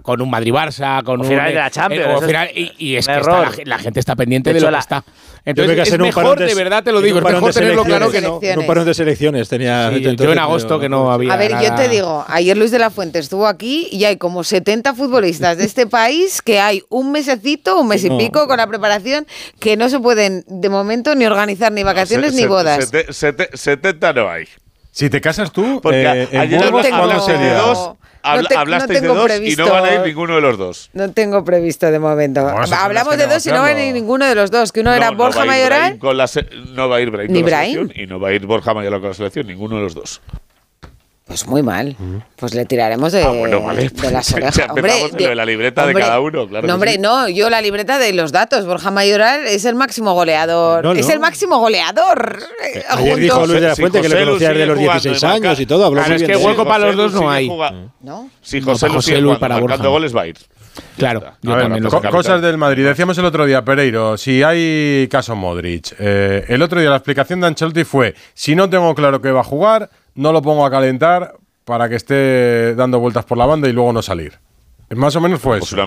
[0.03, 1.27] con un Madrid-Barça, con un.
[1.27, 2.23] Final de la eh, Champions.
[2.79, 5.05] Y, es que la, gente está pendiente de lo la, que está.
[5.45, 8.21] Entonces, que es mejor, de, de, verdad te lo digo, es mejor tenerlo claro que
[8.21, 8.39] no.
[8.39, 9.91] Un parón de selecciones tenía.
[9.91, 11.33] Sí, yo en agosto que no había.
[11.33, 14.45] A ver, yo te digo, ayer Luis de la Fuente estuvo aquí y hay como
[14.45, 18.67] 70 futbolistas de este país que hay un mesecito, un mes y pico con la
[18.67, 19.27] preparación
[19.59, 22.91] que no se pueden de momento ni organizar ni vacaciones ni bodas.
[23.11, 24.47] 70 no hay.
[24.93, 29.15] Si te casas tú, porque eh, ayer hablamos, de Habla, no te, hablasteis no tengo
[29.15, 30.91] de dos previsto, y no van a ir ninguno de los dos.
[30.93, 32.47] No tengo previsto de momento.
[32.49, 34.97] Hablamos de dos y no van a ir ninguno de los dos, que uno no,
[34.97, 35.99] era Borja Mayoral.
[35.99, 36.29] Con la
[36.75, 37.61] no va a ir Brahim con Brian?
[37.61, 39.95] la selección y no va a ir Borja Mayoral con la selección, ninguno de los
[39.95, 40.21] dos.
[41.31, 41.97] Pues muy mal.
[42.35, 43.31] Pues le tiraremos de, ah,
[43.97, 44.57] pues las orejas.
[44.57, 44.67] Ya
[45.29, 46.67] de, la libreta de cada uno, claro.
[46.67, 48.67] No, hombre, no, yo la libreta de los datos.
[48.67, 50.99] Borja Mayoral es el máximo goleador.
[50.99, 52.41] Es el máximo goleador.
[52.65, 55.61] Eh, eh, ayer dijo Luis de la Fuente que le conocía desde los 16 años
[55.61, 55.87] y todo.
[55.87, 57.49] Habló claro, es que hueco para los dos no hay.
[58.01, 58.29] ¿No?
[58.43, 59.77] Si José, Luis para Borja.
[59.87, 60.37] goles va a ir.
[60.97, 61.23] Claro,
[62.11, 62.85] cosas del Madrid.
[62.87, 65.95] Decíamos el otro día, Pereiro, si hay caso Modric.
[65.99, 69.41] Eh, el otro día la explicación de Ancelotti fue: si no tengo claro que va
[69.41, 69.91] a jugar,
[70.21, 73.93] no lo pongo a calentar para que esté dando vueltas por la banda y luego
[73.93, 74.39] no salir.
[74.91, 75.87] Más o menos fue pues eso.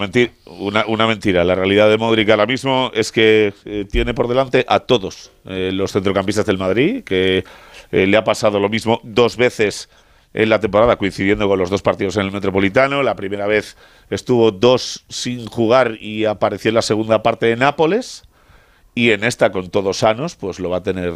[0.59, 1.43] Una, una, mentira.
[1.43, 5.71] La realidad de Modric ahora mismo es que eh, tiene por delante a todos eh,
[5.73, 7.43] los centrocampistas del Madrid, que
[7.91, 9.89] eh, le ha pasado lo mismo dos veces
[10.33, 13.03] en la temporada, coincidiendo con los dos partidos en el Metropolitano.
[13.03, 13.77] La primera vez
[14.09, 18.23] estuvo dos sin jugar y apareció en la segunda parte de Nápoles.
[18.95, 21.13] Y en esta, con todos sanos, pues lo va a tener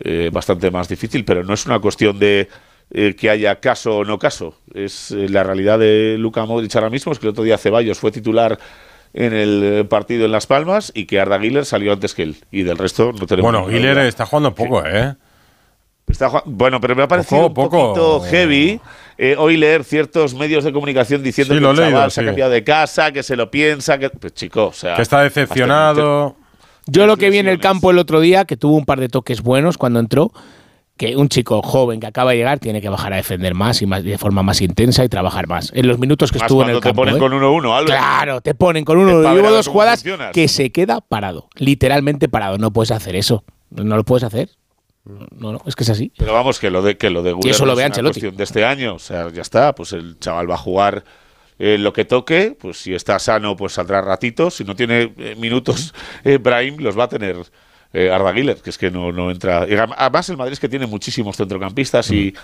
[0.00, 1.24] eh, bastante más difícil.
[1.24, 2.48] Pero no es una cuestión de
[2.92, 4.56] eh, que haya caso o no caso.
[4.74, 7.98] Es eh, la realidad de Luka Modric ahora mismo, es que el otro día Ceballos
[7.98, 8.58] fue titular
[9.12, 12.36] en el partido en Las Palmas y que Arda Güler salió antes que él.
[12.52, 14.06] Y del resto no tenemos Bueno, duda.
[14.06, 15.14] está jugando poco, ¿eh?
[16.08, 17.94] Está jugando- bueno, pero me ha parecido Poco, un poco.
[17.94, 18.80] poquito heavy
[19.18, 22.20] eh, hoy leer ciertos medios de comunicación diciendo Sí, que el he leído, chaval se
[22.20, 24.10] ha cambiado de casa, que se lo piensa, que...
[24.10, 24.96] Pues chico, o sea...
[24.96, 26.36] Que está decepcionado.
[26.90, 29.08] Yo lo que vi en el campo el otro día, que tuvo un par de
[29.08, 30.32] toques buenos cuando entró,
[30.96, 33.86] que un chico joven que acaba de llegar tiene que bajar a defender más y
[33.86, 35.72] más de forma más intensa y trabajar más.
[35.74, 37.02] En los minutos que Más estuvo en el te campo.
[37.02, 37.18] ponen ¿eh?
[37.18, 37.86] con 1-1, Álvaro.
[37.86, 40.32] Claro, te ponen con uno Es pa' y ver hubo a ver dos jugadas funcionas.
[40.32, 42.58] que se queda parado, literalmente parado.
[42.58, 43.44] No puedes hacer eso.
[43.70, 44.50] No lo puedes hacer.
[45.04, 46.12] No, no, es que es así.
[46.18, 48.20] Pero vamos, que lo de que lo de Güler eso lo es ve una Ancelotti.
[48.20, 48.94] cuestión de este año.
[48.94, 51.04] O sea, ya está, pues el chaval va a jugar
[51.60, 54.54] eh, lo que toque, pues si está sano, pues saldrá ratitos.
[54.56, 57.36] Si no tiene eh, minutos, eh, Brahim los va a tener
[57.92, 59.66] eh, Arda Güler, que es que no, no entra.
[59.68, 62.34] y adem- Además, el Madrid es que tiene muchísimos centrocampistas y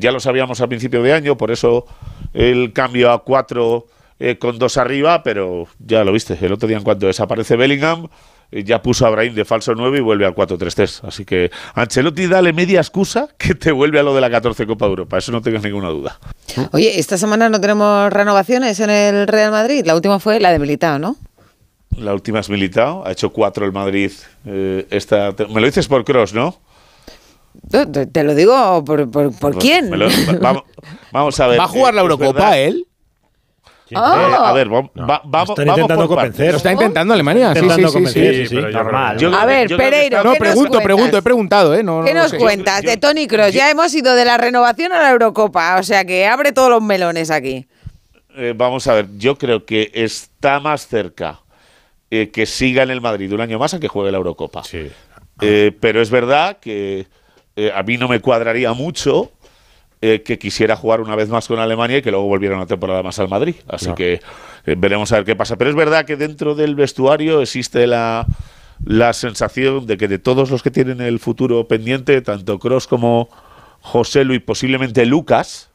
[0.00, 1.84] ya lo sabíamos a principio de año, por eso
[2.32, 3.86] el cambio a cuatro
[4.18, 8.06] eh, con dos arriba, pero ya lo viste, el otro día en cuanto desaparece Bellingham,
[8.52, 11.08] ya puso a Brahim de falso 9 y vuelve al 4-3-3.
[11.08, 14.84] Así que Ancelotti dale media excusa que te vuelve a lo de la 14 Copa
[14.84, 16.18] de Europa, eso no tengas ninguna duda.
[16.72, 19.84] Oye, esta semana no tenemos renovaciones en el Real Madrid.
[19.86, 21.16] La última fue la de Militao, ¿no?
[21.96, 24.12] La última es Militao, ha hecho cuatro el Madrid.
[24.46, 26.58] eh, esta, me lo dices por Cross, ¿no?
[27.70, 29.90] Te, lo digo por, por, por quién.
[29.98, 30.08] Lo-
[30.40, 30.62] vamos,
[31.12, 31.60] vamos a ver.
[31.60, 32.86] ¿Va a jugar eh, la es Eurocopa él?
[33.92, 36.50] Eh, a ver, va- vamos, Están vamos intentando por convencer.
[36.52, 37.52] Lo está intentando Alemania.
[37.52, 38.40] Sí, Intentando sí, sí, convencer, sí.
[38.42, 38.54] sí, sí.
[38.56, 39.18] pero Normal.
[39.18, 40.84] Yo A ver, yo Pereiro, está- No, ¿qué nos pregunto, cuentas?
[40.84, 41.82] pregunto, he preguntado, ¿eh?
[41.82, 42.38] No, no ¿Qué nos sé.
[42.38, 43.52] cuentas yo- de Tony Cross?
[43.52, 46.82] Ya hemos ido de la renovación a la Eurocopa, o sea que abre todos los
[46.82, 47.66] melones aquí.
[48.36, 51.40] Eh, vamos a ver, yo creo que está más cerca
[52.10, 54.62] eh, que siga en el Madrid un año más a que juegue la Eurocopa.
[55.40, 57.06] Eh, pero es verdad que
[57.56, 59.30] eh, a mí no me cuadraría mucho
[60.04, 63.04] eh, que quisiera jugar una vez más con Alemania y que luego volviera una temporada
[63.04, 63.54] más al Madrid.
[63.68, 64.20] Así que
[64.66, 65.56] eh, veremos a ver qué pasa.
[65.56, 68.26] Pero es verdad que dentro del vestuario existe la,
[68.84, 73.28] la sensación de que de todos los que tienen el futuro pendiente, tanto Cross como
[73.80, 75.70] José Luis, posiblemente Lucas,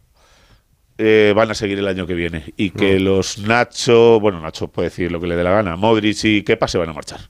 [0.98, 2.54] eh, van a seguir el año que viene.
[2.58, 6.22] Y que los Nacho, bueno, Nacho puede decir lo que le dé la gana, Modric
[6.26, 7.22] y Kepa se van a marchar.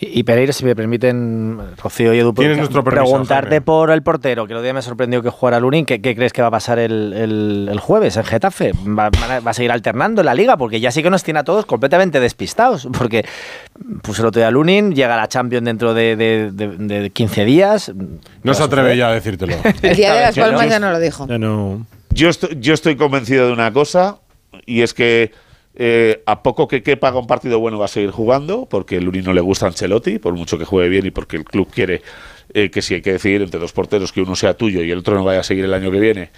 [0.00, 3.60] Y, y Pereira, si me permiten, Rocío y Edu, permiso, preguntarte Jaime.
[3.60, 5.86] por el portero, que el otro día me sorprendió que jugara Lunin.
[5.86, 8.72] ¿Qué, qué crees que va a pasar el, el- el jueves en Getafe?
[8.86, 10.56] ¿Va, a, va a seguir alternando en la liga?
[10.56, 12.88] Porque ya sí que nos tiene a todos completamente despistados.
[12.98, 13.24] Porque
[14.02, 17.44] puso el otro día Lunin, llega a la Champions dentro de, de- de- de 15
[17.44, 17.92] días.
[18.42, 19.54] No se atreve ya a decírtelo.
[19.82, 21.26] El día de las palmas ya no lo dijo.
[21.28, 21.86] No, no.
[22.10, 24.18] Yo estoy, yo estoy convencido de una cosa,
[24.66, 25.32] y es que
[25.76, 29.24] eh, a poco que Kepa haga un partido bueno va a seguir jugando, porque el
[29.24, 32.02] no le gusta a Ancelotti, por mucho que juegue bien y porque el club quiere
[32.52, 34.98] eh, que si hay que decidir entre dos porteros, que uno sea tuyo y el
[34.98, 36.30] otro no vaya a seguir el año que viene,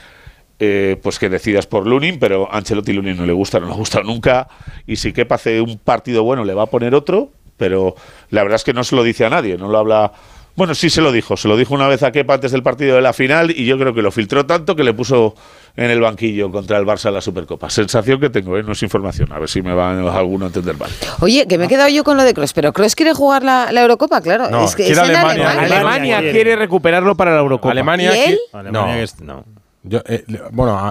[0.59, 3.77] eh, pues que decidas por Lunin, pero Ancelotti Lunin no le gusta, no le ha
[3.77, 4.49] gustado nunca,
[4.87, 7.95] y si Kepa hace un partido bueno le va a poner otro, pero
[8.31, 10.13] la verdad es que no se lo dice a nadie, no lo habla...
[10.57, 12.97] Bueno, sí se lo dijo, se lo dijo una vez a Kepa antes del partido
[12.97, 15.35] de la final y yo creo que lo filtró tanto que le puso
[15.77, 17.69] en el banquillo contra el Barça en la Supercopa.
[17.69, 18.63] Sensación que tengo, ¿eh?
[18.63, 20.91] no es información, a ver si me va alguno a entender mal.
[21.21, 23.71] Oye, que me he quedado yo con lo de Cross, pero Cross quiere jugar la,
[23.71, 24.49] la Eurocopa, claro.
[24.51, 25.51] No, es que quiere es en Alemania.
[25.51, 25.77] Alemania.
[26.19, 26.57] Alemania quiere.
[26.57, 27.71] recuperarlo para la Eurocopa.
[27.73, 28.17] Alemania.
[28.17, 28.39] ¿Y él?
[28.53, 29.03] qui- Alemania no.
[29.03, 29.45] es- no.
[29.83, 30.89] Yo, eh, bueno, a,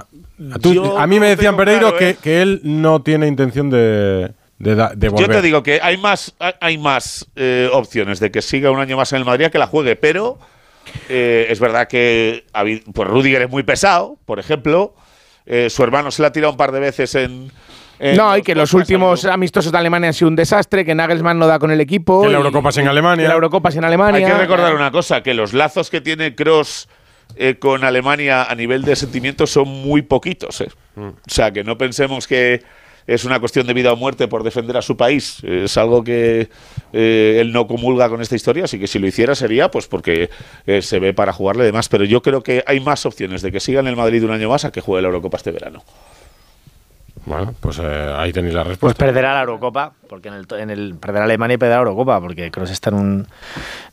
[0.54, 2.18] a tú- Yo a mí me decían Pereiro claro, que, ¿eh?
[2.22, 4.32] que él no tiene intención de,
[4.66, 8.42] de, da- de Yo te digo que hay más, hay- más eh, opciones de que
[8.42, 10.38] siga un año más en el Madrid que la juegue, pero
[11.10, 12.46] eh, es verdad que
[12.94, 14.94] pues Rudiger es muy pesado, por ejemplo.
[15.46, 17.52] Eh, su hermano se la ha tirado un par de veces en.
[18.18, 21.40] No, y que los últimos habido- amistosos de Alemania han sido un desastre, que Nagelsmann
[21.40, 22.24] no da con el equipo.
[22.24, 23.24] Que la Eurocopa es en Alemania.
[23.24, 24.26] que la Eurocopa es en Alemania.
[24.28, 26.90] Hay que recordar una cosa, que los lazos que tiene Cross
[27.60, 30.60] con Alemania a nivel de sentimientos son muy poquitos.
[30.62, 30.68] ¿eh?
[30.98, 32.64] O sea, que no pensemos que
[33.08, 35.44] es una cuestión de vida o muerte por defender a su país.
[35.44, 36.50] Es algo que
[36.94, 40.30] eh, él no comulga con esta historia, así que si lo hiciera sería pues porque
[40.66, 41.90] eh, se ve para jugarle de más.
[41.90, 44.50] Pero yo creo que hay más opciones de que siga en el Madrid un año
[44.50, 45.84] más a que juegue la Eurocopa este verano.
[47.26, 49.04] Bueno, pues eh, ahí tenéis la Pues respuesta.
[49.06, 52.52] perderá la Eurocopa, porque en el, en el perderá Alemania y perderá la Eurocopa, porque
[52.52, 53.28] Kroos está en un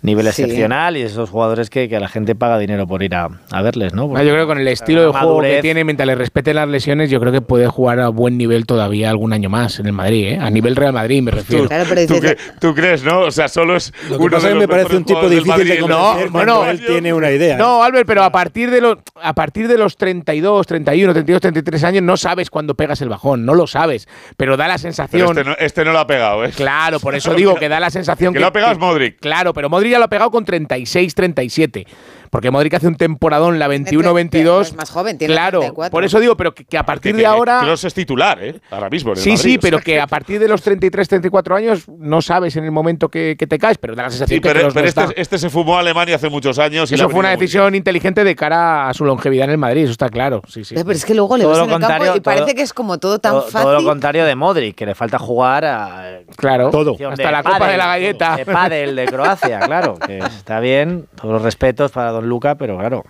[0.02, 0.42] nivel Sí.
[0.42, 3.94] excepcional y esos jugadores que, que la gente paga dinero por ir a, a verles,
[3.94, 4.08] ¿no?
[4.08, 7.08] Yo creo que con el estilo de juego que tiene, mientras le respete las lesiones,
[7.10, 10.32] yo creo que puede jugar a buen nivel todavía algún año más en el Madrid,
[10.32, 10.38] ¿eh?
[10.38, 11.66] A nivel Real Madrid, me refiero.
[11.68, 13.20] Claro, pero ¿Tú, cre- tú crees, no?
[13.20, 15.68] O sea, solo es Lo que uno pasa de los me parece un tipo difícil
[15.68, 17.54] de convencer No, bueno, él tiene una idea.
[17.54, 17.58] ¿eh?
[17.58, 21.84] No, Albert, pero a partir de los a partir de los 32, 31, 32, 33
[21.84, 25.44] años no sabes cuándo pegas el bajón, no lo sabes, pero da la sensación este
[25.44, 26.50] no, este no lo ha pegado, ¿eh?
[26.50, 29.20] Claro, por eso digo que da la sensación Que lo ha pegado es Modric.
[29.20, 31.86] Claro, pero Modric ya lo ha pegado con 36, 37.
[32.32, 34.60] Porque Modric hace un temporadón la 21-22.
[34.62, 35.90] Es más joven, tiene Claro, 34.
[35.90, 37.60] por eso digo, pero que, que a partir Que- de que- ahora.
[37.60, 38.58] Kroos es titular, ¿eh?
[38.70, 39.12] Ahora mismo.
[39.12, 41.84] en el Sí, Madrid, sí, o pero que a partir de los 33, 34 años
[41.88, 44.48] no sabes en el momento que, que te caes, pero da la sensación Sí, que
[44.48, 45.20] pero, Kroos pero no este, está.
[45.20, 46.90] este se fumó a Alemania hace muchos años.
[46.90, 49.92] y Eso fue una decisión inteligente de cara a su longevidad en el Madrid, eso
[49.92, 50.40] está claro.
[50.48, 50.74] Sí, sí.
[50.74, 52.54] Pero es que luego le Todo ves lo en el campo contrario, y parece todo-
[52.54, 53.60] que es como todo tan todo, fácil.
[53.60, 56.96] todo lo contrario de Modric, que le falta jugar a Claro, Todo.
[57.10, 58.36] hasta la copa de la galleta.
[58.36, 63.04] De pádel de Croacia, claro, que está bien, todos los respetos para Luca, pero claro.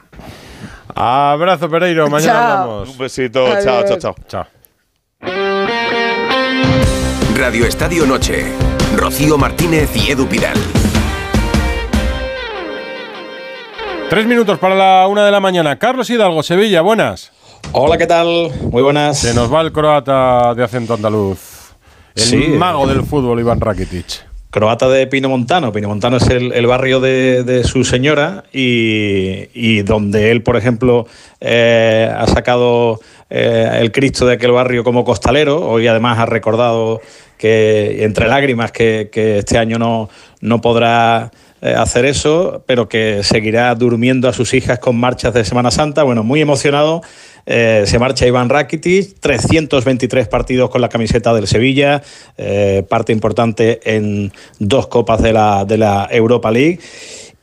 [0.94, 2.09] Abrazo, Pereiro.
[2.09, 2.52] Mañana Chao.
[2.62, 2.89] hablamos.
[2.90, 3.44] Un besito.
[3.62, 4.14] Chao, chao, chao.
[4.28, 4.47] Chao.
[7.36, 8.44] Radio Estadio Noche.
[8.97, 10.56] Rocío Martínez y Edu Pidal.
[14.10, 15.78] Tres minutos para la una de la mañana.
[15.78, 17.32] Carlos Hidalgo, Sevilla, buenas.
[17.72, 18.51] Hola, ¿qué tal?
[18.70, 19.18] Muy buenas.
[19.18, 21.39] Se nos va el croata de acento andaluz.
[22.14, 22.36] El Sí.
[22.48, 24.26] mago del fútbol, Iván Rakitic.
[24.53, 25.73] Croata de Pinomontano.
[25.73, 31.07] Pinomontano es el, barrio de, su señora y, y donde él, por ejemplo,
[31.41, 33.01] eh, ha sacado
[33.31, 35.66] eh, el Cristo de aquel barrio como costalero.
[35.66, 37.01] Hoy además ha recordado
[37.39, 40.11] que entre lágrimas que, que este año no,
[40.43, 41.31] no podrá
[41.62, 46.03] eh, hacer eso, pero que seguirá durmiendo a sus hijas con marchas de Semana Santa.
[46.03, 47.01] Bueno, muy emocionado.
[47.47, 52.02] Eh, se marcha Iván Rakitic, 323 partidos con la camiseta del Sevilla,
[52.36, 56.78] eh, parte importante en dos copas de la, de la Europa League.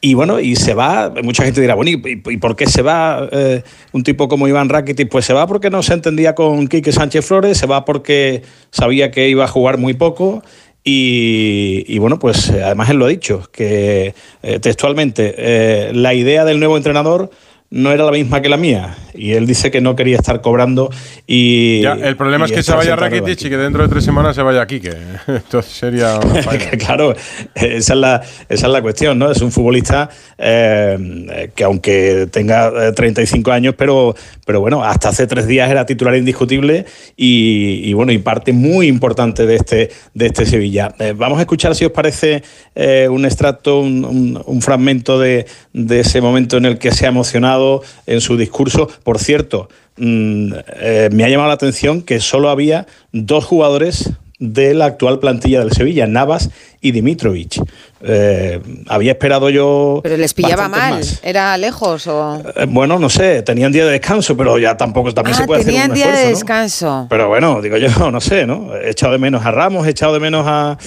[0.02, 1.98] Y bueno, y se va, mucha gente dirá, bueno, ¿y,
[2.38, 5.10] por qué se va eh, un tipo como Iván Rakitic?
[5.10, 9.12] Pues se va porque no se entendía con Quique Sánchez Flores, se va porque sabía
[9.12, 10.42] que iba a jugar muy poco
[10.86, 14.16] y, bueno, pues además él lo ha dicho, que
[14.62, 17.30] textualmente la idea del nuevo entrenador
[17.72, 20.90] no era la misma que la mía y él dice que no quería estar cobrando
[21.28, 24.36] y Ya, el problema es que se vaya Rakitic y que dentro de tres semanas
[24.36, 24.92] se vaya Quique.
[25.28, 26.20] Entonces sería
[26.80, 27.14] claro,
[27.56, 29.30] esa es, la, esa es la cuestión, ¿no?
[29.32, 34.16] Es un futbolista eh, que aunque tenga eh, 35 años, pero,
[34.46, 36.86] pero bueno, hasta hace tres días era titular indiscutible
[37.16, 40.94] y, y bueno, y parte muy importante de este, de este Sevilla.
[41.00, 42.42] Eh, vamos a escuchar, si os parece,
[42.74, 47.06] eh, un extracto, un, un- un fragmento de, de ese momento en el que se
[47.06, 47.59] ha emocionado
[48.06, 48.88] en su discurso.
[49.04, 54.12] Por cierto, mm, eh, me ha llamado la atención que solo había dos jugadores
[54.42, 56.50] de la actual plantilla del Sevilla, Navas
[56.80, 57.62] y Dimitrovic.
[58.02, 60.00] Eh, había esperado yo.
[60.02, 61.20] Pero les pillaba mal, más.
[61.24, 62.42] era lejos o.
[62.56, 65.60] Eh, bueno, no sé, tenían día de descanso, pero ya tampoco también se Ah, puede
[65.60, 66.38] hacer tenían un día de esfuerzo, ¿no?
[66.38, 67.08] descanso.
[67.10, 68.74] Pero bueno, digo yo, no sé, ¿no?
[68.78, 70.78] He echado de menos a Ramos, he echado de menos a,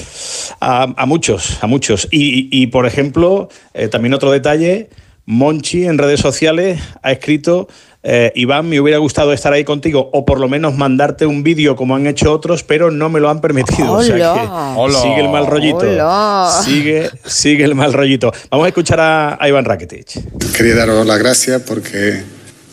[0.61, 2.09] a, a muchos, a muchos.
[2.11, 4.89] Y, y, por ejemplo, eh, también otro detalle,
[5.24, 7.69] Monchi en redes sociales ha escrito,
[8.03, 11.77] eh, Iván, me hubiera gustado estar ahí contigo o por lo menos mandarte un vídeo
[11.77, 13.93] como han hecho otros, pero no me lo han permitido.
[13.93, 15.78] O sea que sigue el mal rollito.
[15.78, 16.51] Hola.
[16.65, 18.32] Sigue, sigue el mal rollito.
[18.51, 20.53] Vamos a escuchar a, a Iván Rakitic.
[20.57, 22.23] Quería daros las gracias porque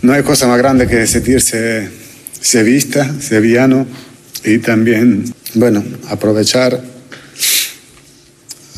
[0.02, 1.90] no hay cosa más grande que sentirse
[2.42, 3.86] sevista, sevillano
[4.44, 6.80] y también, bueno, aprovechar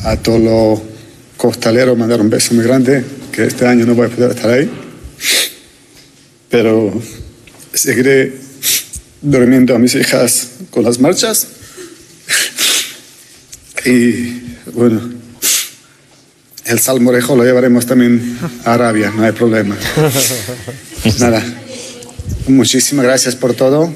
[0.04, 0.80] a todos los
[1.36, 4.70] costaleros, mandar un beso muy grande, que este año no voy a poder estar ahí,
[6.50, 6.92] pero
[7.72, 8.34] seguiré
[9.22, 11.46] durmiendo a mis hijas con las marchas
[13.84, 14.42] y
[14.72, 15.00] bueno,
[16.64, 19.76] el salmorejo lo llevaremos también a Arabia, no hay problema.
[21.18, 21.42] Nada,
[22.46, 23.92] muchísimas gracias por todo.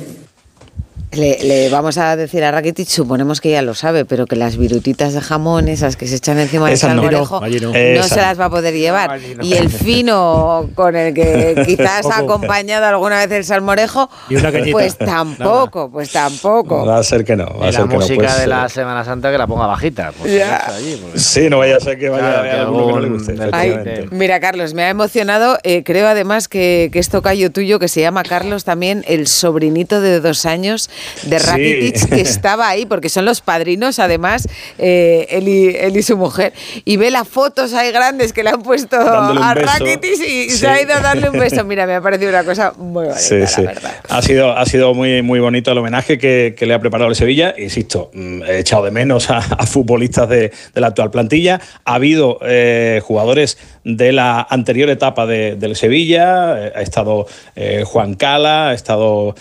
[1.16, 4.56] Le, le vamos a decir a Rakitic, suponemos que ya lo sabe, pero que las
[4.56, 6.78] virutitas de jamón, esas que se echan encima del no.
[6.78, 8.02] salmorejo, no.
[8.02, 9.18] se las va a poder llevar.
[9.42, 14.52] Y el fino con el que quizás ha acompañado alguna vez el salmorejo, Y una
[14.52, 14.72] cañita.
[14.72, 16.84] pues tampoco, pues tampoco.
[16.86, 17.46] Va a ser que no.
[17.58, 19.38] Va a Y ser la que no, música pues, de eh, la Semana Santa que
[19.38, 20.12] la ponga bajita.
[20.26, 20.56] Ya.
[20.56, 22.86] acaso, allí, porque- Sí, no vaya a ser que vaya Claro, a haber que alguno
[22.86, 23.34] que no le guste.
[23.52, 25.58] Ay, mira, Carlos, me ha emocionado.
[25.62, 30.00] eh, creo además que, que es tocayo tuyo, que se llama Carlos también, el sobrinito
[30.00, 30.90] de dos años
[31.24, 31.46] de Sí.
[31.46, 36.16] Rakitic que estaba ahí, porque son los padrinos, además, eh, él, y, él y su
[36.16, 36.52] mujer.
[36.84, 39.54] Y ve las fotos ahí grandes que le han puesto a.
[39.54, 40.50] Rakitic y Sí.
[40.50, 41.64] se ha ido a darle un beso.
[41.64, 43.92] Mira, me ha parecido una cosa muy bonita, Sí, la verdad.
[44.08, 47.16] Ha sido, ha sido muy, muy bonito el homenaje que, que le ha preparado el
[47.16, 47.54] Sevilla.
[47.58, 51.60] Insisto, mm, he echado de menos a, a futbolistas de, de la actual plantilla.
[51.84, 56.66] Ha habido eh, jugadores de la anterior etapa de- del Sevilla.
[56.66, 59.34] Eh, ha estado eh, Juan Cala, ha estado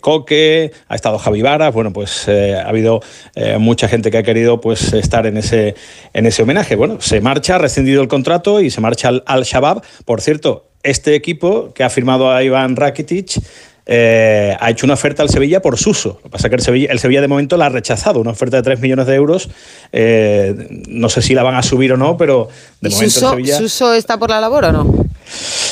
[0.00, 1.72] Coque, ha estado Javi Varas.
[1.72, 3.00] Bueno, pues eh, ha habido
[3.34, 5.74] eh, mucha gente que ha querido pues, estar en ese,
[6.12, 6.76] en ese homenaje.
[6.76, 9.82] Bueno, se marcha, ha rescindido el contrato y se marcha al, al Shabab.
[10.04, 13.40] Por cierto, este equipo que ha firmado a Iván Rakitic
[13.84, 16.20] eh, ha hecho una oferta al Sevilla por Suso.
[16.22, 18.30] Lo que pasa es que el Sevilla, el Sevilla de momento la ha rechazado, una
[18.30, 19.48] oferta de 3 millones de euros.
[19.92, 22.48] Eh, no sé si la van a subir o no, pero
[22.80, 23.58] de ¿Y momento Suso, el Sevilla...
[23.58, 25.06] Suso está por la labor o no?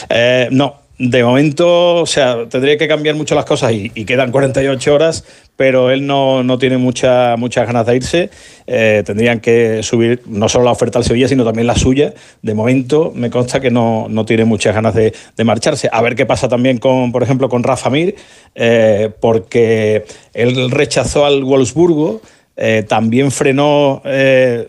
[0.08, 4.30] Eh, no, de momento, o sea, tendría que cambiar mucho las cosas y, y quedan
[4.30, 5.24] 48 horas,
[5.56, 8.30] pero él no, no tiene mucha, muchas ganas de irse.
[8.66, 12.12] Eh, tendrían que subir no solo la oferta al Sevilla, sino también la suya.
[12.42, 15.88] De momento, me consta que no, no tiene muchas ganas de, marcharse.
[15.90, 18.16] A ver qué pasa también con, por ejemplo, con Rafa Mir,
[18.54, 20.04] eh, porque
[20.34, 22.20] él rechazó al Wolfsburgo.
[22.58, 24.02] eh, también frenó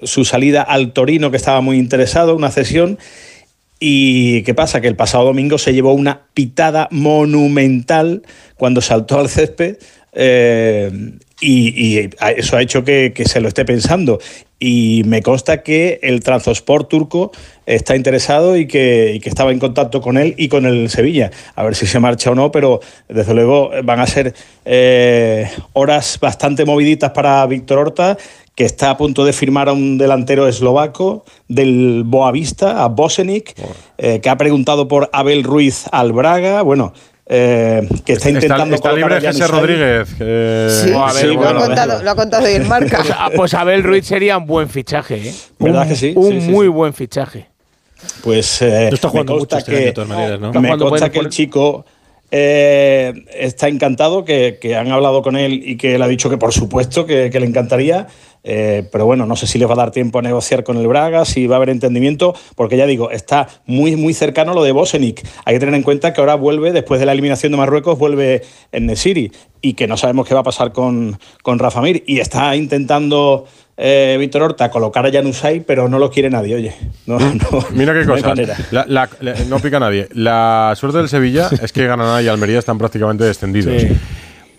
[0.04, 2.98] su salida al Torino, que estaba muy interesado, una cesión.
[3.84, 4.80] ¿Y qué pasa?
[4.80, 8.22] Que el pasado domingo se llevó una pitada monumental
[8.56, 9.78] cuando saltó al césped
[10.14, 10.92] eh,
[11.40, 14.20] y, y eso ha hecho que, que se lo esté pensando.
[14.64, 17.32] Y me consta que el Transport turco
[17.66, 21.32] está interesado y que, y que estaba en contacto con él y con el Sevilla.
[21.56, 22.80] A ver si se marcha o no, pero
[23.10, 24.36] desde luego van a ser
[24.66, 28.20] eh, horas bastante moviditas para Víctor Horta,
[28.54, 33.56] que está a punto de firmar a un delantero eslovaco del Boavista, a Bosenic,
[33.98, 36.62] eh, que ha preguntado por Abel Ruiz al Braga.
[36.62, 36.94] Bueno,
[37.34, 38.76] eh, que está intentando.
[38.76, 39.48] está colocar libre a José.
[39.48, 40.10] Rodríguez.
[40.20, 42.98] eh, Sí, a ver, sí, lo, ha contado, lo ha contado hoy en marca.
[42.98, 45.34] Pues, ah, pues Abel Ruiz sería un buen fichaje, ¿eh?
[45.58, 46.14] ¿Verdad Un- que sí?
[46.16, 46.70] Un Sí, sí, muy sí.
[46.70, 47.48] buen fichaje.
[48.24, 50.48] Pues eh, está jugando me mucho consta este que, año, maneras, ¿no?
[50.48, 51.86] Está Me consta que el chico
[52.32, 56.38] eh, está encantado, que, que han hablado con él y que él ha dicho que
[56.38, 58.08] por supuesto que, que le encantaría.
[58.44, 60.88] Eh, pero bueno, no sé si les va a dar tiempo a negociar con el
[60.88, 64.72] Braga, si va a haber entendimiento, porque ya digo, está muy, muy cercano lo de
[64.72, 65.24] Bosenic.
[65.46, 68.42] Hay que tener en cuenta que ahora vuelve, después de la eliminación de Marruecos, vuelve
[68.72, 69.32] en Nesiri
[69.62, 72.04] y que no sabemos qué va a pasar con, con Rafa Mir.
[72.08, 73.46] Y está intentando
[73.78, 76.74] eh, Víctor Horta colocar a Januzaj, pero no lo quiere nadie, oye.
[77.06, 77.30] No, no,
[77.72, 78.30] Mira qué no cosa.
[78.30, 78.58] manera.
[78.72, 80.08] La- la- la- no pica nadie.
[80.14, 83.80] La suerte del Sevilla es que Granada y Almería están prácticamente descendidos.
[83.80, 83.90] Sí.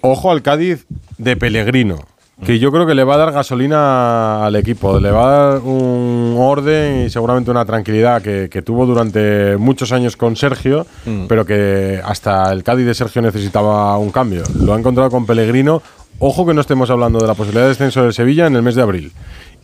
[0.02, 0.86] Ojo al Cádiz
[1.18, 1.98] de Pellegrino,
[2.44, 5.60] que yo creo que le va a dar gasolina al equipo, le va a dar
[5.60, 10.86] un orden y seguramente una tranquilidad que, que tuvo durante muchos años con Sergio,
[11.28, 14.42] pero que hasta el Cádiz de Sergio necesitaba un cambio.
[14.58, 15.82] Lo ha encontrado con Pellegrino.
[16.18, 18.74] Ojo que no estemos hablando de la posibilidad de descenso del Sevilla en el mes
[18.74, 19.12] de abril.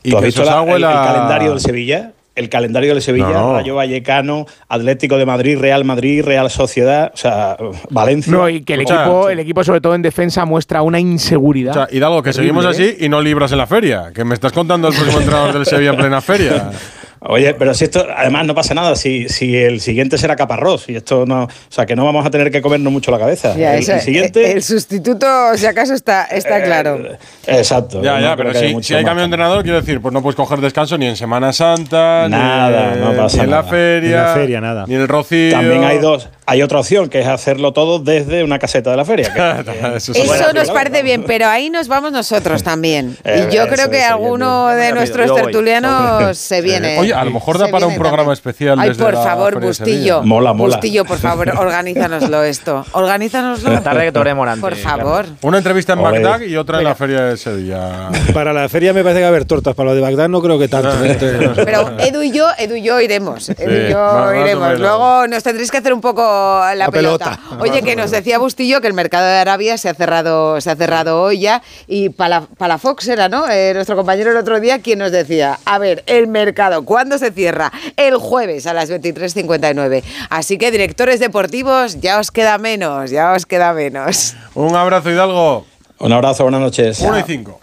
[0.03, 2.13] Y ¿Tú has que visto la- el, el calendario del Sevilla?
[2.39, 3.55] El calendario del Sevilla, No.
[3.55, 7.57] Rayo Vallecano, Atlético de Madrid, Real Madrid, Real Sociedad, o sea,
[7.91, 8.33] Valencia.
[8.33, 11.71] No, y que el equipo, el equipo, sobre todo en defensa, muestra una inseguridad.
[11.77, 12.69] O sea, Hidalgo, que terrible, seguimos ¿eh?
[12.95, 14.13] así y no libras en la feria.
[14.15, 16.71] Que me estás contando el próximo entrenador del Sevilla en plena feria.
[17.21, 20.97] Oye, pero si esto, además no pasa nada, si, si el siguiente será Caparrós, y
[20.97, 23.57] esto no, o sea, que no vamos a tener que comernos mucho la cabeza.
[23.57, 25.27] Ya, el, eso- el siguiente, el sustituto,
[25.57, 27.01] si acaso, está, está claro.
[27.47, 28.03] exacto.
[28.03, 30.61] Ya, ya, pero si, si hay cambio de entrenador, quiero decir, pues no puedes coger
[30.61, 34.23] descanso ni en Semana Santa, Nada, ni, no pasa ni en la feria, Ni en
[34.23, 34.85] la feria, nada.
[34.87, 35.51] ni en el Rocío.
[35.53, 39.05] También hay dos, hay otra opción, que es hacerlo todo desde una caseta de la
[39.05, 39.33] feria.
[39.33, 43.17] que- Eso nos parece bien, pero ahí nos vamos nosotros también.
[43.25, 46.99] Eh, Y yo eso, creo que eso, alguno de Yo nuestros tertulianos se viene.
[46.99, 48.33] Oye, a lo mejor da para un programa también.
[48.33, 49.75] especial Ay, desde por la favor, Bustillo.
[49.85, 50.21] Sevilla.
[50.23, 50.77] Mola, mola.
[50.77, 52.85] Bustillo, por favor, organízanoslo esto.
[52.93, 53.71] Organízanoslo.
[53.73, 54.61] La tarde que Morante.
[54.61, 55.27] Por favor.
[55.43, 56.03] Una entrevista en.
[56.03, 58.09] Bagdad y otra en la feria de Sevilla.
[58.33, 60.41] Para la feria me parece que va a haber tortas, para lo de Bagdad no
[60.41, 60.91] creo que tanto.
[61.05, 61.17] ¿eh?
[61.65, 63.49] Pero Edu y yo, Edu y yo iremos.
[63.51, 64.79] Edu y yo iremos.
[64.79, 66.38] Luego nos tendréis que hacer un poco
[66.75, 67.39] la, pelota.
[67.49, 67.63] pelota.
[67.63, 70.77] Oye, que nos decía Bustillo que el mercado de Arabia se ha cerrado, se ha
[70.77, 71.63] cerrado hoy ya.
[71.87, 73.49] Y para la Fox era, ¿no?
[73.49, 77.31] Eh, nuestro compañero el otro día quien nos decía, a ver, el mercado, ¿cuándo se
[77.31, 77.73] cierra?
[77.97, 80.03] El jueves a las 23.59.
[80.31, 84.35] Así que directores deportivos, ya os queda menos, ya os queda menos.
[84.55, 85.67] Un abrazo, Hidalgo.
[85.99, 87.01] Un abrazo, buenas noches.
[87.01, 87.61] 1 y 5.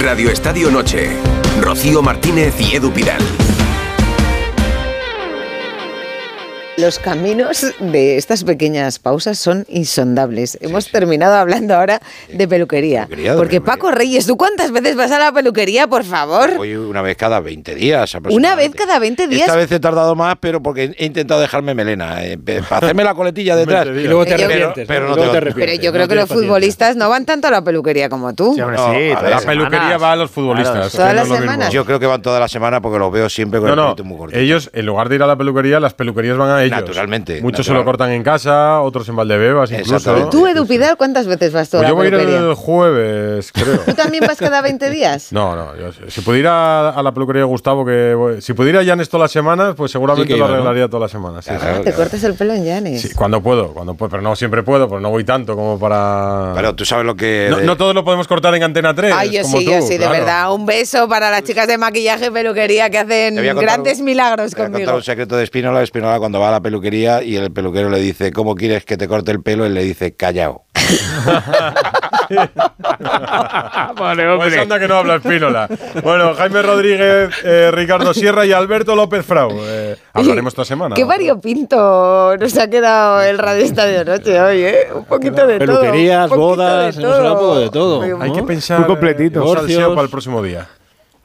[0.00, 1.10] Radio Estadio Noche.
[1.60, 3.20] Rocío Martínez y Edu Pidal.
[6.80, 10.56] Los caminos de estas pequeñas pausas son insondables.
[10.62, 12.00] Hemos terminado hablando ahora
[12.32, 13.02] de peluquería.
[13.06, 16.56] Peluquería, de porque Paco Reyes, ¿tú cuántas veces vas a la peluquería, por favor?
[16.56, 18.16] Voy una vez cada 20 días.
[18.30, 19.42] Una vez cada 20 días.
[19.42, 22.24] Esta vez he tardado más, pero porque he intentado dejarme melena.
[22.24, 22.38] eh,
[22.68, 23.86] para hacerme la coletilla detrás.
[23.86, 25.16] Y luego te Pero- arrepientes, Pero, ¿no?
[25.16, 28.32] no te Pero yo creo que los futbolistas no van tanto a la peluquería como
[28.34, 28.54] tú.
[28.56, 30.72] No, sí, a ver, todas La peluquería va a los futbolistas.
[30.72, 31.72] Claro, que ¿Todas no las semanas?
[31.72, 33.84] Yo creo que van toda la semana porque los veo siempre con No, el no.
[33.94, 34.36] pelito muy corto.
[34.38, 36.88] Ellos, en lugar de ir a la peluquería, las peluquerías van a ellos.
[36.88, 37.78] Naturalmente, Muchos se natural.
[37.80, 40.28] lo cortan en casa, otros en Valdebebas incluso.
[40.30, 42.54] ¿Tú, Edu Pidal, cuántas veces vas tú a Pues la yo voy a ir el
[42.54, 43.78] jueves, creo.
[43.80, 45.32] ¿Tú también vas cada 20 días?
[45.32, 45.76] No, no.
[45.76, 49.32] yo- si pudiera a la peluquería de Gustavo, que voy- si pudiera Llanes todas las
[49.32, 50.54] semanas, pues seguramente Sí lo iba, ¿no?
[50.54, 51.44] arreglaría todas las semanas.
[51.44, 51.82] sí, Ah, sí.
[51.84, 53.02] te cortas el pelo en Llanes.
[53.02, 56.52] Sí, cuando puedo, cuando puedo, pero no siempre puedo, pues no voy tanto como para.
[56.54, 57.48] Pero tú sabes lo que.
[57.50, 59.12] no, de- no todos lo podemos cortar en Antena 3.
[59.16, 60.12] Ay, yo como sí, tú, yo sí, de claro.
[60.12, 60.52] verdad.
[60.54, 64.04] Un beso para las chicas de maquillaje y peluquería que hacen a contar grandes un-
[64.04, 64.96] milagros Te voy a contar conmigo.
[64.96, 65.82] un secreto de Espinola.
[65.82, 69.08] Espinola cuando va a la peluquería y el peluquero le dice, ¿cómo quieres que te
[69.08, 69.64] corte el pelo?
[69.66, 70.64] Él le dice, callao.
[73.96, 75.68] Vale, Pues anda que no habla Espínola.
[76.02, 79.50] Bueno, Jaime Rodríguez, eh, Ricardo Sierra y Alberto López Frau.
[79.62, 80.94] Eh, hablaremos esta semana.
[80.96, 84.88] Qué variopinto nos ha quedado el Radio Estadio Noche hoy, ¿eh?
[84.94, 85.80] Un poquito de todo.
[85.80, 87.48] Peluquerías, bodas, de hemos hablado un todo.
[87.48, 88.22] poco de todo.
[88.22, 89.40] Hay que pensar Muy completito.
[89.40, 89.94] eh, un salseo Divorcios.
[89.94, 90.68] para el próximo día.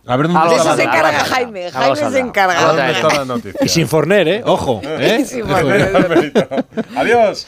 [0.07, 1.19] A ver dónde De eso se encarga.
[1.26, 1.72] Jaime.
[1.72, 2.60] Jaime se encarga.
[2.60, 3.60] Algo ¿dónde está la noticia.
[3.64, 4.41] Y sin Forner, ¿eh?
[4.45, 4.82] Ojo.
[4.86, 5.26] ¿eh?
[6.95, 7.48] Adiós.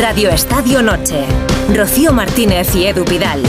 [0.00, 1.24] Radio Estadio Noche.
[1.74, 3.42] Rocío Martínez y Edu Pidal.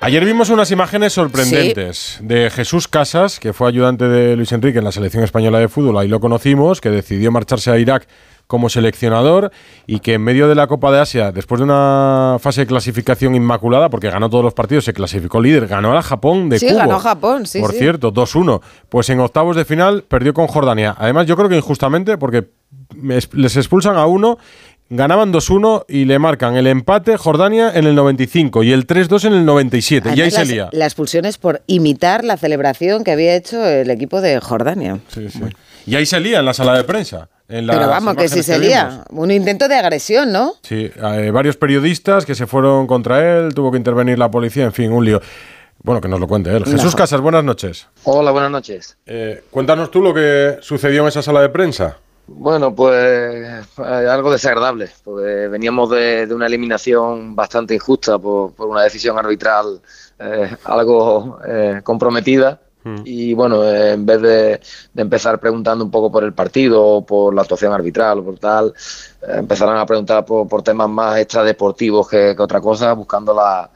[0.00, 4.84] Ayer vimos unas imágenes sorprendentes de Jesús Casas, que fue ayudante de Luis Enrique en
[4.84, 8.06] la selección española de fútbol, ahí lo conocimos, que decidió marcharse a Irak
[8.48, 9.52] como seleccionador
[9.86, 13.36] y que en medio de la Copa de Asia, después de una fase de clasificación
[13.36, 16.78] inmaculada, porque ganó todos los partidos, se clasificó líder, ganó a Japón de Sí, Cuba.
[16.86, 17.78] ganó Japón, sí, Por sí.
[17.78, 18.60] cierto, 2-1.
[18.88, 20.96] Pues en octavos de final perdió con Jordania.
[20.98, 22.48] Además, yo creo que injustamente, porque
[23.10, 24.38] es- les expulsan a uno,
[24.90, 29.34] ganaban 2-1 y le marcan el empate Jordania en el 95 y el 3-2 en
[29.34, 30.08] el 97.
[30.08, 30.68] y ahí Además, se lía.
[30.72, 35.00] La expulsión es por imitar la celebración que había hecho el equipo de Jordania.
[35.08, 35.40] Sí, sí.
[35.86, 37.28] Y ahí se lía en la sala de prensa.
[37.48, 38.66] Pero vamos, que si imágenes se vimos.
[38.68, 39.04] lía.
[39.10, 40.52] Un intento de agresión, ¿no?
[40.62, 44.72] Sí, eh, varios periodistas que se fueron contra él, tuvo que intervenir la policía, en
[44.72, 45.20] fin, un lío.
[45.82, 46.64] Bueno, que nos lo cuente él.
[46.64, 46.98] Jesús No.
[46.98, 47.88] Casas, buenas noches.
[48.04, 48.98] Hola, buenas noches.
[49.06, 51.96] Eh, cuéntanos tú lo que sucedió en esa sala de prensa.
[52.26, 58.68] Bueno, pues eh, algo desagradable, porque veníamos de, de una eliminación bastante injusta por, por
[58.68, 59.80] una decisión arbitral
[60.18, 61.80] eh, algo eh,
[62.82, 63.02] comprometida.
[63.04, 64.60] Y bueno, en vez de,
[64.96, 68.72] empezar preguntando un poco por el partido, o por la actuación arbitral o por tal,
[69.22, 73.70] eh, empezaron a preguntar por, temas más extradeportivos que, que otra cosa, buscando la,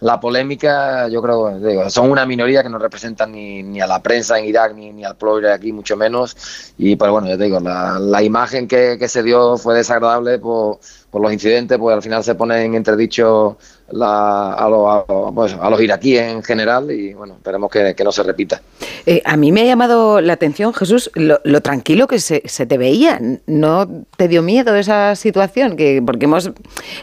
[0.00, 1.08] la polémica.
[1.08, 4.74] Yo creo digo, son una minoría que no representan ni, a la prensa en Irak
[4.74, 6.72] ni, ni al pueblo iraquí, mucho menos.
[6.78, 10.38] Y pues bueno, yo te digo, la, la imagen que, que se dio fue desagradable
[10.38, 10.78] por,
[11.10, 13.56] por los incidentes, pues al final se pone en entredicho
[13.90, 17.94] la- a, los, a, los- pues, a los iraquíes en general y bueno, esperemos que,
[18.04, 18.60] no se repita.
[19.06, 22.66] Eh, a mí me ha llamado la atención, Jesús, lo, lo tranquilo que se, se
[22.66, 23.18] te veía.
[23.46, 25.76] ¿No te dio miedo esa situación?
[25.76, 26.50] Que, porque hemos,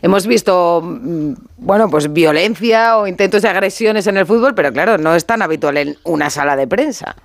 [0.04, 4.98] hemos visto, mm, bueno, pues violencia o intentos de agresiones en el fútbol, pero claro,
[5.00, 7.16] no es tan habitual en una sala de prensa.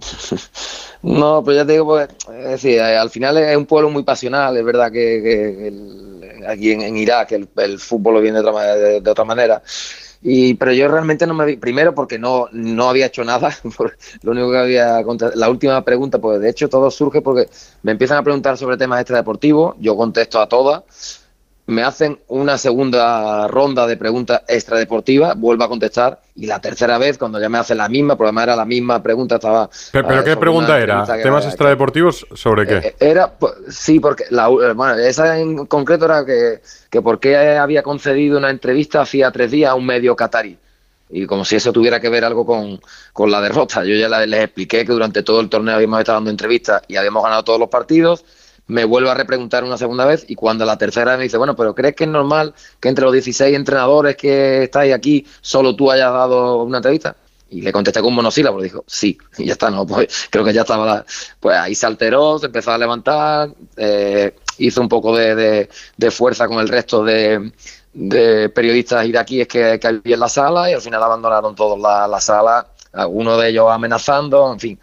[1.02, 4.02] No, pero ya te digo, pues, es decir, eh, al final es un pueblo muy
[4.02, 5.72] pasional, es verdad que,
[6.46, 9.62] aquí en, Irak el, fútbol lo viene de otra, de, otra manera.
[10.22, 13.56] Y, pero yo realmente no me vi, primero porque no, no había hecho nada,
[14.22, 15.02] lo único que había,
[15.34, 17.48] la última pregunta, pues de hecho todo surge porque
[17.82, 20.82] me empiezan a preguntar sobre temas extradeportivos, yo contesto a todas,
[21.70, 27.18] me hacen una segunda ronda de preguntas extradeportivas, vuelvo a contestar, y la tercera vez,
[27.18, 29.68] cuando ya me hacen la misma, porque además era la misma pregunta, estaba...
[29.92, 31.04] ¿Pero, pero eh, qué pregunta era?
[31.04, 32.76] ¿Temas era- extradeportivos sobre qué?
[32.88, 36.60] eh, Era, pues, sí, porque la, bueno, esa en concreto era que,
[36.90, 40.58] que por qué había concedido una entrevista hacía tres días a un medio catarí.
[41.12, 42.80] Y como si eso tuviera que ver algo con,
[43.12, 43.84] con la derrota.
[43.84, 47.24] Yo ya les expliqué que durante todo el torneo habíamos estado dando entrevistas y habíamos
[47.24, 48.24] ganado todos los partidos.
[48.70, 51.74] Me vuelvo a repreguntar una segunda vez y cuando la tercera me dice, bueno, pero
[51.74, 56.12] ¿crees que es normal que entre los 16 entrenadores que estáis aquí solo tú hayas
[56.12, 57.16] dado una entrevista?
[57.52, 60.52] Y le contesté con un monosílabo, dijo, sí, y ya está, no, pues creo que
[60.52, 61.06] ya estaba, la-
[61.40, 66.10] pues ahí se alteró, se empezó a levantar, eh, hizo un poco de, de- de
[66.12, 67.50] fuerza con el resto de,
[67.92, 72.06] de periodistas iraquíes que, que había en la sala y al final abandonaron todos la,
[72.06, 72.68] la sala,
[73.08, 74.78] uno de ellos amenazando, en fin.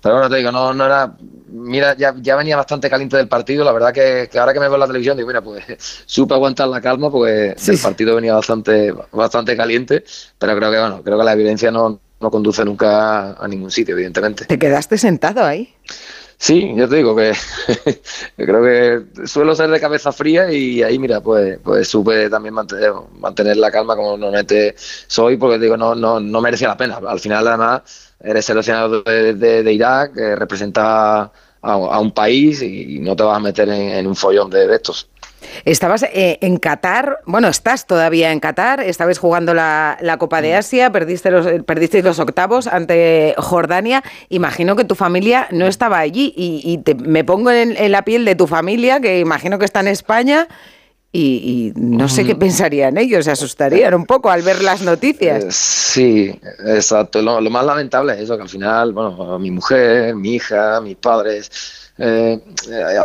[0.00, 1.14] Pero bueno, te digo, no, no era,
[1.48, 4.66] mira, ya, ya venía bastante caliente del partido, la verdad que, que ahora que me
[4.66, 5.64] veo en la televisión, digo, mira, pues
[6.06, 10.04] supe aguantar la calma porque el partido venía bastante, bastante caliente,
[10.38, 13.94] pero creo que, bueno, creo que la violencia no, no conduce nunca a ningún sitio,
[13.94, 14.46] evidentemente.
[14.46, 15.74] ¿Te quedaste sentado ahí?
[16.46, 17.32] Sí, yo te digo que,
[18.36, 22.92] creo que suelo ser de cabeza fría y ahí, mira, pues, pues supe también mantener,
[23.18, 24.74] mantener la calma como normalmente
[25.06, 26.96] soy, porque digo, no, no, no merecía la pena.
[27.06, 31.30] Al final, además, eres seleccionado de, de- de Irak, que representa a,
[31.62, 34.74] a un país y no te vas a meter en, en un follón de, de
[34.74, 35.08] estos.
[35.64, 40.54] Estabas eh, en Qatar, bueno, estás todavía en Qatar, estabais jugando la, la Copa de
[40.54, 44.02] Asia, perdiste los, perdisteis los octavos ante Jordania.
[44.28, 48.02] Imagino que tu familia no estaba allí y, y te- me pongo en, en la
[48.02, 50.48] piel de tu familia, que imagino que está en España.
[51.16, 55.44] Y, y no sé qué pensarían ellos, se asustarían un poco al ver las noticias.
[55.44, 57.22] Eh, Sí, exacto.
[57.22, 60.96] Lo, lo más lamentable es eso, que al final, bueno, mi mujer, mi hija, mis
[60.96, 62.40] padres, eh,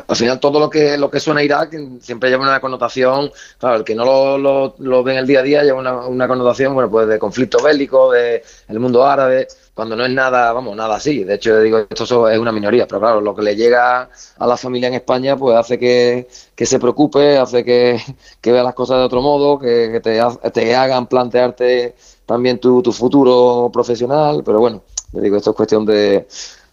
[0.07, 3.78] al final todo lo que lo que suena a Irak siempre lleva una connotación, claro,
[3.78, 6.28] el que no lo, lo, lo ve en el día a día lleva una, una
[6.28, 10.76] connotación, bueno, pues de conflicto bélico, de el mundo árabe, cuando no es nada, vamos,
[10.76, 11.24] nada así.
[11.24, 14.57] De hecho, digo, esto es una minoría, pero claro, lo que le llega a la
[14.57, 18.02] familia en España, pues hace que, que se preocupe, hace que,
[18.41, 20.20] que vea las cosas de otro modo, que, que te,
[20.52, 21.95] te hagan plantearte
[22.26, 24.84] también tu, tu futuro profesional, pero bueno,
[25.14, 26.28] le digo, esto es cuestión de,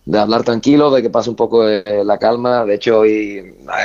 [0.06, 2.64] de hablar tranquilo, de que pase un poco eh, la calma.
[2.64, 3.38] De hecho, hoy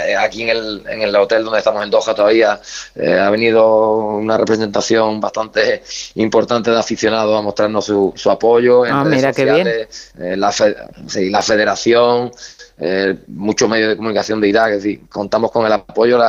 [0.08, 2.62] eh, aquí en el, en el hotel donde estamos en Doha todavía
[2.96, 5.82] eh, ha venido una representación bastante
[6.16, 9.58] importante de aficionados a mostrarnos su, su apoyo en Ah, redes mira qué bien.
[9.68, 10.76] sociales, eh, la, fe-
[11.08, 12.32] sí, la federación,
[12.84, 16.20] eh, muchos medios de comunicación de Irak, es decir, contamos con el apoyo.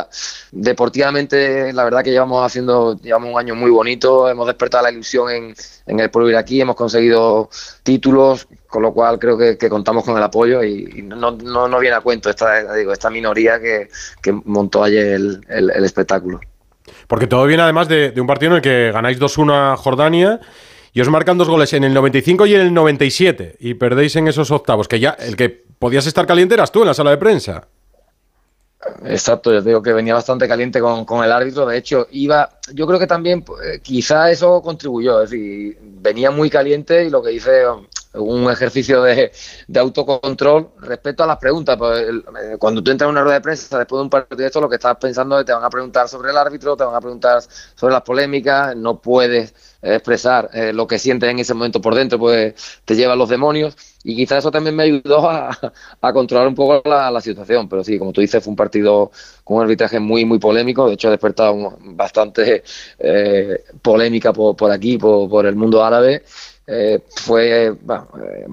[0.51, 5.31] Deportivamente, la verdad que llevamos haciendo, llevamos un año muy bonito, hemos despertado la ilusión
[5.31, 5.55] en,
[5.87, 7.49] en el pueblo iraquí, hemos conseguido
[7.83, 11.97] títulos, con lo cual creo que, contamos con el apoyo y, no, no, no viene
[11.97, 13.89] a cuento esta, digo, esta minoría que,
[14.23, 16.39] que montó ayer el, el- espectáculo.
[17.09, 20.41] Porque todo viene además de, un partido en el que ganáis 2-1 a Jordania
[20.93, 24.29] y os marcan dos goles en el 95 y en el 97 y perdéis en
[24.29, 27.17] esos octavos, que ya el que podías estar caliente eras tú en la sala de
[27.17, 27.67] prensa.
[29.05, 31.67] Exacto, yo digo que venía bastante caliente con, con el árbitro.
[31.67, 35.21] De hecho, iba, yo creo que también pues, quizá eso contribuyó.
[35.21, 37.65] Es decir, venía muy caliente y lo que hice
[38.15, 39.33] un ejercicio de,
[39.67, 41.77] de autocontrol respecto a las preguntas.
[41.77, 44.47] Pues, eh, cuando tú entras en una rueda de prensa después de un partido de
[44.47, 46.95] esto, lo que estás pensando es te van a preguntar sobre el árbitro, te van
[46.95, 47.43] a preguntar
[47.75, 52.19] sobre las polémicas, no puedes expresar eh, lo que sientes en ese momento por dentro,
[52.19, 53.77] pues te llevan los demonios.
[54.05, 55.57] Y quizás eso también me ayudó a,
[56.01, 57.69] a controlar un poco la, la situación.
[57.69, 59.11] Pero sí, como tú dices, fue un partido
[59.45, 60.87] con un arbitraje muy, muy polémico.
[60.89, 62.65] De hecho, ha despertado bastante
[62.99, 66.25] eh, polémica por, por aquí, por, por el mundo árabe.
[66.67, 67.77] Eh, fue eh,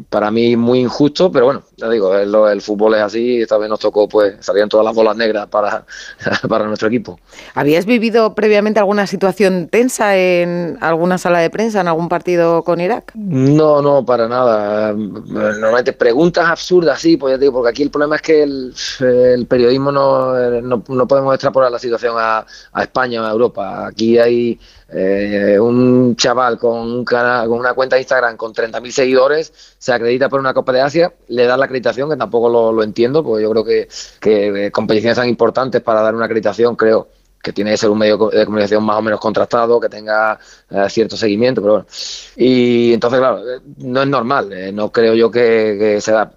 [0.09, 3.41] para mí muy injusto, pero bueno, ya digo, el, el fútbol es así.
[3.41, 5.85] Esta vez nos tocó, pues salían todas las bolas negras para,
[6.49, 7.19] para nuestro equipo.
[7.55, 12.81] ¿Habías vivido previamente alguna situación tensa en alguna sala de prensa, en algún partido con
[12.81, 13.11] Irak?
[13.15, 14.93] No, no, para nada.
[14.93, 18.73] Normalmente preguntas absurdas, sí, pues ya te digo, porque aquí el problema es que el,
[18.99, 23.87] el periodismo no, no, no podemos extrapolar la situación a, a España o a Europa.
[23.87, 24.59] Aquí hay
[24.91, 29.93] eh, un chaval con, un canal, con una cuenta de Instagram con 30.000 seguidores, se
[29.93, 33.43] acredita por una Copa de Asia, le dan la acreditación, que tampoco lo, entiendo, porque
[33.43, 33.87] yo creo que,
[34.19, 37.07] que eh, competiciones tan importantes para dar una acreditación, creo
[37.41, 40.37] que tiene que ser un medio de comunicación más o menos contrastado, que tenga
[40.69, 41.87] eh, cierto seguimiento, pero bueno.
[42.35, 46.31] Y entonces, claro, eh, no es normal, no creo yo que, que sea...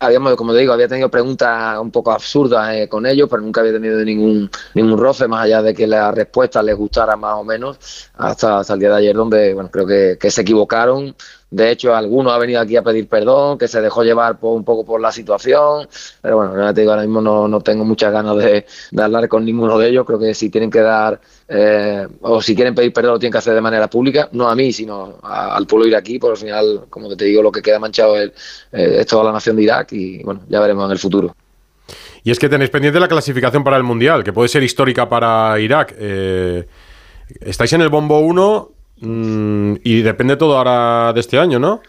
[0.00, 3.74] Habíamos, como te digo, había tenido preguntas un poco absurdas con ellos, pero nunca había
[3.74, 8.10] tenido ningún ningún roce, más allá de que la respuesta les gustara más o menos,
[8.14, 11.14] hasta, hasta el día de ayer, donde bueno creo que se equivocaron.
[11.52, 14.64] De hecho, alguno ha venido aquí a pedir perdón, que se dejó llevar por, un
[14.64, 15.86] poco por la situación,
[16.22, 19.44] pero bueno, te digo, ahora mismo no, no tengo muchas ganas de, de hablar con
[19.44, 20.06] ninguno de ellos.
[20.06, 23.38] Creo que si tienen que dar, eh, o si quieren pedir perdón, lo tienen que
[23.38, 27.14] hacer de manera pública, no a mí, sino al pueblo iraquí, porque al final, como
[27.14, 28.30] te digo, lo que queda manchado es,
[28.72, 31.36] eh, es toda la nación de Irak y bueno, ya veremos en el futuro.
[32.24, 35.60] Y es que tenéis pendiente la clasificación para el Mundial, que puede ser histórica para
[35.60, 35.94] Irak.
[35.98, 36.66] Eh,
[37.42, 38.70] estáis en el bombo 1
[39.02, 41.82] mm, y depende todo ahora de este año, ¿no?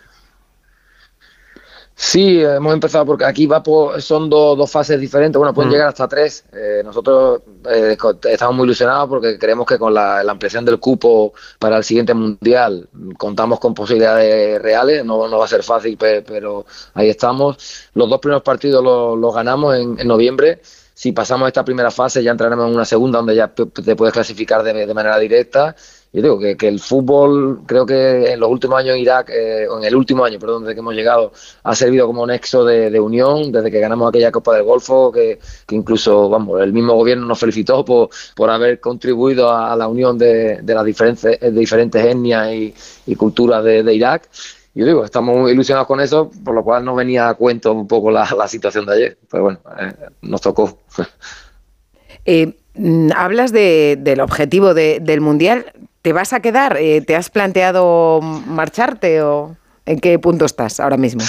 [1.95, 5.37] Sí, hemos empezado porque aquí va por, son dos, dos fases diferentes.
[5.37, 5.73] Bueno, pueden Mm.
[5.73, 6.43] llegar hasta tres.
[6.51, 7.95] Eh, nosotros eh,
[8.31, 12.15] estamos muy ilusionados porque creemos que con la, la ampliación del cupo para el siguiente
[12.15, 15.05] mundial contamos con posibilidades reales.
[15.05, 16.65] No, no va a ser fácil, pe- pero
[16.95, 17.57] ahí estamos.
[17.93, 20.61] Los dos primeros partidos los, los ganamos en, en noviembre.
[20.95, 24.63] Si pasamos esta primera fase, ya entraremos en una segunda donde ya te puedes clasificar
[24.63, 25.75] de, de manera directa.
[26.13, 29.83] Yo digo que, que el fútbol, creo que en los últimos años Irak, eh, en
[29.83, 31.31] el último año, perdón, desde que hemos llegado,
[31.63, 35.39] ha servido como nexo de, de unión, desde que ganamos aquella Copa del Golfo, que,
[35.65, 40.17] que incluso, vamos, el mismo gobierno nos felicitó por, por haber contribuido a, la unión
[40.19, 42.73] de, de las diferentes, de diferentes etnias y,
[43.07, 44.29] y culturas de, de Irak.
[44.75, 47.87] Yo digo, estamos muy ilusionados con eso, por lo cual no venía a cuento un
[47.87, 49.17] poco la, la situación de ayer.
[49.29, 50.79] Pero bueno, eh, nos tocó.
[52.25, 55.65] Eh, mm, hablas de, del objetivo de- del Mundial.
[56.03, 56.75] ¿Te vas a quedar?
[56.77, 59.55] Eh, ¿Te has planteado marcharte o
[59.85, 61.23] en qué punto estás ahora mismo?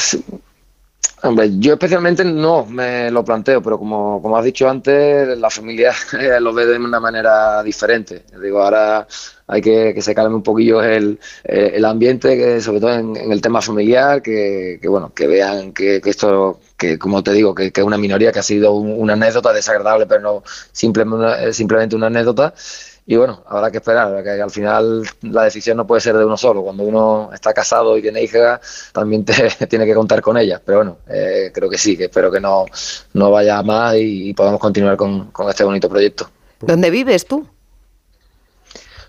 [1.22, 5.92] Hombre, yo especialmente no me lo planteo, pero como, como has dicho antes, la familia
[6.40, 8.24] lo ve de una manera diferente.
[8.42, 9.06] Digo, ahora
[9.46, 13.16] hay que que se calme un poquillo el, eh, el ambiente, que sobre todo en,
[13.16, 17.72] el tema familiar, que, que, bueno, que vean que, esto, que como te digo, que,
[17.74, 20.42] es una minoría, que ha sido un- una anécdota desagradable, pero no
[20.72, 22.52] simplemente eh, simplemente una anécdota.
[23.06, 26.38] Y bueno, habrá que esperar, que al final la decisión no puede ser de uno
[26.38, 26.62] solo.
[26.62, 28.58] Cuando uno está casado y tiene hija,
[28.92, 29.34] también te,
[29.68, 30.60] tiene que contar con ella.
[30.64, 32.64] Pero bueno, eh, creo que sí, que espero que no,
[33.12, 36.30] no vaya más y, y podamos continuar con, con este bonito proyecto.
[36.60, 37.46] ¿Dónde vives tú?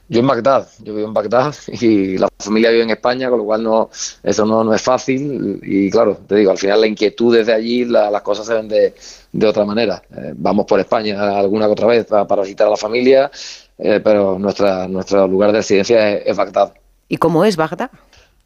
[0.08, 3.46] Yo en Bagdad, yo vivo en Bagdad y la familia vive en España, con lo
[3.46, 3.90] cual no,
[4.22, 5.60] eso no, no es fácil.
[5.64, 8.68] Y claro, te digo, al final la inquietud desde allí, la- las cosas se ven
[8.68, 8.94] de,
[9.32, 10.04] de otra manera.
[10.16, 13.32] Eh, vamos por España alguna que otra vez para, para visitar a la familia,
[13.78, 16.74] eh, pero nuestra, nuestro lugar de residencia es, es Bagdad.
[17.08, 17.92] ¿Y cómo es Bagdad?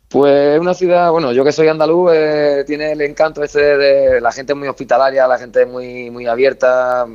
[0.09, 4.19] Pues es una ciudad, bueno, yo que soy andaluz, eh, tiene el encanto este de
[4.19, 7.05] la gente muy hospitalaria, la gente muy, muy abierta,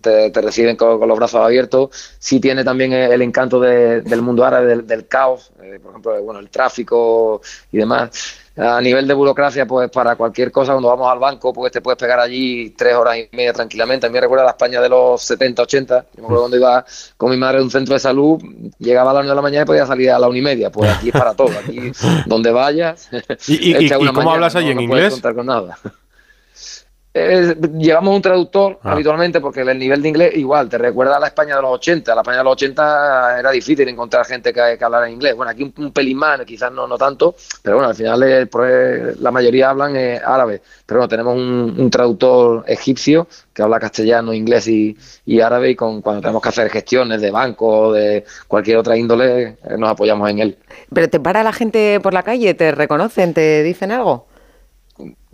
[0.00, 1.90] te, te reciben con, con los brazos abiertos.
[2.18, 6.20] Sí tiene también el encanto de- del mundo árabe, del, del caos, eh, por ejemplo,
[6.24, 7.40] bueno, el tráfico
[7.70, 8.10] y demás.
[8.56, 11.98] A nivel de burocracia, pues para cualquier cosa, cuando vamos al banco, pues te puedes
[11.98, 14.06] pegar allí tres horas y media tranquilamente.
[14.06, 16.00] A mí me recuerda a la España de los 70, 80.
[16.02, 16.84] Yo me acuerdo cuando iba
[17.16, 18.40] con mi madre a un centro de salud,
[18.78, 20.70] llegaba a las 9 de la mañana y podía salir a la una y media.
[20.70, 21.50] Pues aquí es para todo.
[21.58, 21.80] Aquí,
[22.26, 23.08] donde vayas.
[23.48, 25.12] ¿Y- y- cómo mañana, hablas ahí, no- en no puedes inglés?
[25.14, 25.78] contar con nada.
[27.16, 28.90] Eh, llevamos un traductor Ah.
[28.90, 32.12] habitualmente porque el nivel de inglés igual te recuerda a la España de los 80.
[32.12, 35.36] La España de los 80 era difícil encontrar gente que, que hablara inglés.
[35.36, 38.46] Bueno, aquí un, un pelín más, quizás no, no tanto, pero bueno, al final eh,
[38.46, 40.60] pues, la mayoría hablan eh, árabe.
[40.84, 45.76] Pero bueno, tenemos un, un traductor egipcio que habla castellano, inglés y, y árabe y
[45.76, 49.90] con, cuando tenemos que hacer gestiones de banco o de cualquier otra índole eh, nos
[49.90, 50.58] apoyamos en él.
[50.92, 52.54] ¿Pero te para la gente por la calle?
[52.54, 53.34] ¿Te reconocen?
[53.34, 54.26] ¿Te dicen algo?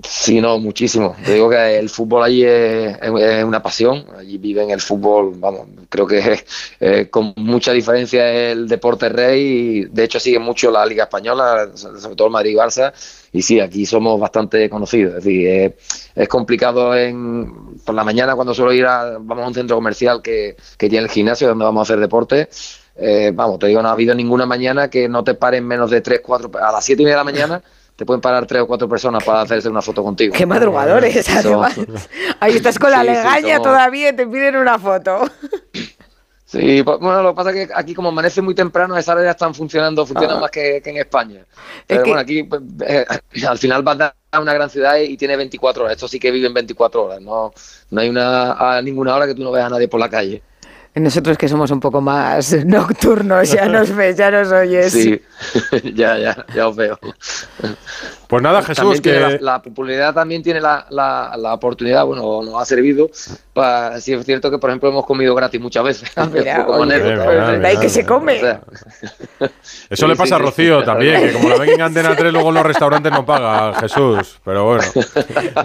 [0.03, 1.15] Sí, no, muchísimo.
[1.23, 2.97] Te digo que el fútbol allí es,
[3.45, 4.07] una pasión.
[4.19, 9.43] Allí viven el fútbol, vamos, creo que con mucha diferencia es el deporte rey.
[9.43, 12.93] Y de hecho, siguen mucho la Liga Española, sobre todo el Madrid y Barça.
[13.33, 15.19] Y sí, aquí somos bastante conocidos.
[15.19, 15.77] Es decir,
[16.15, 20.23] es complicado en, por la mañana cuando suelo ir a, vamos a un centro comercial
[20.23, 22.49] que, que tiene el gimnasio donde vamos a hacer deporte.
[22.97, 26.01] Eh, vamos, te digo, no ha habido ninguna mañana que no te paren menos de
[26.01, 27.63] 3, 4, a las 7 y media de la mañana
[28.01, 30.33] te pueden parar tres o cuatro personas para hacerse una foto contigo.
[30.35, 31.79] Qué madrugadores, Eso- además.
[32.41, 35.29] Ahí estás con la Sí, legaña todavía y te piden una foto.
[36.47, 39.33] Sí, pues, bueno, lo que pasa es que aquí como amanece muy temprano, esas áreas
[39.37, 40.41] están funcionando, funcionan Ah.
[40.41, 41.45] más que, que en España.
[41.87, 43.05] Pero bueno, aquí pues, eh,
[43.47, 45.97] al final vas a una gran ciudad y tiene 24 horas.
[45.97, 47.21] Esto sí que viven 24 horas.
[47.21, 47.53] No,
[47.91, 50.43] no hay una, a ninguna hora que tú no veas a nadie por la calle.
[50.93, 54.93] Nosotros que somos un poco más nocturnos, ya nos ves, ya nos oyes.
[54.93, 55.23] Sí,
[55.95, 56.99] ya, ya, ya os veo.
[58.27, 59.19] Pues nada, Jesús, que...
[59.19, 63.11] la, la popularidad también tiene la, la, la oportunidad, bueno, nos ha servido
[63.53, 66.13] para, sí es cierto que por ejemplo hemos comido gratis muchas veces.
[66.15, 66.65] Ah, mira,
[67.65, 68.37] ahí que se come.
[68.37, 68.61] O sea,
[69.89, 70.87] Eso le pasa sí, a Rocío sí.
[70.87, 74.41] también, que como la ven en Antena 3, luego en los restaurantes no paga, Jesús.
[74.45, 74.85] Pero bueno,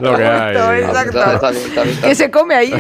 [0.02, 0.56] lo que hay.
[0.84, 1.20] Exacto.
[1.20, 2.16] Está bien, está bien, está ¿Qué bien.
[2.16, 2.74] se come ahí?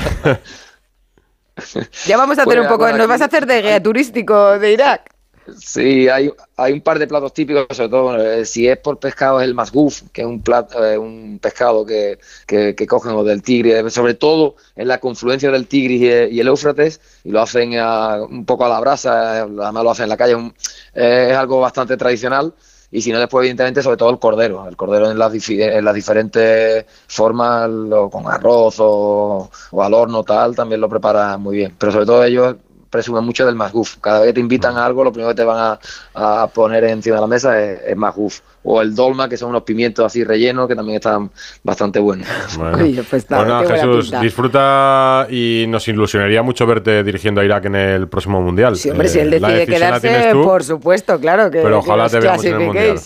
[2.06, 5.12] Ya vamos a hacer un poco, nos vas a hacer de guía turístico de Irak.
[5.60, 9.40] Sí, hay, hay un par de platos típicos, sobre todo eh, si es por pescado
[9.40, 12.18] es el masguf, que es un plato, eh, un pescado que,
[12.48, 16.34] que, que cogen o del Tigre, sobre todo en la confluencia del Tigris y, el-
[16.34, 19.92] y el Éufrates, y lo hacen a- un poco a la brasa, eh, además lo
[19.92, 20.56] hacen en la calle, un-
[20.96, 22.52] eh, es algo bastante tradicional.
[22.98, 24.68] Y si no, después, evidentemente, sobre todo el cordero.
[24.68, 30.80] El cordero en las, diferentes formas, lo- con arroz o, o al horno, tal, también
[30.82, 31.76] lo preparan muy bien.
[31.78, 32.56] Pero sobre todo ellos
[32.96, 33.98] presumen mucho del masguf.
[34.02, 35.78] Cada vez que te invitan a algo, lo primero que te van
[36.14, 38.40] a, a poner encima de la mesa es, es masguf.
[38.64, 41.30] O el dolma, que son unos pimientos así rellenos, que también están
[41.64, 42.28] bastante buenos.
[42.58, 42.78] Bueno.
[42.84, 47.76] Oye, pues nada, Bueno, Jesús, disfruta y nos ilusionaría mucho verte dirigiendo a Irak en
[47.76, 48.76] el próximo Mundial.
[48.76, 52.10] Sí, hombre, si Eh, él la decide quedarse, tú, por supuesto, claro que, pero ojalá
[52.10, 53.00] te veamos en el Mundial.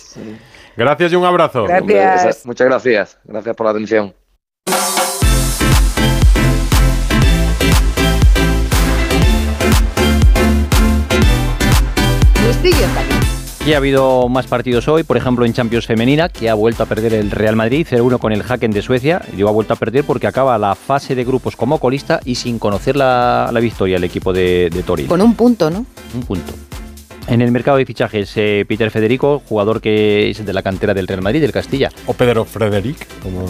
[0.77, 1.65] Gracias y un abrazo.
[1.65, 2.45] Gracias.
[2.45, 3.17] Muchas gracias.
[3.25, 4.13] Gracias por la atención.
[13.61, 16.85] Aquí ha habido más partidos hoy, por ejemplo en Champions Femenina, que ha vuelto a
[16.85, 19.21] perder el Real Madrid 0-1 con el Haken de Suecia.
[19.37, 22.57] Y ha vuelto a perder porque acaba la fase de grupos como colista y sin
[22.59, 25.09] conocer la, la victoria el equipo de, de Torino.
[25.09, 25.85] Con un punto, ¿no?
[26.15, 26.53] Un punto.
[27.27, 31.07] En el mercado de fichajes, eh, Peter Federico, jugador que es de la cantera del
[31.07, 31.89] Real Madrid, del Castilla.
[32.07, 33.45] O Pedro Frederic, como...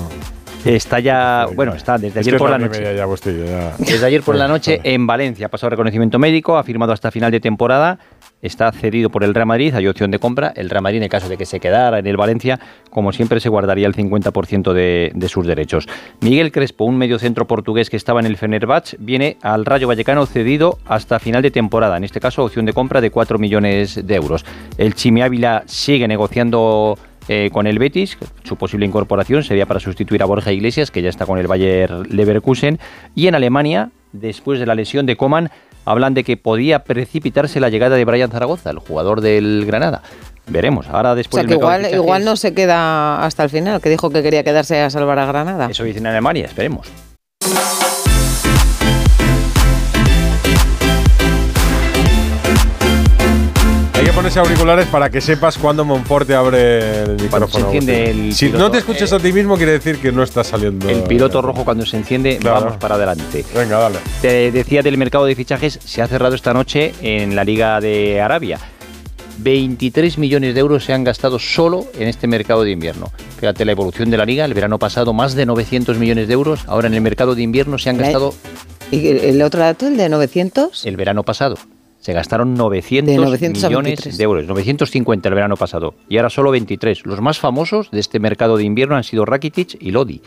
[0.65, 2.79] Está ya, bueno, está desde Es ayer que por la noche.
[2.81, 3.73] media ya, pues, tío, ya.
[3.77, 5.45] Desde ayer por la noche en Valencia.
[5.45, 7.97] Ha pasado reconocimiento médico, ha firmado hasta final de temporada.
[8.41, 10.53] Está cedido por el Real Madrid, hay opción de compra.
[10.55, 12.59] El Real Madrid, en caso de que se quedara en el Valencia,
[12.89, 15.87] como siempre, se guardaría el 50% de, de sus derechos.
[16.21, 20.79] Miguel Crespo, un mediocentro portugués que estaba en el Fenerbahce, viene al Rayo Vallecano cedido
[20.85, 21.97] hasta final de temporada.
[21.97, 24.45] En este caso, opción de compra de 4 millones de euros.
[24.77, 26.97] El Chimi Ávila sigue negociando
[27.31, 28.17] eh, con el Betis.
[28.43, 31.91] Su posible incorporación sería para sustituir a Borja Iglesias, que ya está con el Bayer
[32.11, 32.79] Leverkusen.
[33.13, 35.51] Y en Alemania, después de la lesión de Coman,
[35.85, 40.01] hablan de que podía precipitarse la llegada de Brian Zaragoza, el jugador del Granada.
[40.47, 40.87] Veremos.
[40.87, 43.89] Ahora O después sea del que de igual no se queda hasta el final, que
[43.89, 45.67] dijo que quería quedarse a salvar a Granada.
[45.69, 46.87] Eso dicen en Alemania, esperemos.
[54.19, 57.47] Ponerse auriculares para que sepas cuándo Monforte abre el micrófono.
[57.47, 58.25] se enciende Agustín.
[58.25, 60.89] el si piloto, no te escuchas a ti mismo, quiere decir que no está saliendo.
[60.89, 62.59] El piloto rojo cuando se enciende, Claro.
[62.65, 63.45] vamos para adelante.
[63.55, 63.99] Venga, dale.
[64.21, 68.19] Te decía del mercado de fichajes, se ha cerrado esta noche en la Liga de
[68.19, 68.59] Arabia.
[69.37, 73.13] 23 millones de euros se han gastado solo en este mercado de invierno.
[73.39, 76.59] Fíjate la evolución de la liga, el verano pasado más de 900 millones de euros,
[76.67, 78.33] ahora en el mercado de invierno se han gastado
[78.91, 80.85] ¿Y el el otro dato, el de 900?
[80.85, 81.55] el verano pasado.
[82.09, 84.17] Se gastaron 900, De 900 a millones 23.
[84.17, 87.05] de euros, 950 el verano pasado y ahora solo 23.
[87.05, 90.19] Los más famosos de este mercado de invierno han sido Rakitic y Lodi,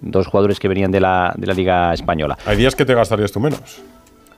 [0.00, 2.38] dos jugadores que venían de la, de la liga española.
[2.46, 3.82] Hay días que te gastarías tú menos.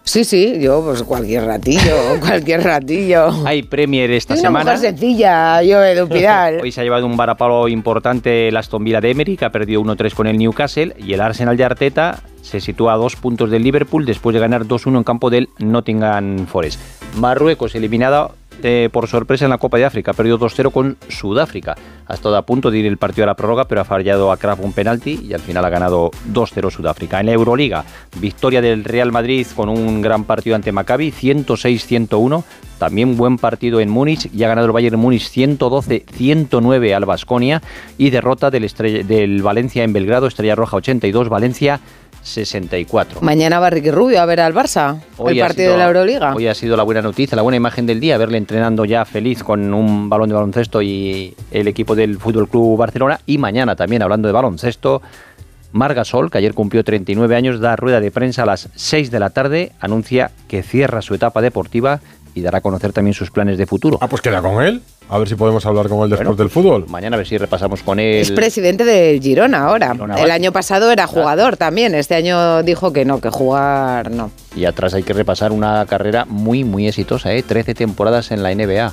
[0.02, 3.28] Sí, sí, yo pues cualquier ratillo, cualquier ratillo.
[3.46, 4.64] Hay Premier esta una semana.
[4.72, 6.58] mujer sencilla, yo, Edu Pidal.
[6.62, 9.80] Hoy se ha llevado un varapalo importante el Aston Villa de Emery, que ha perdido
[9.82, 13.64] 1-3 con el Newcastle, y el Arsenal de Arteta se sitúa a dos puntos del
[13.64, 16.80] Liverpool después de ganar 2-1 en campo del Nottingham Forest.
[17.16, 18.30] Marruecos eliminada
[18.62, 21.74] eh, por sorpresa en la Copa de África, ha perdido 2-0 con Sudáfrica.
[22.06, 24.36] Ha estado a punto de ir el partido a la prórroga, pero ha fallado a
[24.36, 27.20] Kraft un penalti y al final ha ganado 2-0 Sudáfrica.
[27.20, 27.84] En la Euroliga,
[28.18, 32.44] victoria del Real Madrid con un gran partido ante Maccabi, 106-101.
[32.78, 37.62] También buen partido en Múnich y ha ganado el Bayern Múnich 112-109 al Basconia
[37.96, 41.80] y derrota del Valencia en Belgrado, Estrella Roja 82, Valencia
[42.26, 43.20] 64.
[43.22, 46.34] Mañana va Ricky Rubio a ver al Barça, el partido sido- de la Euroliga.
[46.34, 49.42] Hoy ha sido la buena noticia, la buena imagen del día, verle entrenando ya feliz
[49.42, 53.20] con un balón de baloncesto y el equipo del Fútbol Club Barcelona.
[53.26, 55.00] Y mañana también, hablando de baloncesto,
[55.72, 59.30] Margasol, que ayer cumplió 39 años, da rueda de prensa a las 6 de la
[59.30, 62.00] tarde, anuncia que cierra su etapa deportiva
[62.36, 63.98] y dará a conocer también sus planes de futuro.
[64.00, 64.82] Ah, pues queda con él.
[65.08, 66.84] A ver si podemos hablar con él después del fútbol.
[66.88, 68.16] Mañana a ver si repasamos con él.
[68.16, 69.92] Es presidente del Girona ahora.
[69.92, 71.94] Girona, el año pasado era jugador también.
[71.94, 74.30] Este año dijo que no, que jugar no.
[74.54, 77.42] Y atrás hay que repasar una carrera muy, muy exitosa, ¿eh?
[77.42, 78.92] 13 temporadas en la NBA.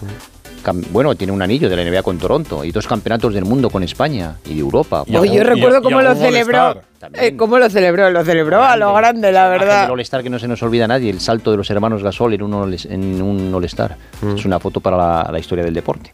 [0.92, 3.84] Bueno, tiene un anillo de la NBA con Toronto y dos campeonatos del mundo con
[3.84, 5.04] España y de Europa.
[5.14, 6.82] Oye, yo recuerdo cómo lo celebró.
[7.14, 8.10] Eh, ¿Cómo lo celebró?
[8.10, 9.90] Lo celebró a lo grande, la El verdad.
[9.90, 12.42] All-Star que no se nos olvida a nadie, el salto de los hermanos Gasol en
[12.44, 13.96] un All- en un All-Star.
[14.22, 14.36] Mm.
[14.36, 16.10] Es una foto para la, la historia del deporte.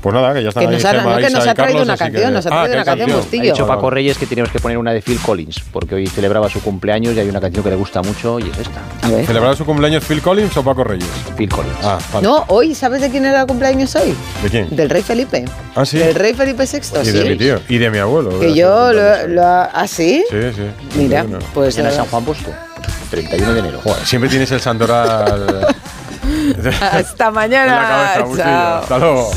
[0.00, 1.82] Pues nada, que ya están Que ahí nos ha- no, que nos ha traído Carlos,
[1.84, 3.18] una canción, que- nos ha Ah, traído ¿qué una canción?
[3.18, 3.42] Bustillo.
[3.42, 6.48] Ha dicho Paco Reyes que teníamos que poner una de Phil Collins, porque hoy celebraba
[6.50, 8.80] su cumpleaños y hay una canción que le gusta mucho y es esta.
[9.08, 9.26] ver.
[9.26, 11.08] ¿Celebrará su cumpleaños Phil Collins o Paco Reyes?
[11.36, 11.76] Phil Collins.
[11.82, 12.26] Ah, vale.
[12.26, 14.14] No, hoy, ¿sabes de quién era el cumpleaños hoy?
[14.42, 14.74] ¿De quién?
[14.76, 15.44] Del rey Felipe.
[15.74, 15.98] Ah, sí.
[15.98, 17.12] Del rey Felipe VI, Y sí.
[17.12, 17.60] de mi tío.
[17.68, 18.38] Y de mi abuelo.
[18.40, 20.13] Que yo lo, lo ha- ¿Ah, sí?
[20.30, 20.98] Sí, sí.
[20.98, 21.38] Mira, Bueno.
[21.54, 21.76] pues...
[21.76, 22.50] Mañana eh, San Juan Bosco,
[23.10, 23.80] 31 de enero.
[23.82, 25.66] Joder, siempre tienes el santoral
[26.92, 27.64] Hasta mañana.
[27.64, 27.88] en la
[28.24, 28.44] cabeza.
[28.44, 28.82] Chao.
[28.82, 29.30] Hasta luego.